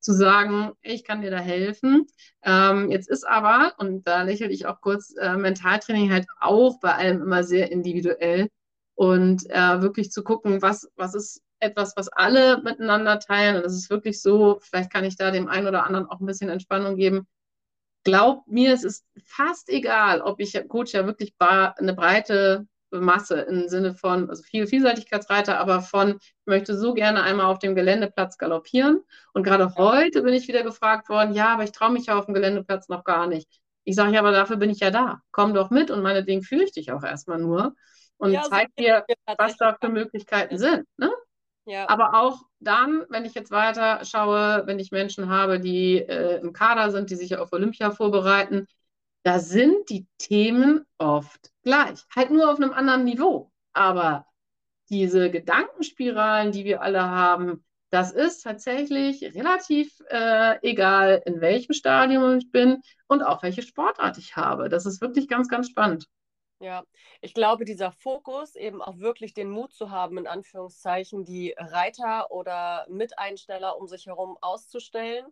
zu 0.04 0.14
sagen, 0.14 0.74
ich 0.82 1.04
kann 1.06 1.22
dir 1.22 1.32
da 1.32 1.40
helfen. 1.40 2.06
Ähm, 2.44 2.92
jetzt 2.92 3.10
ist 3.10 3.26
aber, 3.26 3.74
und 3.78 4.06
da 4.06 4.24
lächle 4.24 4.50
ich 4.50 4.66
auch 4.66 4.82
kurz, 4.82 5.16
äh, 5.18 5.38
Mentaltraining 5.38 6.12
halt 6.12 6.28
auch 6.40 6.80
bei 6.82 6.94
allem 6.94 7.22
immer 7.22 7.44
sehr 7.44 7.72
individuell 7.72 8.50
und 8.96 9.50
äh, 9.50 9.82
wirklich 9.82 10.12
zu 10.12 10.24
gucken, 10.24 10.62
was, 10.62 10.92
was 10.98 11.16
ist 11.16 11.42
etwas, 11.60 11.96
was 11.96 12.10
alle 12.10 12.62
miteinander 12.62 13.20
teilen. 13.20 13.56
Und 13.56 13.66
es 13.66 13.74
ist 13.74 13.90
wirklich 13.90 14.22
so, 14.22 14.60
vielleicht 14.62 14.92
kann 14.92 15.06
ich 15.06 15.16
da 15.16 15.32
dem 15.32 15.48
einen 15.48 15.68
oder 15.68 15.86
anderen 15.86 16.08
auch 16.08 16.20
ein 16.20 16.26
bisschen 16.26 16.50
Entspannung 16.50 16.98
geben. 16.98 17.26
Glaubt 18.04 18.48
mir, 18.50 18.74
es 18.74 18.84
ist 18.84 19.06
fast 19.24 19.70
egal, 19.70 20.22
ob 20.22 20.42
ich 20.42 20.62
Coach 20.68 20.94
ja 20.94 21.06
wirklich 21.06 21.34
eine 21.40 21.94
breite 21.94 22.68
Masse 23.00 23.42
im 23.42 23.68
Sinne 23.68 23.96
von, 23.96 24.30
also 24.30 24.44
viel 24.44 24.68
Vielseitigkeitsreiter, 24.68 25.60
aber 25.60 25.82
von, 25.82 26.18
ich 26.20 26.34
möchte 26.46 26.78
so 26.78 26.94
gerne 26.94 27.24
einmal 27.24 27.48
auf 27.48 27.60
dem 27.60 27.76
Geländeplatz 27.76 28.38
galoppieren. 28.38 29.02
Und 29.34 29.44
gerade 29.44 29.76
heute 29.76 30.22
bin 30.22 30.34
ich 30.34 30.48
wieder 30.48 30.64
gefragt 30.64 31.10
worden, 31.10 31.34
ja, 31.34 31.54
aber 31.54 31.64
ich 31.64 31.72
traue 31.72 31.92
mich 31.92 32.08
ja 32.08 32.18
auf 32.18 32.26
dem 32.26 32.34
Geländeplatz 32.34 32.90
noch 32.90 33.04
gar 33.04 33.28
nicht. 33.28 33.50
Ich 33.84 33.96
sage 33.96 34.14
ja, 34.14 34.20
aber 34.20 34.32
dafür 34.32 34.58
bin 34.58 34.70
ich 34.70 34.80
ja 34.80 34.92
da. 34.92 35.22
Komm 35.32 35.54
doch 35.54 35.70
mit 35.70 35.92
und 35.92 36.02
meinetwegen 36.02 36.44
führe 36.44 36.64
ich 36.64 36.72
dich 36.72 36.92
auch 36.92 37.04
erstmal 37.04 37.40
nur 37.40 37.76
und 38.18 38.32
ja, 38.32 38.44
zeig 38.44 38.74
dir, 38.78 39.06
was 39.38 39.58
da 39.58 39.76
für 39.80 39.90
Möglichkeiten 39.90 40.58
sind. 40.58 40.88
Ne? 40.98 41.12
Ja. 41.66 41.90
Aber 41.90 42.14
auch 42.14 42.40
dann, 42.60 43.06
wenn 43.10 43.26
ich 43.26 43.34
jetzt 43.34 43.52
weiter 43.52 44.04
schaue, 44.06 44.64
wenn 44.66 44.80
ich 44.80 44.92
Menschen 44.92 45.30
habe, 45.30 45.60
die 45.60 45.98
äh, 45.98 46.40
im 46.40 46.54
Kader 46.54 46.92
sind, 46.92 47.10
die 47.10 47.16
sich 47.16 47.38
auf 47.38 47.52
Olympia 47.52 47.92
vorbereiten, 47.92 48.68
da 49.24 49.40
sind 49.40 49.90
die 49.90 50.08
Themen 50.18 50.86
oft 50.98 51.52
gleich, 51.64 52.04
halt 52.16 52.32
nur 52.32 52.52
auf 52.52 52.58
einem 52.58 52.74
anderen 52.74 53.04
Niveau. 53.04 53.52
Aber 53.74 54.26
diese 54.90 55.32
Gedankenspiralen, 55.32 56.52
die 56.52 56.66
wir 56.66 56.82
alle 56.82 57.04
haben, 57.04 57.64
das 57.90 58.12
ist 58.12 58.42
tatsächlich 58.42 59.24
relativ 59.36 60.00
äh, 60.10 60.58
egal, 60.68 61.22
in 61.26 61.42
welchem 61.42 61.74
Stadium 61.74 62.38
ich 62.38 62.52
bin 62.52 62.82
und 63.08 63.22
auch 63.22 63.44
welche 63.44 63.62
Sportart 63.62 64.18
ich 64.18 64.36
habe. 64.36 64.68
Das 64.68 64.86
ist 64.86 65.00
wirklich 65.00 65.28
ganz, 65.28 65.48
ganz 65.48 65.70
spannend. 65.70 66.08
Ja, 66.60 66.84
ich 67.22 67.34
glaube, 67.34 67.66
dieser 67.66 67.92
Fokus, 67.92 68.56
eben 68.56 68.82
auch 68.82 68.98
wirklich 68.98 69.34
den 69.34 69.50
Mut 69.50 69.74
zu 69.74 69.92
haben, 69.92 70.18
in 70.18 70.28
Anführungszeichen, 70.28 71.24
die 71.24 71.54
Reiter 71.58 72.32
oder 72.32 72.88
Miteinsteller 72.90 73.78
um 73.78 73.88
sich 73.88 74.08
herum 74.08 74.38
auszustellen 74.42 75.26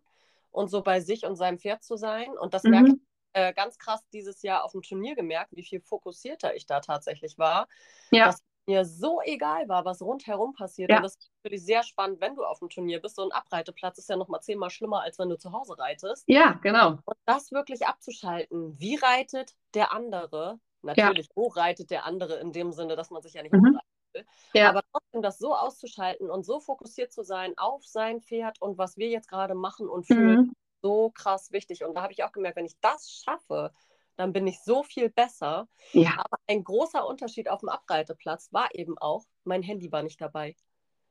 und 0.50 0.68
so 0.68 0.82
bei 0.82 1.00
sich 1.00 1.24
und 1.24 1.36
seinem 1.36 1.58
Pferd 1.58 1.82
zu 1.82 1.96
sein. 1.96 2.36
Und 2.38 2.54
das 2.54 2.64
mhm. 2.64 2.70
merke 2.70 2.88
ich 2.90 3.00
äh, 3.32 3.52
ganz 3.52 3.78
krass 3.78 4.00
dieses 4.12 4.42
Jahr 4.42 4.64
auf 4.64 4.72
dem 4.72 4.82
Turnier 4.82 5.14
gemerkt, 5.14 5.52
wie 5.54 5.64
viel 5.64 5.80
fokussierter 5.80 6.54
ich 6.54 6.66
da 6.66 6.80
tatsächlich 6.80 7.38
war. 7.38 7.68
Ja. 8.10 8.26
Dass 8.26 8.42
mir 8.66 8.84
so 8.84 9.20
egal 9.24 9.68
war, 9.68 9.84
was 9.84 10.02
rundherum 10.02 10.52
passiert. 10.52 10.90
Ja. 10.90 10.98
Und 10.98 11.02
das 11.02 11.16
ist 11.16 11.30
natürlich 11.42 11.64
sehr 11.64 11.82
spannend, 11.82 12.20
wenn 12.20 12.36
du 12.36 12.44
auf 12.44 12.60
dem 12.60 12.68
Turnier 12.68 13.00
bist. 13.00 13.16
So 13.16 13.22
ein 13.22 13.32
Abreiteplatz 13.32 13.98
ist 13.98 14.08
ja 14.08 14.16
noch 14.16 14.28
mal 14.28 14.40
zehnmal 14.40 14.70
schlimmer, 14.70 15.02
als 15.02 15.18
wenn 15.18 15.28
du 15.28 15.36
zu 15.36 15.52
Hause 15.52 15.78
reitest. 15.78 16.24
Ja, 16.28 16.58
genau. 16.62 16.98
Und 17.04 17.16
das 17.24 17.50
wirklich 17.50 17.86
abzuschalten. 17.86 18.78
Wie 18.78 18.96
reitet 18.96 19.54
der 19.74 19.92
andere? 19.92 20.60
Natürlich, 20.82 21.26
ja. 21.26 21.32
wo 21.34 21.48
reitet 21.48 21.90
der 21.90 22.04
andere 22.06 22.36
in 22.36 22.52
dem 22.52 22.72
Sinne, 22.72 22.96
dass 22.96 23.10
man 23.10 23.22
sich 23.22 23.34
ja 23.34 23.42
nicht 23.42 23.52
mhm. 23.52 23.78
will. 24.14 24.26
Ja. 24.52 24.68
Aber 24.68 24.82
trotzdem 24.92 25.22
das 25.22 25.38
so 25.38 25.54
auszuschalten 25.54 26.30
und 26.30 26.44
so 26.44 26.60
fokussiert 26.60 27.12
zu 27.12 27.22
sein 27.22 27.54
auf 27.56 27.84
sein 27.86 28.20
Pferd 28.20 28.60
und 28.60 28.78
was 28.78 28.96
wir 28.96 29.08
jetzt 29.08 29.28
gerade 29.28 29.54
machen 29.54 29.88
und 29.88 30.06
fühlen, 30.06 30.40
mhm. 30.40 30.52
So 30.82 31.10
krass 31.10 31.52
wichtig. 31.52 31.84
Und 31.84 31.94
da 31.94 32.02
habe 32.02 32.12
ich 32.12 32.24
auch 32.24 32.32
gemerkt, 32.32 32.56
wenn 32.56 32.66
ich 32.66 32.78
das 32.80 33.10
schaffe, 33.10 33.72
dann 34.16 34.32
bin 34.32 34.46
ich 34.46 34.60
so 34.60 34.82
viel 34.82 35.08
besser. 35.08 35.68
Ja. 35.92 36.12
Aber 36.18 36.36
ein 36.46 36.64
großer 36.64 37.06
Unterschied 37.06 37.48
auf 37.48 37.60
dem 37.60 37.70
Abreiteplatz 37.70 38.52
war 38.52 38.68
eben 38.74 38.98
auch, 38.98 39.24
mein 39.44 39.62
Handy 39.62 39.90
war 39.90 40.02
nicht 40.02 40.20
dabei. 40.20 40.54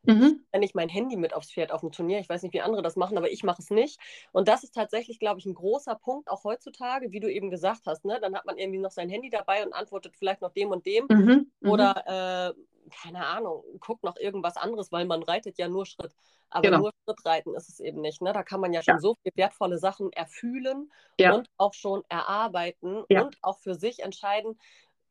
Mhm. 0.03 0.43
Wenn 0.51 0.63
ich 0.63 0.73
mein 0.73 0.89
Handy 0.89 1.15
mit 1.15 1.33
aufs 1.33 1.51
Pferd 1.51 1.71
auf 1.71 1.81
dem 1.81 1.91
Turnier, 1.91 2.19
ich 2.19 2.29
weiß 2.29 2.41
nicht, 2.41 2.53
wie 2.53 2.61
andere 2.61 2.81
das 2.81 2.95
machen, 2.95 3.17
aber 3.17 3.31
ich 3.31 3.43
mache 3.43 3.61
es 3.61 3.69
nicht. 3.69 3.99
Und 4.31 4.47
das 4.47 4.63
ist 4.63 4.73
tatsächlich, 4.73 5.19
glaube 5.19 5.39
ich, 5.39 5.45
ein 5.45 5.53
großer 5.53 5.95
Punkt, 5.95 6.29
auch 6.29 6.43
heutzutage, 6.43 7.11
wie 7.11 7.19
du 7.19 7.31
eben 7.31 7.51
gesagt 7.51 7.85
hast. 7.85 8.03
Ne? 8.03 8.19
Dann 8.19 8.35
hat 8.35 8.45
man 8.45 8.57
irgendwie 8.57 8.79
noch 8.79 8.91
sein 8.91 9.09
Handy 9.09 9.29
dabei 9.29 9.63
und 9.65 9.73
antwortet 9.73 10.15
vielleicht 10.17 10.41
noch 10.41 10.53
dem 10.53 10.71
und 10.71 10.85
dem. 10.85 11.05
Mhm. 11.09 11.51
mhm. 11.59 11.69
Oder, 11.69 12.53
äh, 12.55 12.61
keine 12.89 13.25
Ahnung, 13.25 13.63
guckt 13.79 14.03
noch 14.03 14.17
irgendwas 14.17 14.57
anderes, 14.57 14.91
weil 14.91 15.05
man 15.05 15.23
reitet 15.23 15.57
ja 15.57 15.67
nur 15.67 15.85
Schritt. 15.85 16.13
Aber 16.49 16.63
genau. 16.63 16.79
nur 16.79 16.91
Schrittreiten 17.05 17.55
ist 17.55 17.69
es 17.69 17.79
eben 17.79 18.01
nicht. 18.01 18.21
Ne? 18.21 18.33
Da 18.33 18.43
kann 18.43 18.59
man 18.59 18.73
ja 18.73 18.81
schon 18.83 18.95
ja. 18.95 18.99
so 18.99 19.15
viele 19.21 19.35
wertvolle 19.35 19.77
Sachen 19.77 20.11
erfühlen 20.11 20.91
ja. 21.17 21.33
und 21.33 21.49
auch 21.57 21.73
schon 21.73 22.03
erarbeiten 22.09 23.03
ja. 23.09 23.23
und 23.23 23.37
auch 23.41 23.57
für 23.59 23.75
sich 23.75 23.99
entscheiden, 24.03 24.59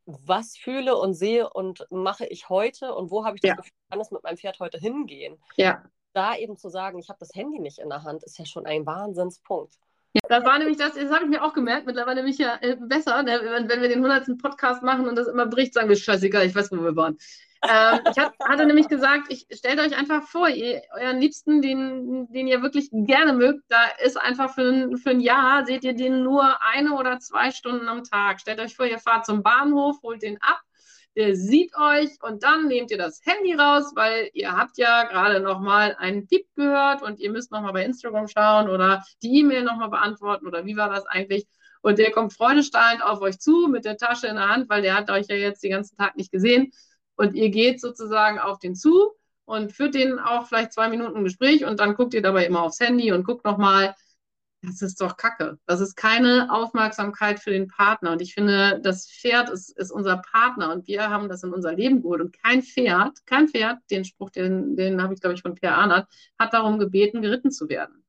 was 0.05 0.57
fühle 0.57 0.97
und 0.97 1.15
sehe 1.15 1.49
und 1.49 1.87
mache 1.91 2.27
ich 2.27 2.49
heute 2.49 2.95
und 2.95 3.11
wo 3.11 3.25
habe 3.25 3.37
ich 3.37 3.43
das. 3.43 3.57
Gefühl, 3.57 3.71
kann 3.91 4.01
es 4.01 4.11
mit 4.11 4.23
meinem 4.23 4.37
Pferd 4.37 4.61
heute 4.61 4.79
hingehen? 4.79 5.39
Ja. 5.57 5.83
Da 6.13 6.37
eben 6.37 6.57
zu 6.57 6.69
sagen, 6.69 6.99
ich 6.99 7.09
habe 7.09 7.19
das 7.21 7.35
Handy 7.35 7.59
nicht 7.59 7.79
in 7.79 7.89
der 7.89 8.03
Hand, 8.03 8.23
ist 8.25 8.39
ja 8.39 8.45
schon 8.45 8.67
ein 8.67 8.85
Wahnsinnspunkt. 8.85 9.79
Ja, 10.13 10.21
das 10.29 10.45
war 10.45 10.59
nämlich 10.59 10.77
das, 10.77 10.95
das 10.95 11.11
habe 11.11 11.25
ich 11.25 11.31
mir 11.31 11.45
auch 11.45 11.53
gemerkt, 11.53 11.87
mittlerweile 11.87 12.17
nämlich 12.17 12.39
ja 12.39 12.59
äh, 12.61 12.77
besser, 12.77 13.23
ne? 13.23 13.41
wenn, 13.45 13.69
wenn 13.69 13.81
wir 13.81 13.89
den 13.89 14.05
100. 14.05 14.39
Podcast 14.39 14.83
machen 14.83 15.09
und 15.09 15.15
das 15.15 15.29
immer 15.29 15.47
bricht, 15.47 15.75
sagen 15.75 15.89
wir, 15.89 15.97
scheißegal, 15.97 16.47
ich 16.47 16.55
weiß, 16.55 16.73
wo 16.73 16.83
wir 16.83 16.97
waren. 16.97 17.17
Ähm, 17.63 18.01
ich 18.11 18.19
hat, 18.19 18.33
hatte 18.43 18.65
nämlich 18.65 18.89
gesagt, 18.89 19.27
ich 19.29 19.47
stellt 19.53 19.81
euch 19.81 19.97
einfach 19.97 20.23
vor, 20.23 20.49
ihr, 20.49 20.81
euren 20.99 21.21
Liebsten, 21.21 21.61
den, 21.61 22.27
den 22.33 22.47
ihr 22.47 22.63
wirklich 22.63 22.89
gerne 22.91 23.35
mögt, 23.35 23.65
da 23.69 23.85
ist 24.03 24.17
einfach 24.19 24.55
für, 24.55 24.63
ein, 24.63 24.97
für 24.97 25.11
ein 25.11 25.21
Jahr, 25.21 25.67
seht 25.67 25.85
ihr 25.85 25.95
den 25.95 26.23
nur 26.23 26.63
eine 26.63 26.95
oder 26.95 27.19
zwei 27.19 27.51
Stunden 27.51 27.87
am 27.89 28.03
Tag. 28.03 28.41
Stellt 28.41 28.61
euch 28.61 28.75
vor, 28.75 28.87
ihr 28.87 28.99
fahrt 28.99 29.27
zum 29.27 29.43
Bahnhof, 29.43 29.97
holt 30.03 30.23
den 30.23 30.41
ab, 30.41 30.61
der 31.17 31.37
sieht 31.37 31.77
euch 31.77 32.11
und 32.23 32.43
dann 32.45 32.67
nehmt 32.67 32.91
ihr 32.93 32.99
das 32.99 33.21
Handy 33.25 33.53
raus, 33.53 33.93
weil 33.95 34.31
ihr 34.33 34.57
habt 34.57 34.79
ja 34.79 35.05
gerade 35.05 35.41
nochmal 35.41 35.95
einen 35.99 36.27
Tipp 36.29 36.47
gehört 36.57 37.03
und 37.03 37.21
ihr 37.21 37.31
müsst 37.31 37.53
nochmal 37.53 37.75
bei 37.75 37.85
Instagram 37.85 38.27
schauen 38.29 38.71
oder 38.71 39.05
die 39.23 39.41
E-Mail 39.41 39.65
nochmal 39.65 39.91
beantworten 39.91 40.47
oder 40.47 40.65
wie 40.65 40.77
war 40.79 40.89
das 40.89 41.05
eigentlich? 41.07 41.47
Und 41.83 41.99
der 41.99 42.11
kommt 42.11 42.33
freudestrahlend 42.33 43.03
auf 43.03 43.21
euch 43.21 43.39
zu 43.39 43.67
mit 43.69 43.85
der 43.85 43.97
Tasche 43.97 44.29
in 44.29 44.37
der 44.37 44.49
Hand, 44.49 44.69
weil 44.71 44.83
der 44.83 44.95
hat 44.95 45.11
euch 45.11 45.27
ja 45.29 45.37
jetzt 45.37 45.63
den 45.63 45.73
ganzen 45.73 45.97
Tag 45.97 46.17
nicht 46.17 46.31
gesehen 46.33 46.73
und 47.21 47.35
ihr 47.35 47.51
geht 47.51 47.81
sozusagen 47.81 48.39
auf 48.39 48.59
den 48.59 48.75
zu 48.75 49.13
und 49.45 49.73
führt 49.73 49.95
den 49.95 50.19
auch 50.19 50.47
vielleicht 50.47 50.73
zwei 50.73 50.89
Minuten 50.89 51.23
Gespräch 51.23 51.65
und 51.65 51.79
dann 51.79 51.95
guckt 51.95 52.15
ihr 52.15 52.23
dabei 52.23 52.47
immer 52.47 52.63
aufs 52.63 52.81
Handy 52.81 53.13
und 53.13 53.25
guckt 53.25 53.45
nochmal. 53.45 53.95
Das 54.63 54.83
ist 54.83 55.01
doch 55.01 55.17
Kacke. 55.17 55.59
Das 55.67 55.81
ist 55.81 55.97
keine 55.97 56.49
Aufmerksamkeit 56.51 57.41
für 57.41 57.51
den 57.51 57.67
Partner. 57.69 58.13
Und 58.13 58.21
ich 58.21 58.35
finde, 58.35 58.79
das 58.83 59.11
Pferd 59.11 59.49
ist, 59.49 59.71
ist 59.79 59.91
unser 59.91 60.19
Partner 60.19 60.71
und 60.71 60.87
wir 60.87 61.09
haben 61.09 61.31
das 61.31 61.43
in 61.43 61.55
unser 61.55 61.73
Leben 61.73 62.03
geholt. 62.03 62.21
Und 62.21 62.43
kein 62.43 62.63
Pferd, 62.63 63.25
kein 63.25 63.49
Pferd, 63.49 63.79
den 63.91 64.05
Spruch, 64.05 64.29
den, 64.29 64.77
den 64.77 65.03
habe 65.03 65.15
ich, 65.15 65.21
glaube 65.21 65.35
ich, 65.35 65.41
von 65.41 65.55
Per 65.55 65.75
Arnert, 65.75 66.09
hat 66.39 66.53
darum 66.53 66.79
gebeten, 66.79 67.23
geritten 67.23 67.51
zu 67.51 67.71
werden. 67.71 68.05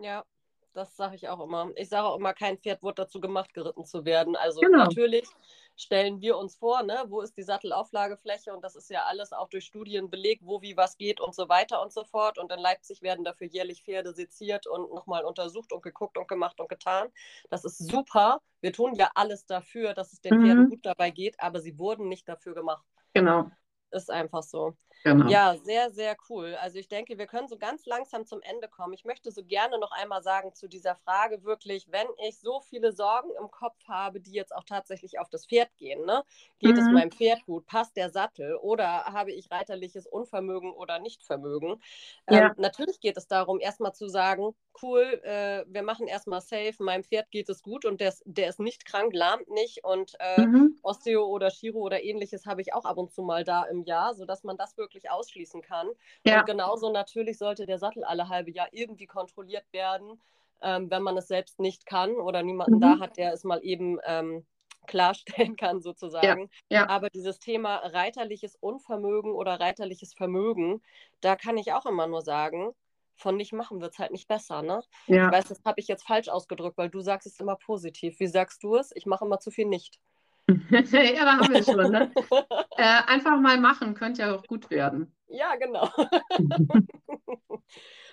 Ja, 0.00 0.24
das 0.72 0.96
sage 0.96 1.16
ich 1.16 1.28
auch 1.28 1.40
immer. 1.40 1.70
Ich 1.76 1.88
sage 1.88 2.06
auch 2.06 2.18
immer, 2.18 2.34
kein 2.34 2.58
Pferd 2.58 2.82
wurde 2.82 3.02
dazu 3.02 3.20
gemacht, 3.20 3.52
geritten 3.54 3.84
zu 3.84 4.04
werden. 4.04 4.36
Also 4.36 4.60
genau. 4.60 4.78
natürlich 4.78 5.28
stellen 5.76 6.20
wir 6.20 6.36
uns 6.36 6.56
vor, 6.56 6.82
ne, 6.82 7.04
wo 7.08 7.20
ist 7.20 7.36
die 7.36 7.42
Sattelauflagefläche 7.42 8.54
und 8.54 8.62
das 8.62 8.76
ist 8.76 8.90
ja 8.90 9.04
alles 9.04 9.32
auch 9.32 9.48
durch 9.48 9.64
Studien 9.64 10.10
belegt, 10.10 10.42
wo 10.44 10.62
wie 10.62 10.76
was 10.76 10.96
geht 10.96 11.20
und 11.20 11.34
so 11.34 11.48
weiter 11.48 11.82
und 11.82 11.92
so 11.92 12.04
fort. 12.04 12.38
Und 12.38 12.52
in 12.52 12.58
Leipzig 12.58 13.02
werden 13.02 13.24
dafür 13.24 13.46
jährlich 13.46 13.82
Pferde 13.82 14.12
seziert 14.12 14.66
und 14.66 14.92
nochmal 14.94 15.24
untersucht 15.24 15.72
und 15.72 15.82
geguckt 15.82 16.16
und 16.16 16.28
gemacht 16.28 16.60
und 16.60 16.68
getan. 16.68 17.08
Das 17.50 17.64
ist 17.64 17.78
super. 17.78 18.40
Wir 18.60 18.72
tun 18.72 18.94
ja 18.94 19.10
alles 19.14 19.46
dafür, 19.46 19.94
dass 19.94 20.12
es 20.12 20.20
den 20.20 20.38
mhm. 20.38 20.44
Pferden 20.44 20.70
gut 20.70 20.86
dabei 20.86 21.10
geht, 21.10 21.40
aber 21.40 21.60
sie 21.60 21.78
wurden 21.78 22.08
nicht 22.08 22.28
dafür 22.28 22.54
gemacht. 22.54 22.84
Genau. 23.12 23.50
Ist 23.90 24.10
einfach 24.10 24.42
so. 24.42 24.76
Genau. 25.06 25.28
Ja, 25.28 25.54
sehr, 25.58 25.90
sehr 25.90 26.16
cool. 26.30 26.54
Also 26.62 26.78
ich 26.78 26.88
denke, 26.88 27.18
wir 27.18 27.26
können 27.26 27.46
so 27.46 27.58
ganz 27.58 27.84
langsam 27.84 28.24
zum 28.24 28.40
Ende 28.40 28.68
kommen. 28.68 28.94
Ich 28.94 29.04
möchte 29.04 29.30
so 29.30 29.44
gerne 29.44 29.78
noch 29.78 29.92
einmal 29.92 30.22
sagen 30.22 30.54
zu 30.54 30.66
dieser 30.66 30.94
Frage 30.96 31.44
wirklich, 31.44 31.92
wenn 31.92 32.06
ich 32.26 32.38
so 32.38 32.60
viele 32.60 32.90
Sorgen 32.90 33.28
im 33.38 33.50
Kopf 33.50 33.76
habe, 33.86 34.18
die 34.20 34.32
jetzt 34.32 34.54
auch 34.56 34.64
tatsächlich 34.64 35.18
auf 35.18 35.28
das 35.28 35.44
Pferd 35.46 35.76
gehen, 35.76 36.06
ne? 36.06 36.24
Geht 36.58 36.76
mhm. 36.76 36.78
es 36.78 36.88
meinem 36.88 37.10
Pferd 37.10 37.44
gut? 37.44 37.66
Passt 37.66 37.98
der 37.98 38.08
Sattel? 38.08 38.56
Oder 38.56 39.04
habe 39.04 39.30
ich 39.32 39.50
reiterliches 39.50 40.06
Unvermögen 40.06 40.72
oder 40.72 40.98
Nichtvermögen? 40.98 41.82
Ja. 42.30 42.46
Ähm, 42.46 42.54
natürlich 42.56 42.98
geht 43.00 43.18
es 43.18 43.26
darum, 43.28 43.60
erstmal 43.60 43.92
zu 43.92 44.08
sagen, 44.08 44.54
cool, 44.82 45.20
äh, 45.22 45.64
wir 45.68 45.82
machen 45.82 46.06
erstmal 46.06 46.40
safe, 46.40 46.74
meinem 46.78 47.04
Pferd 47.04 47.30
geht 47.30 47.48
es 47.50 47.62
gut 47.62 47.84
und 47.84 48.00
der, 48.00 48.14
der 48.24 48.48
ist 48.48 48.58
nicht 48.60 48.86
krank, 48.86 49.12
lahmt 49.14 49.48
nicht 49.50 49.84
und 49.84 50.14
äh, 50.18 50.40
mhm. 50.46 50.78
Osteo 50.82 51.26
oder 51.26 51.50
Chiro 51.50 51.80
oder 51.80 52.02
ähnliches 52.02 52.46
habe 52.46 52.62
ich 52.62 52.72
auch 52.72 52.84
ab 52.86 52.96
und 52.96 53.12
zu 53.12 53.22
mal 53.22 53.44
da 53.44 53.64
im 53.64 53.82
Jahr, 53.82 54.14
sodass 54.14 54.44
man 54.44 54.56
das 54.56 54.76
wirklich 54.78 54.93
wirklich 54.94 55.10
ausschließen 55.10 55.62
kann. 55.62 55.88
Ja. 56.24 56.40
Und 56.40 56.46
genauso 56.46 56.90
natürlich 56.90 57.38
sollte 57.38 57.66
der 57.66 57.78
Sattel 57.78 58.04
alle 58.04 58.28
halbe 58.28 58.50
Jahr 58.50 58.68
irgendwie 58.72 59.06
kontrolliert 59.06 59.64
werden, 59.72 60.20
ähm, 60.62 60.90
wenn 60.90 61.02
man 61.02 61.16
es 61.16 61.28
selbst 61.28 61.58
nicht 61.60 61.86
kann 61.86 62.12
oder 62.12 62.42
niemanden 62.42 62.76
mhm. 62.76 62.80
da 62.80 62.98
hat, 63.00 63.16
der 63.16 63.32
es 63.32 63.44
mal 63.44 63.62
eben 63.62 63.98
ähm, 64.06 64.46
klarstellen 64.86 65.56
kann, 65.56 65.80
sozusagen. 65.80 66.50
Ja, 66.70 66.82
ja. 66.82 66.88
Aber 66.88 67.10
dieses 67.10 67.38
Thema 67.38 67.76
reiterliches 67.76 68.56
Unvermögen 68.56 69.32
oder 69.32 69.60
reiterliches 69.60 70.14
Vermögen, 70.14 70.82
da 71.20 71.36
kann 71.36 71.56
ich 71.58 71.72
auch 71.72 71.86
immer 71.86 72.06
nur 72.06 72.22
sagen, 72.22 72.72
von 73.16 73.36
nicht 73.36 73.52
machen 73.52 73.80
wird 73.80 73.92
es 73.92 73.98
halt 74.00 74.10
nicht 74.10 74.26
besser, 74.26 74.62
ne? 74.62 74.82
Ja. 75.06 75.26
Ich 75.26 75.32
weiß, 75.32 75.44
das 75.46 75.62
habe 75.64 75.80
ich 75.80 75.86
jetzt 75.86 76.04
falsch 76.04 76.28
ausgedrückt, 76.28 76.76
weil 76.76 76.90
du 76.90 77.00
sagst 77.00 77.28
es 77.28 77.38
immer 77.38 77.54
positiv. 77.54 78.18
Wie 78.18 78.26
sagst 78.26 78.64
du 78.64 78.74
es? 78.74 78.90
Ich 78.96 79.06
mache 79.06 79.24
immer 79.24 79.38
zu 79.38 79.52
viel 79.52 79.66
nicht. 79.66 80.00
Ja, 80.48 81.24
da 81.24 81.38
haben 81.38 81.52
wir 81.52 81.60
es 81.60 81.66
schon. 81.66 81.90
Ne? 81.90 82.12
äh, 82.76 83.02
einfach 83.06 83.40
mal 83.40 83.58
machen, 83.58 83.94
könnte 83.94 84.22
ja 84.22 84.34
auch 84.34 84.44
gut 84.44 84.70
werden. 84.70 85.14
Ja, 85.28 85.56
genau. 85.56 85.88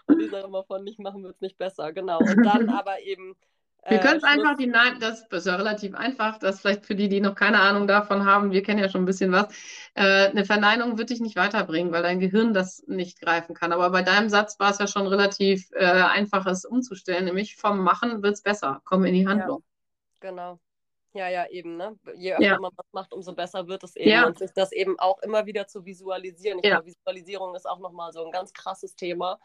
Und 0.08 0.20
die 0.20 0.28
sagen 0.28 0.48
immer 0.48 0.63
von 0.63 0.84
nicht 0.84 1.00
machen 1.00 1.24
wird 1.24 1.36
es 1.36 1.41
nicht 1.41 1.58
besser, 1.58 1.94
genau. 1.94 2.20
Und 2.20 2.44
dann 2.44 2.70
aber 2.78 3.02
eben. 3.02 3.36
wir 3.88 4.00
können 4.00 4.17
es 4.17 4.24
äh, 4.24 4.28
einfach, 4.28 4.58
die 4.58 4.67
Nein, 4.67 5.00
das 5.00 5.28
ist 5.30 5.46
ja 5.46 5.56
relativ 5.56 5.94
einfach, 5.94 6.39
das 6.39 6.62
vielleicht 6.62 6.86
für 6.86 6.96
die, 6.96 7.10
die 7.10 7.22
noch 7.22 7.36
keine 7.36 7.60
Ahnung 7.60 7.88
davon 7.88 8.26
haben, 8.26 8.52
wir 8.52 8.63
kennen 8.63 8.80
ja 8.80 8.89
schon 8.89 9.04
ein 9.04 9.06
bisschen 9.06 9.32
was. 9.32 9.54
Äh, 9.94 10.30
eine 10.30 10.46
Verneinung 10.46 10.98
wird 10.98 11.10
dich 11.12 11.20
nicht 11.20 11.36
weiterbringen, 11.36 11.91
weil 11.91 12.04
dein 12.04 12.20
Gehirn 12.20 12.54
das 12.54 12.84
nicht 12.88 13.22
greifen 13.22 13.54
kann. 13.54 13.72
Aber 13.72 13.89
bei 13.91 14.02
deinem 14.02 14.30
Satz 14.30 14.60
war 14.60 14.72
es 14.72 14.80
ja 14.80 14.88
schon 14.88 15.08
relativ 15.08 15.70
äh, 15.74 15.86
einfach, 15.86 16.46
es 16.48 16.65
umzustellen, 16.65 17.26
nämlich 17.26 17.58
vom 17.58 17.80
Machen 17.80 18.24
wird 18.24 18.34
es 18.34 18.41
besser, 18.41 18.82
komm 18.86 19.06
in 19.06 19.13
die 19.13 19.28
Handlung. 19.28 19.63
Ja, 20.22 20.30
genau. 20.30 20.60
Ja, 21.13 21.28
ja, 21.28 21.45
eben, 21.50 21.76
ne? 21.76 22.00
Je 22.15 22.34
öfter 22.34 22.45
ja. 22.45 22.60
man 22.60 22.71
was 22.76 22.86
macht, 22.93 23.13
umso 23.13 23.34
besser 23.34 23.67
wird 23.67 23.84
es 23.84 23.95
eben. 23.97 24.10
Ja. 24.10 24.26
Und 24.26 24.39
sich 24.39 24.52
das 24.54 24.71
eben 24.71 24.97
auch 24.97 25.19
immer 25.19 25.45
wieder 25.45 25.67
zu 25.67 25.86
visualisieren. 25.86 26.60
Ich 26.60 26.65
ja. 26.65 26.75
glaube, 26.75 26.88
Visualisierung 26.88 27.56
ist 27.56 27.67
auch 27.67 27.79
nochmal 27.79 28.13
so 28.13 28.25
ein 28.25 28.31
ganz 28.31 28.54
krasses 28.54 28.96
Thema. 28.96 29.40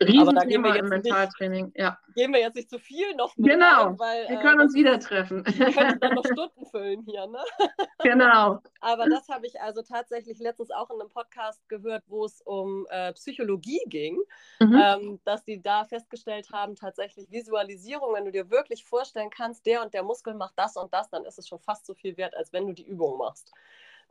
Aber 0.00 0.32
da 0.32 0.44
gehen 0.44 0.62
wir 0.62 0.74
jetzt 0.74 0.88
Mentaltraining, 0.88 1.66
nicht, 1.66 1.78
ja. 1.78 1.98
Gehen 2.14 2.32
wir 2.32 2.40
jetzt 2.40 2.56
nicht 2.56 2.70
zu 2.70 2.78
viel 2.78 3.14
noch 3.14 3.36
mit 3.36 3.50
Genau, 3.50 3.84
rein, 3.84 3.98
weil, 3.98 4.28
wir 4.28 4.38
können 4.38 4.60
äh, 4.60 4.64
uns 4.64 4.74
wieder 4.74 4.98
treffen. 4.98 5.44
Wir 5.62 5.72
können 5.72 6.00
dann 6.00 6.14
noch 6.14 6.24
Stunden 6.24 6.66
füllen 6.66 7.02
hier, 7.06 7.26
ne? 7.26 7.38
Genau. 8.02 8.60
Aber 8.80 9.08
das 9.08 9.28
habe 9.28 9.46
ich 9.46 9.60
also 9.60 9.82
tatsächlich 9.82 10.38
letztens 10.38 10.70
auch 10.70 10.90
in 10.90 11.00
einem 11.00 11.08
Podcast 11.08 11.68
gehört, 11.68 12.02
wo 12.08 12.24
es 12.24 12.40
um 12.42 12.86
äh, 12.90 13.12
Psychologie 13.12 13.80
ging, 13.86 14.18
mhm. 14.60 14.82
ähm, 14.82 15.20
dass 15.24 15.44
die 15.44 15.62
da 15.62 15.84
festgestellt 15.84 16.48
haben, 16.52 16.74
tatsächlich 16.74 17.30
Visualisierung, 17.30 18.14
wenn 18.14 18.24
du 18.24 18.32
dir 18.32 18.50
wirklich 18.50 18.84
vorstellen 18.84 19.30
kannst, 19.30 19.66
der 19.66 19.82
und 19.82 19.94
der 19.94 20.02
Muskel 20.02 20.34
macht 20.34 20.54
das 20.56 20.76
und 20.76 20.92
das, 20.92 21.10
dann 21.10 21.24
ist 21.24 21.38
es 21.38 21.48
schon 21.48 21.60
fast 21.60 21.86
so 21.86 21.94
viel 21.94 22.16
wert, 22.16 22.36
als 22.36 22.52
wenn 22.52 22.66
du 22.66 22.72
die 22.72 22.86
Übung 22.86 23.18
machst. 23.18 23.52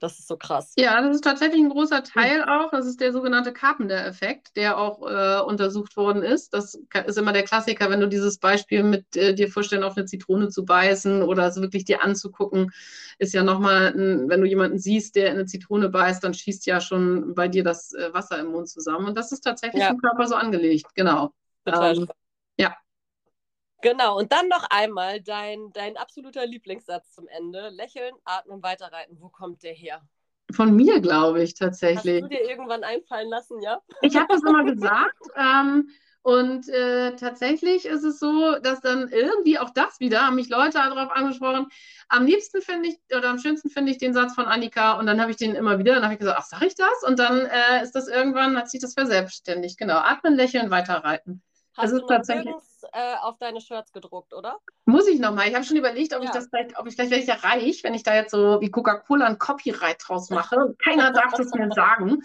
Das 0.02 0.18
ist 0.18 0.28
so 0.28 0.36
krass. 0.36 0.74
Ja, 0.78 1.00
das 1.00 1.16
ist 1.16 1.24
tatsächlich 1.24 1.62
ein 1.62 1.70
großer 1.70 2.04
Teil 2.04 2.44
auch. 2.44 2.72
Das 2.72 2.88
ist 2.88 3.00
der 3.00 3.14
sogenannte 3.14 3.54
Carpenter-Effekt, 3.54 4.56
der 4.56 4.80
auch 4.80 5.08
äh, 5.08 5.42
untersucht 5.42 5.96
worden 5.96 6.24
ist. 6.24 6.56
Das 6.56 6.74
ist 7.06 7.18
immer 7.20 7.34
der 7.34 7.44
Klassiker, 7.44 7.92
wenn 7.92 8.00
du 8.00 8.08
dieses 8.08 8.40
Beispiel 8.40 8.82
mit 8.82 9.16
äh, 9.16 9.36
dir 9.36 9.48
vorstellen, 9.48 9.84
auf 9.84 9.96
eine 9.96 10.08
Zitrone 10.08 10.50
zu 10.50 10.66
beißen 10.66 11.22
oder 11.22 11.46
es 11.46 11.62
wirklich 11.62 11.86
dir 11.86 12.02
anzugucken, 12.04 12.72
ist 13.20 13.36
ja 13.36 13.44
nochmal, 13.44 13.94
wenn 13.96 14.42
du 14.42 14.48
jemanden 14.48 14.80
siehst, 14.80 15.16
der 15.16 15.28
in 15.28 15.34
eine 15.34 15.46
Zitrone 15.46 15.88
beißt, 15.90 16.24
dann 16.24 16.34
schießt 16.34 16.66
ja 16.66 16.82
schon 16.82 17.36
bei 17.36 17.48
dir 17.48 17.64
das 17.64 17.94
äh, 17.94 18.12
Wasser 18.12 18.40
im 18.40 18.48
Mund 18.48 18.70
zusammen. 18.70 19.06
Und 19.06 19.16
das 19.16 19.32
ist 19.32 19.42
tatsächlich 19.42 19.84
ja. 19.84 19.90
im 19.90 20.00
Körper 20.00 20.26
so 20.26 20.34
angelegt, 20.34 20.88
genau. 20.96 21.32
Total 21.64 21.96
ähm, 21.96 22.08
ja. 22.58 22.76
Genau, 23.82 24.18
und 24.18 24.32
dann 24.32 24.48
noch 24.48 24.68
einmal 24.70 25.22
dein, 25.22 25.72
dein 25.74 25.98
absoluter 25.98 26.46
Lieblingssatz 26.46 27.12
zum 27.14 27.28
Ende. 27.28 27.70
Lächeln, 27.70 28.14
atmen, 28.26 28.62
weiterreiten. 28.62 29.18
Wo 29.20 29.30
kommt 29.30 29.64
der 29.64 29.74
her? 29.74 30.02
Von 30.52 30.76
mir, 30.76 31.00
glaube 31.00 31.42
ich, 31.42 31.56
tatsächlich. 31.56 32.22
Hast 32.22 32.32
du 32.32 32.36
dir 32.36 32.50
irgendwann 32.50 32.84
einfallen 32.84 33.30
lassen, 33.30 33.62
ja? 33.62 33.82
Ich 34.02 34.16
habe 34.16 34.28
das 34.30 34.44
immer 34.44 34.64
gesagt. 34.64 35.16
Ähm, 35.38 35.90
und 36.24 36.70
äh, 36.70 37.16
tatsächlich 37.16 37.86
ist 37.86 38.04
es 38.04 38.20
so, 38.20 38.60
dass 38.62 38.82
dann 38.82 39.08
irgendwie 39.08 39.58
auch 39.58 39.72
das 39.72 40.00
wieder, 40.00 40.28
haben 40.28 40.36
mich 40.36 40.50
Leute 40.50 40.74
darauf 40.74 41.10
angesprochen, 41.12 41.68
am 42.10 42.26
liebsten 42.26 42.62
finde 42.62 42.90
ich, 42.90 43.00
oder 43.16 43.30
am 43.30 43.40
schönsten 43.40 43.70
finde 43.70 43.92
ich 43.92 43.98
den 43.98 44.14
Satz 44.14 44.36
von 44.36 44.46
Annika 44.46 45.00
und 45.00 45.08
dann 45.08 45.20
habe 45.20 45.32
ich 45.32 45.38
den 45.38 45.56
immer 45.56 45.80
wieder, 45.80 45.96
dann 45.96 46.04
habe 46.04 46.14
ich 46.14 46.20
gesagt, 46.20 46.38
ach, 46.40 46.46
sag 46.46 46.62
ich 46.62 46.76
das? 46.76 47.04
Und 47.08 47.18
dann 47.18 47.40
äh, 47.46 47.82
ist 47.82 47.94
das 47.94 48.08
irgendwann, 48.08 48.56
hat 48.56 48.70
sich 48.70 48.82
das 48.82 48.94
verselbstständigt. 48.94 49.80
Genau, 49.80 49.98
atmen, 49.98 50.36
lächeln, 50.36 50.70
weiterreiten. 50.70 51.42
Hast 51.78 51.94
das 51.94 52.26
du 52.26 52.34
nirgends 52.34 52.84
äh, 52.92 53.16
auf 53.22 53.38
deine 53.38 53.62
Shirts 53.62 53.94
gedruckt, 53.94 54.34
oder? 54.34 54.60
Muss 54.86 55.08
ich 55.08 55.20
nochmal. 55.20 55.48
Ich 55.48 55.56
habe 55.56 55.64
schon 55.64 55.78
überlegt, 55.78 56.14
ob 56.14 56.22
ja. 56.22 56.26
ich 56.26 56.32
das 56.32 56.48
vielleicht, 56.48 56.78
ob 56.78 56.88
ich 56.88 56.96
vielleicht 56.96 57.28
ja 57.28 57.36
reich, 57.36 57.84
wenn 57.84 57.94
ich 57.94 58.04
da 58.04 58.14
jetzt 58.14 58.32
so 58.32 58.60
wie 58.60 58.70
Coca-Cola 58.70 59.26
ein 59.26 59.38
Copyright 59.38 59.98
draus 60.06 60.30
mache. 60.32 60.76
Keiner 60.84 61.12
darf 61.12 61.34
das 61.34 61.54
mir 61.54 61.70
sagen. 61.72 62.22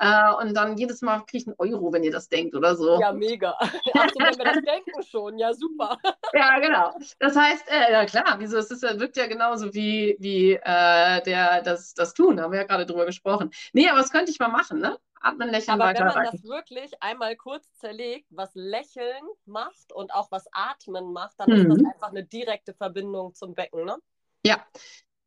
Äh, 0.00 0.32
und 0.40 0.54
dann 0.54 0.76
jedes 0.76 1.02
Mal 1.02 1.20
kriege 1.20 1.38
ich 1.38 1.46
einen 1.46 1.56
Euro, 1.58 1.92
wenn 1.92 2.02
ihr 2.02 2.10
das 2.10 2.28
denkt 2.28 2.54
oder 2.54 2.74
so. 2.74 3.00
Ja, 3.00 3.12
mega. 3.12 3.56
Ach 3.58 3.70
so, 3.84 4.20
wenn 4.20 4.38
wir 4.38 4.44
das 4.44 4.62
denken 4.62 5.02
schon. 5.02 5.38
Ja, 5.38 5.52
super. 5.52 5.96
ja, 6.32 6.58
genau. 6.58 6.92
Das 7.18 7.36
heißt, 7.36 7.70
äh, 7.70 7.92
ja 7.92 8.04
klar, 8.06 8.36
wieso? 8.38 8.58
Es 8.58 8.70
ist, 8.70 8.82
wirkt 8.82 9.16
ja 9.16 9.26
genauso 9.26 9.74
wie, 9.74 10.16
wie 10.18 10.54
äh, 10.54 11.22
der, 11.22 11.62
das, 11.62 11.94
das 11.94 12.14
Tun. 12.14 12.36
Da 12.36 12.44
haben 12.44 12.52
wir 12.52 12.60
ja 12.60 12.66
gerade 12.66 12.86
drüber 12.86 13.06
gesprochen. 13.06 13.50
Nee, 13.72 13.88
aber 13.88 13.98
das 13.98 14.10
könnte 14.10 14.30
ich 14.30 14.38
mal 14.38 14.48
machen, 14.48 14.80
ne? 14.80 14.98
Atmen, 15.20 15.50
lächeln, 15.50 15.80
Aber 15.80 15.98
wenn 15.98 16.06
man 16.06 16.24
das 16.32 16.44
wirklich 16.44 17.02
einmal 17.02 17.36
kurz 17.36 17.72
zerlegt, 17.74 18.26
was 18.30 18.50
Lächeln 18.54 19.22
macht 19.46 19.92
und 19.92 20.12
auch 20.14 20.30
was 20.30 20.46
Atmen 20.52 21.12
macht, 21.12 21.38
dann 21.38 21.50
mhm. 21.50 21.70
ist 21.70 21.82
das 21.82 21.94
einfach 21.94 22.10
eine 22.10 22.24
direkte 22.24 22.74
Verbindung 22.74 23.34
zum 23.34 23.54
Becken, 23.54 23.84
ne? 23.84 23.96
Ja. 24.44 24.64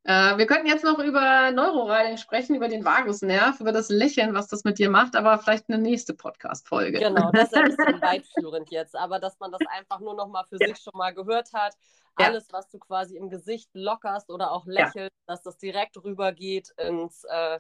Äh, 0.04 0.38
wir 0.38 0.48
könnten 0.48 0.66
jetzt 0.66 0.84
noch 0.84 0.98
über 0.98 1.52
Neuroriding 1.52 2.18
sprechen, 2.18 2.56
über 2.56 2.68
den 2.68 2.84
Vagusnerv, 2.84 3.60
über 3.60 3.72
das 3.72 3.90
Lächeln, 3.90 4.34
was 4.34 4.48
das 4.48 4.64
mit 4.64 4.80
dir 4.80 4.90
macht, 4.90 5.16
aber 5.16 5.38
vielleicht 5.38 5.70
eine 5.70 5.78
nächste 5.78 6.16
Podcast-Folge. 6.16 6.98
Genau, 6.98 7.30
das 7.32 7.52
ist 7.52 7.56
ein 7.56 7.66
bisschen 7.66 7.76
weitführend 8.02 8.72
jetzt, 8.72 8.96
aber 8.96 9.20
dass 9.20 9.40
man 9.40 9.52
das 9.52 9.62
einfach 9.70 10.00
nur 10.00 10.16
noch 10.16 10.28
mal 10.28 10.44
für 10.46 10.58
ja. 10.60 10.68
sich 10.70 10.80
schon 10.80 10.98
mal 10.98 11.14
gehört 11.14 11.54
hat. 11.54 11.76
Alles, 12.16 12.48
ja. 12.48 12.58
was 12.58 12.70
du 12.70 12.80
quasi 12.80 13.16
im 13.16 13.30
Gesicht 13.30 13.70
lockerst 13.74 14.32
oder 14.32 14.52
auch 14.52 14.66
lächelst, 14.66 14.96
ja. 14.96 15.28
dass 15.28 15.44
das 15.44 15.58
direkt 15.58 16.04
rübergeht 16.04 16.74
ins 16.78 17.24
äh, 17.26 17.60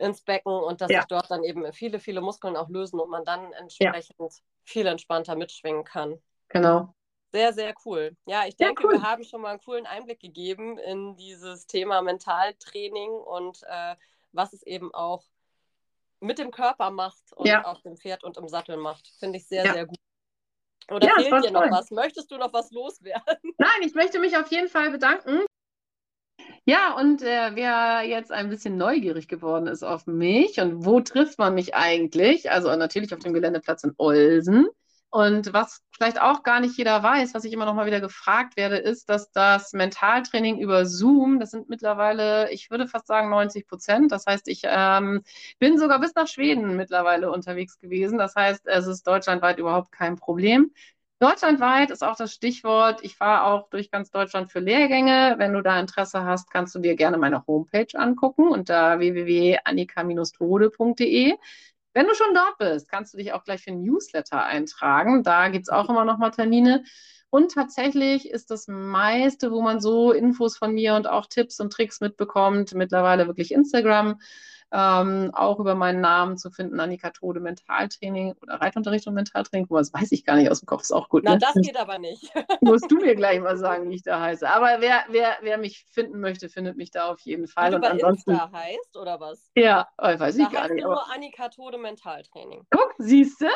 ins 0.00 0.22
Becken 0.22 0.52
und 0.52 0.80
dass 0.80 0.90
ja. 0.90 1.00
sich 1.00 1.08
dort 1.08 1.30
dann 1.30 1.44
eben 1.44 1.70
viele, 1.72 2.00
viele 2.00 2.20
Muskeln 2.20 2.56
auch 2.56 2.68
lösen 2.68 2.98
und 2.98 3.10
man 3.10 3.24
dann 3.24 3.52
entsprechend 3.52 4.18
ja. 4.18 4.28
viel 4.64 4.86
entspannter 4.86 5.36
mitschwingen 5.36 5.84
kann. 5.84 6.20
Genau. 6.48 6.94
Sehr, 7.32 7.52
sehr 7.52 7.74
cool. 7.84 8.16
Ja, 8.26 8.46
ich 8.46 8.56
denke, 8.56 8.84
cool. 8.84 8.94
wir 8.94 9.02
haben 9.02 9.22
schon 9.22 9.40
mal 9.40 9.50
einen 9.50 9.60
coolen 9.60 9.86
Einblick 9.86 10.18
gegeben 10.18 10.78
in 10.78 11.16
dieses 11.16 11.66
Thema 11.66 12.02
Mentaltraining 12.02 13.10
und 13.10 13.62
äh, 13.68 13.94
was 14.32 14.52
es 14.52 14.64
eben 14.64 14.92
auch 14.92 15.22
mit 16.18 16.38
dem 16.38 16.50
Körper 16.50 16.90
macht 16.90 17.32
und 17.34 17.48
auf 17.64 17.82
dem 17.82 17.96
Pferd 17.96 18.24
und 18.24 18.36
im 18.36 18.48
Sattel 18.48 18.76
macht. 18.76 19.08
Finde 19.18 19.38
ich 19.38 19.46
sehr, 19.46 19.62
sehr 19.72 19.86
gut. 19.86 19.96
Oder 20.90 21.06
ja, 21.06 21.14
fehlt 21.14 21.44
dir 21.44 21.50
noch 21.52 21.62
toll. 21.62 21.70
was? 21.70 21.90
Möchtest 21.92 22.30
du 22.32 22.36
noch 22.36 22.52
was 22.52 22.72
loswerden? 22.72 23.54
Nein, 23.58 23.82
ich 23.82 23.94
möchte 23.94 24.18
mich 24.18 24.36
auf 24.36 24.48
jeden 24.48 24.68
Fall 24.68 24.90
bedanken 24.90 25.40
ja, 26.64 26.96
und 26.96 27.22
äh, 27.22 27.50
wer 27.54 28.02
jetzt 28.06 28.30
ein 28.32 28.48
bisschen 28.48 28.76
neugierig 28.76 29.28
geworden 29.28 29.66
ist 29.66 29.82
auf 29.82 30.06
mich 30.06 30.60
und 30.60 30.84
wo 30.84 31.00
trifft 31.00 31.38
man 31.38 31.54
mich 31.54 31.74
eigentlich? 31.74 32.50
Also 32.50 32.74
natürlich 32.76 33.12
auf 33.14 33.20
dem 33.20 33.32
Geländeplatz 33.32 33.84
in 33.84 33.94
Olsen. 33.96 34.68
Und 35.12 35.52
was 35.52 35.82
vielleicht 35.90 36.20
auch 36.20 36.44
gar 36.44 36.60
nicht 36.60 36.78
jeder 36.78 37.02
weiß, 37.02 37.34
was 37.34 37.44
ich 37.44 37.52
immer 37.52 37.64
noch 37.64 37.74
mal 37.74 37.86
wieder 37.86 38.00
gefragt 38.00 38.56
werde, 38.56 38.76
ist, 38.76 39.08
dass 39.08 39.32
das 39.32 39.72
Mentaltraining 39.72 40.60
über 40.60 40.86
Zoom, 40.86 41.40
das 41.40 41.50
sind 41.50 41.68
mittlerweile, 41.68 42.48
ich 42.52 42.70
würde 42.70 42.86
fast 42.86 43.08
sagen 43.08 43.28
90 43.28 43.66
Prozent. 43.66 44.12
Das 44.12 44.26
heißt, 44.26 44.46
ich 44.46 44.62
ähm, 44.64 45.22
bin 45.58 45.78
sogar 45.78 45.98
bis 46.00 46.14
nach 46.14 46.28
Schweden 46.28 46.76
mittlerweile 46.76 47.32
unterwegs 47.32 47.78
gewesen. 47.80 48.18
Das 48.18 48.36
heißt, 48.36 48.68
es 48.68 48.86
ist 48.86 49.04
deutschlandweit 49.04 49.58
überhaupt 49.58 49.90
kein 49.90 50.14
Problem. 50.14 50.72
Deutschlandweit 51.20 51.90
ist 51.90 52.02
auch 52.02 52.16
das 52.16 52.32
Stichwort. 52.32 53.00
Ich 53.02 53.16
fahre 53.16 53.44
auch 53.44 53.68
durch 53.68 53.90
ganz 53.90 54.10
Deutschland 54.10 54.50
für 54.50 54.60
Lehrgänge. 54.60 55.34
Wenn 55.36 55.52
du 55.52 55.62
da 55.62 55.78
Interesse 55.78 56.24
hast, 56.24 56.50
kannst 56.50 56.74
du 56.74 56.78
dir 56.78 56.96
gerne 56.96 57.18
meine 57.18 57.46
Homepage 57.46 57.88
angucken 57.92 58.48
unter 58.48 58.98
www.annika-tode.de. 58.98 61.36
Wenn 61.92 62.06
du 62.06 62.14
schon 62.14 62.34
dort 62.34 62.56
bist, 62.56 62.88
kannst 62.88 63.12
du 63.12 63.18
dich 63.18 63.34
auch 63.34 63.44
gleich 63.44 63.62
für 63.62 63.72
ein 63.72 63.82
Newsletter 63.82 64.42
eintragen. 64.42 65.22
Da 65.22 65.48
gibt 65.48 65.66
es 65.66 65.68
auch 65.68 65.90
immer 65.90 66.06
noch 66.06 66.16
mal 66.16 66.30
Termine. 66.30 66.84
Und 67.28 67.52
tatsächlich 67.52 68.30
ist 68.30 68.50
das 68.50 68.66
meiste, 68.66 69.52
wo 69.52 69.60
man 69.60 69.82
so 69.82 70.12
Infos 70.12 70.56
von 70.56 70.72
mir 70.72 70.94
und 70.94 71.06
auch 71.06 71.26
Tipps 71.26 71.60
und 71.60 71.70
Tricks 71.70 72.00
mitbekommt, 72.00 72.72
mittlerweile 72.72 73.26
wirklich 73.26 73.52
Instagram 73.52 74.18
ähm, 74.72 75.30
auch 75.34 75.58
über 75.58 75.74
meinen 75.74 76.00
Namen 76.00 76.36
zu 76.36 76.50
finden, 76.50 76.78
Annika 76.78 77.10
Tode 77.10 77.40
Mentaltraining 77.40 78.34
oder 78.40 78.60
Reitunterricht 78.60 79.06
und 79.06 79.14
Mentaltraining. 79.14 79.66
Das 79.68 79.92
weiß 79.92 80.12
ich 80.12 80.24
gar 80.24 80.36
nicht 80.36 80.50
aus 80.50 80.60
dem 80.60 80.66
Kopf, 80.66 80.82
ist 80.82 80.92
auch 80.92 81.08
gut. 81.08 81.24
Na, 81.24 81.32
ne? 81.32 81.38
das 81.38 81.54
geht 81.54 81.76
aber 81.76 81.98
nicht. 81.98 82.32
Musst 82.60 82.90
du 82.90 82.96
mir 82.96 83.14
gleich 83.14 83.40
mal 83.40 83.56
sagen, 83.56 83.90
wie 83.90 83.96
ich 83.96 84.02
da 84.02 84.20
heiße. 84.20 84.48
Aber 84.48 84.80
wer, 84.80 85.04
wer, 85.08 85.36
wer 85.42 85.58
mich 85.58 85.86
finden 85.90 86.20
möchte, 86.20 86.48
findet 86.48 86.76
mich 86.76 86.90
da 86.90 87.10
auf 87.10 87.20
jeden 87.20 87.48
Fall. 87.48 87.70
Wie 87.70 87.76
du 87.76 87.80
bei 87.80 87.90
ansonsten, 87.90 88.30
Insta 88.30 88.52
heißt, 88.52 88.96
oder 88.96 89.20
was? 89.20 89.50
Ja, 89.56 89.88
oh, 89.98 90.04
weiß 90.04 90.36
da 90.36 90.42
ich 90.42 90.50
gar 90.50 90.72
nicht. 90.72 90.84
nur 90.84 91.10
Annika 91.12 91.48
Tode 91.48 91.78
Mentaltraining. 91.78 92.66
Guck, 92.70 92.94
siehst 92.98 93.40
du? 93.40 93.46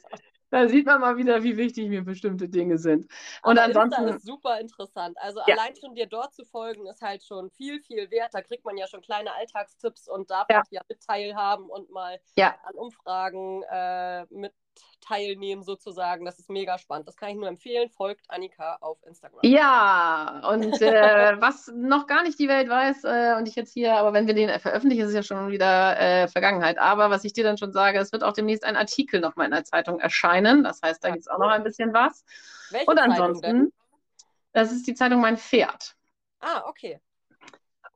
da 0.54 0.68
sieht 0.68 0.86
man 0.86 1.00
mal 1.00 1.16
wieder, 1.16 1.42
wie 1.42 1.56
wichtig 1.56 1.88
mir 1.88 2.04
bestimmte 2.04 2.48
Dinge 2.48 2.78
sind. 2.78 3.10
Und 3.42 3.58
Aber 3.58 3.62
ansonsten 3.62 4.02
Insta 4.02 4.16
ist 4.16 4.24
super 4.24 4.60
interessant. 4.60 5.18
Also 5.18 5.40
ja. 5.48 5.56
allein 5.56 5.74
schon 5.74 5.96
dir 5.96 6.06
dort 6.06 6.32
zu 6.32 6.44
folgen, 6.44 6.86
ist 6.86 7.02
halt 7.02 7.24
schon 7.24 7.50
viel, 7.50 7.80
viel 7.80 8.08
wert. 8.12 8.32
Da 8.32 8.40
kriegt 8.40 8.64
man 8.64 8.76
ja 8.76 8.86
schon 8.86 9.00
kleine 9.00 9.34
Alltagstipps 9.34 10.08
und 10.08 10.30
darf 10.30 10.46
ja, 10.48 10.62
ja 10.70 10.80
mit 10.88 11.04
teilhaben 11.04 11.68
und 11.68 11.90
mal 11.90 12.20
ja. 12.36 12.54
an 12.62 12.74
Umfragen 12.76 13.64
äh, 13.68 14.26
mit 14.30 14.52
teilnehmen 15.00 15.62
sozusagen. 15.62 16.24
Das 16.24 16.38
ist 16.38 16.50
mega 16.50 16.78
spannend. 16.78 17.06
Das 17.06 17.16
kann 17.16 17.30
ich 17.30 17.36
nur 17.36 17.48
empfehlen. 17.48 17.90
Folgt 17.90 18.24
Annika 18.28 18.76
auf 18.80 18.98
Instagram. 19.06 19.40
Ja, 19.42 20.42
und 20.50 20.80
äh, 20.80 21.36
was 21.40 21.70
noch 21.74 22.06
gar 22.06 22.22
nicht 22.22 22.38
die 22.38 22.48
Welt 22.48 22.68
weiß 22.68 23.04
äh, 23.04 23.34
und 23.38 23.46
ich 23.48 23.54
jetzt 23.54 23.72
hier, 23.72 23.96
aber 23.96 24.12
wenn 24.12 24.26
wir 24.26 24.34
den 24.34 24.58
veröffentlichen, 24.60 25.02
ist 25.02 25.08
es 25.08 25.14
ja 25.14 25.22
schon 25.22 25.50
wieder 25.50 25.98
äh, 25.98 26.28
Vergangenheit. 26.28 26.78
Aber 26.78 27.10
was 27.10 27.24
ich 27.24 27.32
dir 27.32 27.44
dann 27.44 27.58
schon 27.58 27.72
sage, 27.72 27.98
es 27.98 28.12
wird 28.12 28.24
auch 28.24 28.32
demnächst 28.32 28.64
ein 28.64 28.76
Artikel 28.76 29.20
nochmal 29.20 29.46
in 29.46 29.52
der 29.52 29.64
Zeitung 29.64 30.00
erscheinen. 30.00 30.64
Das 30.64 30.80
heißt, 30.82 31.02
da 31.02 31.08
ja, 31.08 31.14
gibt 31.14 31.26
es 31.26 31.28
auch 31.28 31.38
noch 31.38 31.50
ein 31.50 31.64
bisschen 31.64 31.92
was. 31.92 32.24
Welche 32.70 32.90
und 32.90 32.98
ansonsten, 32.98 33.72
das 34.52 34.72
ist 34.72 34.86
die 34.86 34.94
Zeitung 34.94 35.20
Mein 35.20 35.36
Pferd. 35.36 35.96
Ah, 36.40 36.64
okay. 36.66 37.00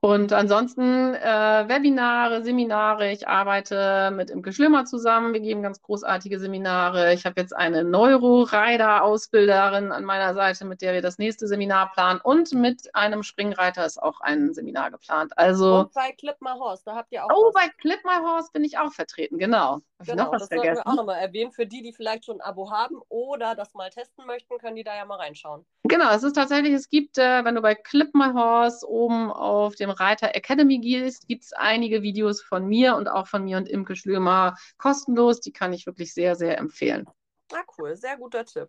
Und 0.00 0.32
ansonsten 0.32 1.12
äh, 1.14 1.68
Webinare, 1.68 2.44
Seminare. 2.44 3.10
Ich 3.10 3.26
arbeite 3.26 4.12
mit 4.12 4.30
Imke 4.30 4.52
Schlimmer 4.52 4.84
zusammen. 4.84 5.32
Wir 5.32 5.40
geben 5.40 5.60
ganz 5.60 5.82
großartige 5.82 6.38
Seminare. 6.38 7.12
Ich 7.14 7.26
habe 7.26 7.40
jetzt 7.40 7.52
eine 7.52 7.82
Neuro-Rider-Ausbilderin 7.82 9.90
an 9.90 10.04
meiner 10.04 10.34
Seite, 10.34 10.66
mit 10.66 10.82
der 10.82 10.92
wir 10.92 11.02
das 11.02 11.18
nächste 11.18 11.48
Seminar 11.48 11.90
planen. 11.90 12.20
Und 12.22 12.52
mit 12.52 12.94
einem 12.94 13.24
Springreiter 13.24 13.84
ist 13.84 14.00
auch 14.00 14.20
ein 14.20 14.54
Seminar 14.54 14.92
geplant. 14.92 15.32
Also, 15.36 15.80
Und 15.80 15.92
bei 15.94 16.12
Clip 16.12 16.36
My 16.40 16.52
Horse, 16.52 16.84
da 16.84 16.94
habt 16.94 17.10
ihr 17.10 17.24
auch. 17.24 17.30
Oh, 17.34 17.46
was. 17.46 17.54
bei 17.54 17.68
Clip 17.80 17.98
My 18.04 18.18
Horse 18.22 18.50
bin 18.52 18.62
ich 18.62 18.78
auch 18.78 18.92
vertreten, 18.92 19.38
genau. 19.38 19.80
Hab 19.98 20.06
genau, 20.06 20.26
noch 20.26 20.32
was 20.32 20.42
das 20.42 20.48
vergessen? 20.48 20.76
sollten 20.76 20.86
wir 20.86 20.92
auch 20.92 20.96
nochmal 20.96 21.18
erwähnen. 21.18 21.50
Für 21.50 21.66
die, 21.66 21.82
die 21.82 21.92
vielleicht 21.92 22.24
schon 22.24 22.40
ein 22.40 22.42
Abo 22.42 22.70
haben 22.70 23.00
oder 23.08 23.56
das 23.56 23.74
mal 23.74 23.90
testen 23.90 24.26
möchten, 24.26 24.58
können 24.58 24.76
die 24.76 24.84
da 24.84 24.94
ja 24.94 25.04
mal 25.04 25.16
reinschauen. 25.16 25.66
Genau, 25.82 26.12
es 26.12 26.22
ist 26.22 26.34
tatsächlich, 26.34 26.72
es 26.72 26.88
gibt, 26.88 27.18
äh, 27.18 27.44
wenn 27.44 27.56
du 27.56 27.62
bei 27.62 27.74
Clip 27.74 28.14
My 28.14 28.32
Horse 28.32 28.88
oben 28.88 29.32
auf 29.32 29.74
dem 29.74 29.87
Reiter 29.90 30.34
Academy 30.34 30.78
gehst, 30.78 31.28
gibt 31.28 31.44
es 31.44 31.52
einige 31.52 32.02
Videos 32.02 32.42
von 32.42 32.66
mir 32.66 32.96
und 32.96 33.08
auch 33.08 33.26
von 33.26 33.44
mir 33.44 33.56
und 33.56 33.68
Imke 33.68 33.96
Schlömer 33.96 34.56
kostenlos. 34.76 35.40
Die 35.40 35.52
kann 35.52 35.72
ich 35.72 35.86
wirklich 35.86 36.14
sehr, 36.14 36.36
sehr 36.36 36.58
empfehlen. 36.58 37.06
Ah, 37.52 37.62
cool, 37.78 37.96
sehr 37.96 38.16
guter 38.16 38.44
Tipp. 38.44 38.68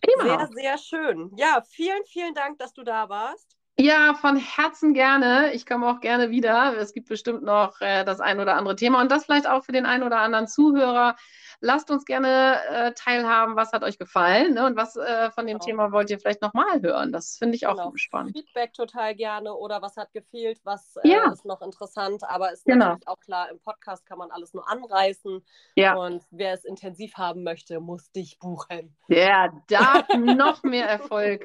Prima. 0.00 0.38
Sehr, 0.38 0.48
sehr 0.48 0.78
schön. 0.78 1.32
Ja, 1.36 1.62
vielen, 1.68 2.04
vielen 2.06 2.34
Dank, 2.34 2.58
dass 2.58 2.72
du 2.72 2.82
da 2.82 3.08
warst. 3.08 3.56
Ja, 3.80 4.14
von 4.14 4.36
Herzen 4.36 4.92
gerne. 4.92 5.52
Ich 5.52 5.64
komme 5.64 5.88
auch 5.88 6.00
gerne 6.00 6.30
wieder. 6.30 6.76
Es 6.76 6.92
gibt 6.92 7.08
bestimmt 7.08 7.44
noch 7.44 7.80
äh, 7.80 8.04
das 8.04 8.18
ein 8.18 8.40
oder 8.40 8.56
andere 8.56 8.74
Thema 8.74 9.00
und 9.00 9.10
das 9.12 9.24
vielleicht 9.24 9.48
auch 9.48 9.64
für 9.64 9.70
den 9.70 9.86
einen 9.86 10.02
oder 10.02 10.18
anderen 10.18 10.48
Zuhörer 10.48 11.14
lasst 11.60 11.90
uns 11.90 12.04
gerne 12.04 12.60
äh, 12.70 12.92
teilhaben, 12.94 13.56
was 13.56 13.72
hat 13.72 13.82
euch 13.82 13.98
gefallen 13.98 14.54
ne? 14.54 14.66
und 14.66 14.76
was 14.76 14.96
äh, 14.96 15.30
von 15.32 15.46
dem 15.46 15.58
Genau. 15.58 15.64
Thema 15.64 15.92
wollt 15.92 16.10
ihr 16.10 16.18
vielleicht 16.18 16.42
nochmal 16.42 16.80
hören. 16.82 17.12
Das 17.12 17.36
finde 17.36 17.56
ich 17.56 17.66
auch 17.66 17.76
Genau. 17.76 17.92
spannend. 17.96 18.36
Feedback 18.36 18.72
total 18.72 19.14
gerne 19.14 19.52
oder 19.54 19.82
was 19.82 19.96
hat 19.96 20.12
gefehlt, 20.12 20.60
was 20.64 20.96
äh, 21.02 21.08
Ja. 21.08 21.32
ist 21.32 21.44
noch 21.44 21.60
interessant. 21.62 22.22
Aber 22.24 22.52
ist 22.52 22.64
Genau. 22.64 22.86
natürlich 22.86 23.08
auch 23.08 23.18
klar, 23.20 23.50
im 23.50 23.58
Podcast 23.60 24.06
kann 24.06 24.18
man 24.18 24.30
alles 24.30 24.54
nur 24.54 24.68
anreißen. 24.70 25.44
Ja. 25.74 25.94
Und 25.96 26.22
wer 26.30 26.54
es 26.54 26.64
intensiv 26.64 27.14
haben 27.16 27.42
möchte, 27.42 27.80
muss 27.80 28.10
dich 28.12 28.38
buchen. 28.38 28.96
Der 29.08 29.52
darf 29.68 30.06
noch 30.16 30.62
mehr 30.62 30.86
Erfolg 30.88 31.44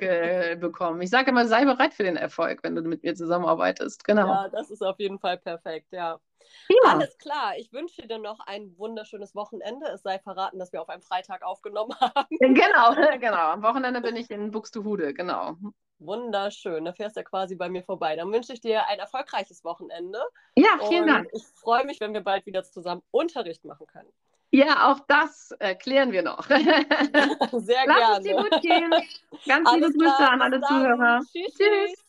bekommen. 0.59 1.01
Ich 1.01 1.09
sage 1.09 1.32
immer, 1.32 1.45
sei 1.47 1.66
bereit 1.66 1.93
für 1.93 2.03
den 2.03 2.18
Erfolg, 2.18 2.59
wenn 2.64 2.76
du 2.76 2.82
mit 2.84 3.03
mir 3.03 3.16
zusammenarbeitest. 3.16 4.03
Genau. 4.03 4.28
Ja, 4.28 4.49
das 4.49 4.70
ist 4.70 4.82
auf 4.84 4.99
jeden 4.99 5.20
Fall 5.20 5.38
perfekt, 5.38 5.91
ja. 5.91 6.20
Prima. 6.68 6.93
Alles 6.93 7.18
klar, 7.18 7.58
ich 7.58 7.72
wünsche 7.74 8.08
dir 8.08 8.20
noch 8.20 8.39
ein 8.41 8.78
wunderschönes 8.78 9.36
Wochenende. 9.36 9.88
Es 9.88 10.04
sei 10.04 10.20
verraten, 10.20 10.60
dass 10.60 10.72
wir 10.74 10.82
auf 10.82 10.89
einem 10.89 11.01
Freitag 11.01 11.43
aufgenommen 11.43 11.93
haben. 12.01 12.38
Genau, 12.39 12.93
genau. 13.20 13.51
Am 13.51 13.64
Wochenende 13.64 14.01
bin 14.01 14.16
ich 14.16 14.30
in 14.30 14.51
Buxtehude, 14.51 15.14
genau. 15.14 15.56
Wunderschön, 15.99 16.84
da 16.84 16.93
fährst 16.93 17.16
du 17.16 17.22
ja 17.22 17.24
quasi 17.24 17.56
bei 17.56 17.70
mir 17.70 17.84
vorbei. 17.84 18.16
Dann 18.16 18.32
wünsche 18.32 18.54
ich 18.54 18.62
dir 18.62 18.88
ein 18.88 18.99
erfolgreiches 18.99 19.64
Wochenende. 19.64 20.20
Ja, 20.56 20.80
vielen 20.88 21.04
und 21.04 21.08
Dank. 21.10 21.30
Ich 21.34 21.43
freue 21.56 21.86
mich, 21.86 21.99
wenn 22.01 22.14
wir 22.14 22.22
bald 22.22 22.45
wieder 22.45 22.64
zusammen 22.64 23.04
Unterricht 23.12 23.64
machen 23.64 23.88
können. 23.88 24.12
Ja, 24.51 24.91
auch 24.91 24.99
das 25.08 25.51
äh, 25.60 25.74
klären 25.74 26.12
wir 26.12 26.22
noch. 26.22 26.47
Sehr 26.47 27.86
Lass 27.88 28.18
es 28.18 28.24
dir 28.24 28.36
gerne. 28.36 28.49
gut 28.49 28.62
gehen. 28.62 28.91
Ganz 29.47 29.72
liebe 29.72 29.86
Alles 29.86 29.93
Grüße 29.97 30.16
klar, 30.16 30.32
an 30.32 30.41
alle. 30.43 30.62
Zuhörer. 30.62 31.22
Tschüss. 31.32 31.56
Tschüss. 31.56 32.06